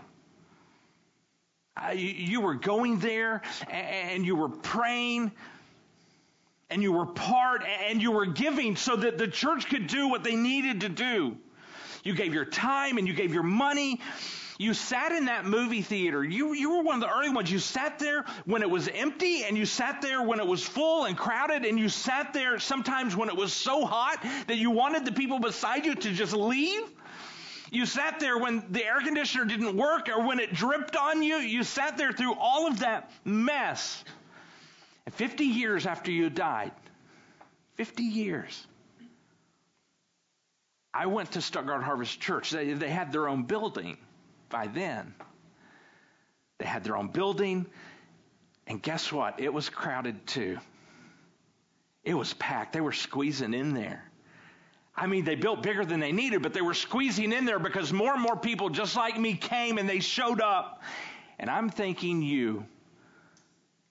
You 1.94 2.40
were 2.40 2.54
going 2.54 3.00
there 3.00 3.42
and 3.70 4.26
you 4.26 4.38
were 4.38 4.48
praying 4.48 5.34
and 6.70 6.82
you 6.82 6.94
were 6.94 7.08
part 7.08 7.64
and 7.90 8.02
you 8.02 8.12
were 8.12 8.28
giving 8.28 8.78
so 8.78 8.96
that 8.96 9.18
the 9.18 9.28
church 9.28 9.68
could 9.68 9.88
do 9.88 10.08
what 10.08 10.24
they 10.24 10.38
needed 10.38 10.80
to 10.80 10.88
do. 10.88 11.36
You 12.06 12.16
gave 12.16 12.34
your 12.34 12.46
time 12.46 12.98
and 12.98 13.06
you 13.06 13.14
gave 13.14 13.34
your 13.34 13.44
money 13.44 14.00
you 14.60 14.74
sat 14.74 15.14
in 15.14 15.26
that 15.26 15.46
movie 15.46 15.82
theater. 15.82 16.22
You, 16.22 16.54
you 16.54 16.76
were 16.76 16.84
one 16.84 16.96
of 16.96 17.02
the 17.02 17.10
early 17.10 17.30
ones. 17.30 17.50
You 17.50 17.60
sat 17.60 17.98
there 17.98 18.26
when 18.44 18.62
it 18.62 18.70
was 18.70 18.90
empty, 18.90 19.46
and 19.46 19.58
you 19.58 19.66
sat 19.66 20.02
there 20.02 20.22
when 20.22 20.42
it 20.42 20.46
was 20.46 20.62
full 20.62 21.06
and 21.06 21.18
crowded, 21.18 21.64
and 21.64 21.80
you 21.80 21.88
sat 21.88 22.34
there 22.34 22.60
sometimes 22.60 23.16
when 23.16 23.30
it 23.30 23.38
was 23.38 23.54
so 23.54 23.86
hot 23.86 24.22
that 24.48 24.58
you 24.58 24.70
wanted 24.72 25.06
the 25.06 25.14
people 25.14 25.40
beside 25.40 25.86
you 25.86 25.96
to 25.96 26.12
just 26.12 26.34
leave. 26.34 26.82
You 27.72 27.86
sat 27.86 28.20
there 28.20 28.38
when 28.38 28.66
the 28.70 28.84
air 28.84 29.00
conditioner 29.00 29.46
didn't 29.46 29.78
work 29.78 30.10
or 30.10 30.28
when 30.28 30.42
it 30.42 30.54
dripped 30.54 30.98
on 30.98 31.24
you. 31.24 31.38
You 31.38 31.64
sat 31.64 31.98
there 31.98 32.12
through 32.12 32.34
all 32.34 32.68
of 32.68 32.80
that 32.80 33.10
mess. 33.24 34.04
And 35.06 35.16
50 35.16 35.46
years 35.46 35.86
after 35.86 36.12
you 36.12 36.30
died, 36.30 36.74
50 37.76 38.04
years, 38.04 38.68
I 40.94 41.06
went 41.06 41.32
to 41.34 41.42
Stuttgart 41.42 41.82
Harvest 41.82 42.20
Church. 42.20 42.50
They, 42.50 42.74
they 42.74 42.90
had 42.90 43.14
their 43.14 43.30
own 43.30 43.44
building 43.44 43.98
by 44.50 44.68
then. 44.68 45.14
They 46.58 46.66
had 46.66 46.84
their 46.84 46.98
own 46.98 47.08
building, 47.08 47.66
and 48.68 48.82
guess 48.82 49.12
what? 49.12 49.40
It 49.40 49.54
was 49.54 49.70
crowded 49.70 50.28
too. 50.28 50.58
It 52.04 52.14
was 52.14 52.34
packed. 52.34 52.74
They 52.74 52.82
were 52.82 52.92
squeezing 52.92 53.54
in 53.54 53.74
there. 53.74 54.04
I 54.96 55.08
mean, 55.08 55.24
they 55.24 55.36
built 55.36 55.64
bigger 55.64 55.86
than 55.86 56.02
they 56.02 56.12
needed, 56.12 56.42
but 56.42 56.54
they 56.54 56.62
were 56.62 56.74
squeezing 56.74 57.32
in 57.32 57.46
there 57.46 57.60
because 57.60 57.94
more 57.94 58.14
and 58.14 58.22
more 58.22 58.36
people 58.36 58.70
just 58.70 58.96
like 58.98 59.18
me 59.18 59.34
came 59.34 59.78
and 59.78 59.88
they 59.88 60.02
showed 60.02 60.42
up. 60.42 60.82
And 61.40 61.50
I'm 61.50 61.70
thanking 61.70 62.22
you 62.22 62.66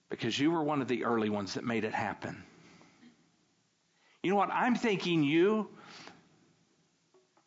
because 0.09 0.37
you 0.37 0.51
were 0.51 0.63
one 0.63 0.81
of 0.81 0.87
the 0.87 1.05
early 1.05 1.29
ones 1.29 1.55
that 1.55 1.63
made 1.63 1.83
it 1.83 1.93
happen. 1.93 2.43
You 4.21 4.29
know 4.29 4.35
what? 4.35 4.51
I'm 4.51 4.75
thanking 4.75 5.23
you 5.23 5.69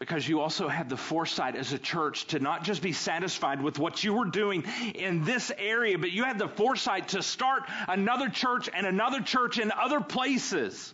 because 0.03 0.27
you 0.27 0.41
also 0.41 0.67
had 0.67 0.89
the 0.89 0.97
foresight 0.97 1.55
as 1.55 1.73
a 1.73 1.79
church 1.79 2.25
to 2.27 2.41
not 2.41 2.65
just 2.65 2.83
be 2.83 2.93
satisfied 2.93 3.63
with 3.63 3.79
what 3.79 4.03
you 4.03 4.13
were 4.13 4.25
doing 4.25 4.65
in 4.97 5.23
this 5.23 5.53
area, 5.57 5.97
but 5.97 6.11
you 6.11 6.25
had 6.25 6.41
the 6.41 6.49
foresight 6.49 7.07
to 7.11 7.23
start 7.23 7.63
another 7.87 8.29
church 8.29 8.69
and 8.75 8.85
another 8.85 9.21
church 9.21 9.61
in 9.61 9.71
other 9.71 10.01
places. 10.01 10.93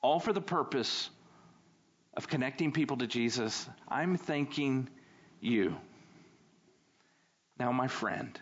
All 0.00 0.18
for 0.18 0.32
the 0.32 0.40
purpose 0.40 1.10
of 2.14 2.26
connecting 2.26 2.72
people 2.72 2.96
to 2.96 3.06
Jesus. 3.06 3.68
I'm 3.86 4.16
thanking 4.16 4.88
you. 5.42 5.76
Now, 7.58 7.70
my 7.70 7.88
friend, 7.88 8.32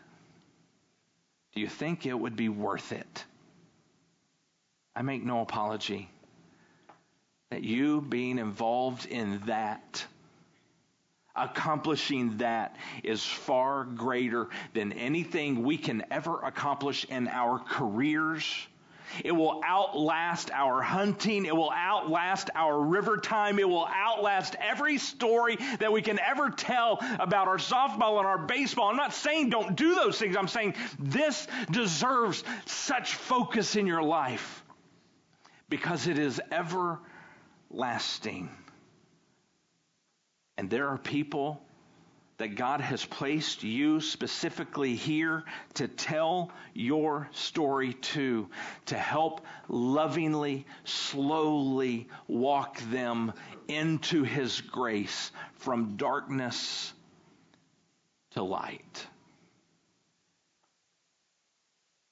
do 1.52 1.60
you 1.60 1.68
think 1.68 2.06
it 2.06 2.14
would 2.14 2.36
be 2.36 2.48
worth 2.48 2.92
it? 2.92 3.24
I 4.94 5.02
make 5.02 5.24
no 5.24 5.40
apology 5.40 6.08
that 7.50 7.64
you 7.64 8.02
being 8.02 8.38
involved 8.38 9.06
in 9.06 9.40
that, 9.46 10.04
accomplishing 11.34 12.38
that, 12.38 12.76
is 13.02 13.24
far 13.24 13.84
greater 13.84 14.48
than 14.74 14.92
anything 14.92 15.62
we 15.62 15.78
can 15.78 16.04
ever 16.10 16.40
accomplish 16.42 17.04
in 17.04 17.26
our 17.26 17.58
careers. 17.58 18.44
It 19.24 19.32
will 19.32 19.62
outlast 19.64 20.50
our 20.50 20.82
hunting. 20.82 21.46
It 21.46 21.56
will 21.56 21.72
outlast 21.72 22.50
our 22.54 22.78
river 22.78 23.16
time. 23.16 23.58
It 23.58 23.66
will 23.66 23.86
outlast 23.86 24.54
every 24.60 24.98
story 24.98 25.56
that 25.78 25.90
we 25.90 26.02
can 26.02 26.18
ever 26.18 26.50
tell 26.50 26.98
about 27.18 27.48
our 27.48 27.56
softball 27.56 28.18
and 28.18 28.26
our 28.26 28.36
baseball. 28.36 28.90
I'm 28.90 28.96
not 28.96 29.14
saying 29.14 29.48
don't 29.48 29.74
do 29.74 29.94
those 29.94 30.18
things. 30.18 30.36
I'm 30.36 30.48
saying 30.48 30.74
this 30.98 31.46
deserves 31.70 32.44
such 32.66 33.14
focus 33.14 33.76
in 33.76 33.86
your 33.86 34.02
life 34.02 34.62
because 35.70 36.06
it 36.06 36.18
is 36.18 36.38
ever 36.52 37.00
lasting. 37.70 38.50
And 40.56 40.68
there 40.68 40.88
are 40.88 40.98
people 40.98 41.62
that 42.38 42.54
God 42.54 42.80
has 42.80 43.04
placed 43.04 43.64
you 43.64 44.00
specifically 44.00 44.94
here 44.94 45.44
to 45.74 45.88
tell 45.88 46.52
your 46.72 47.28
story 47.32 47.94
to, 47.94 48.48
to 48.86 48.96
help 48.96 49.44
lovingly, 49.68 50.64
slowly 50.84 52.08
walk 52.28 52.80
them 52.90 53.32
into 53.66 54.22
His 54.22 54.60
grace 54.60 55.32
from 55.54 55.96
darkness 55.96 56.92
to 58.32 58.42
light. 58.44 59.06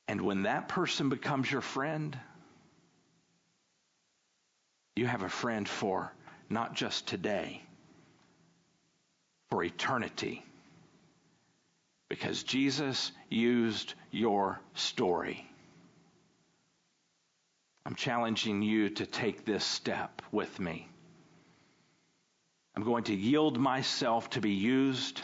And 0.09 0.21
when 0.23 0.43
that 0.43 0.69
person 0.69 1.09
becomes 1.09 1.51
your 1.51 1.61
friend, 1.61 2.19
you 4.97 5.07
have 5.07 5.23
a 5.23 5.29
friend 5.29 5.69
for 5.69 6.13
not 6.49 6.75
just 6.75 7.07
today, 7.07 7.63
for 9.51 9.63
eternity. 9.63 10.45
Because 12.09 12.43
Jesus 12.43 13.13
used 13.29 13.95
your 14.11 14.61
story. 14.75 15.47
I'm 17.85 17.95
challenging 17.95 18.63
you 18.63 18.89
to 18.91 19.07
take 19.07 19.45
this 19.45 19.65
step 19.65 20.23
with 20.33 20.59
me. 20.59 20.89
I'm 22.75 22.85
going 22.85 23.05
to 23.05 23.15
yield 23.15 23.59
myself 23.59 24.31
to 24.31 24.41
be 24.41 24.51
used 24.51 25.21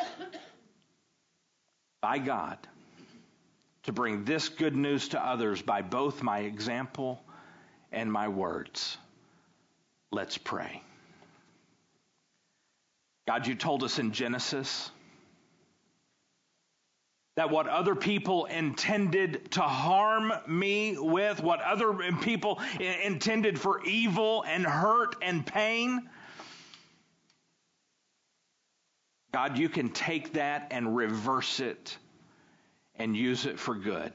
by 2.01 2.19
God 2.19 2.59
to 3.85 3.93
bring 3.93 4.25
this 4.25 4.49
good 4.49 4.77
news 4.77 5.09
to 5.09 5.25
others 5.25 5.61
by 5.61 5.83
both 5.83 6.23
my 6.23 6.41
example 6.41 7.23
and 7.91 8.11
my 8.13 8.29
words. 8.29 8.97
Let's 10.13 10.37
pray. 10.37 10.83
God, 13.27 13.47
you 13.47 13.55
told 13.55 13.83
us 13.83 13.99
in 13.99 14.13
Genesis 14.13 14.91
that 17.37 17.51
what 17.51 17.67
other 17.67 17.95
people 17.95 18.45
intended 18.45 19.51
to 19.53 19.63
harm 19.63 20.35
me 20.47 20.99
with, 20.99 21.43
what 21.43 21.63
other 21.63 21.95
people 22.21 22.61
intended 22.79 23.59
for 23.59 23.83
evil 23.85 24.45
and 24.47 24.67
hurt 24.67 25.17
and 25.23 25.47
pain, 25.47 26.11
God, 29.33 29.57
you 29.57 29.71
can 29.71 29.89
take 29.89 30.35
that 30.35 30.69
and 30.73 30.95
reverse 30.95 31.59
it 31.61 31.97
and 32.97 33.17
use 33.17 33.47
it 33.47 33.59
for 33.59 33.75
good. 33.75 34.13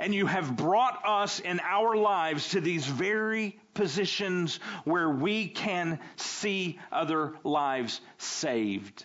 And 0.00 0.14
you 0.14 0.24
have 0.24 0.56
brought 0.56 1.02
us 1.04 1.40
in 1.40 1.60
our 1.60 1.94
lives 1.94 2.48
to 2.50 2.62
these 2.62 2.86
very 2.86 3.60
positions 3.74 4.58
where 4.84 5.10
we 5.10 5.46
can 5.46 6.00
see 6.16 6.78
other 6.90 7.34
lives 7.44 8.00
saved 8.16 9.04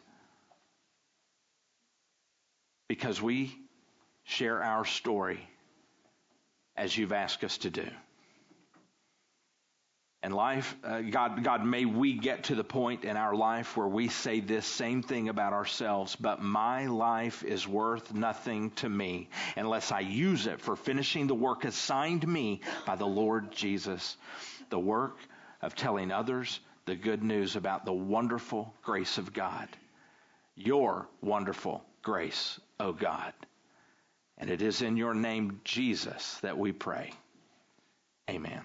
because 2.87 3.21
we 3.21 3.53
share 4.23 4.63
our 4.63 4.85
story 4.85 5.45
as 6.77 6.97
you've 6.97 7.11
asked 7.11 7.43
us 7.43 7.57
to 7.57 7.69
do. 7.69 7.87
And 10.25 10.33
life, 10.33 10.75
uh, 10.83 11.01
God, 11.01 11.43
God, 11.43 11.63
may 11.63 11.85
we 11.85 12.13
get 12.13 12.45
to 12.45 12.55
the 12.55 12.63
point 12.63 13.03
in 13.03 13.15
our 13.15 13.35
life 13.35 13.77
where 13.77 13.87
we 13.87 14.07
say 14.07 14.39
this 14.39 14.65
same 14.65 15.03
thing 15.03 15.29
about 15.29 15.53
ourselves, 15.53 16.15
but 16.15 16.41
my 16.41 16.87
life 16.87 17.43
is 17.43 17.67
worth 17.67 18.11
nothing 18.11 18.71
to 18.77 18.89
me 18.89 19.29
unless 19.55 19.91
I 19.91 19.99
use 19.99 20.47
it 20.47 20.61
for 20.61 20.75
finishing 20.75 21.27
the 21.27 21.35
work 21.35 21.63
assigned 21.63 22.27
me 22.27 22.61
by 22.87 22.95
the 22.95 23.05
Lord 23.05 23.51
Jesus. 23.51 24.17
The 24.71 24.79
work 24.79 25.15
of 25.61 25.75
telling 25.75 26.11
others 26.11 26.59
the 26.85 26.95
good 26.95 27.21
news 27.21 27.55
about 27.55 27.85
the 27.85 27.93
wonderful 27.93 28.73
grace 28.81 29.19
of 29.19 29.31
God. 29.31 29.67
Your 30.55 31.07
wonderful 31.21 31.85
grace 32.01 32.59
O 32.79 32.93
God. 32.93 33.33
And 34.39 34.49
it 34.49 34.63
is 34.63 34.81
in 34.81 34.97
your 34.97 35.13
name, 35.13 35.61
Jesus, 35.63 36.39
that 36.41 36.57
we 36.57 36.71
pray. 36.71 37.13
Amen. 38.27 38.63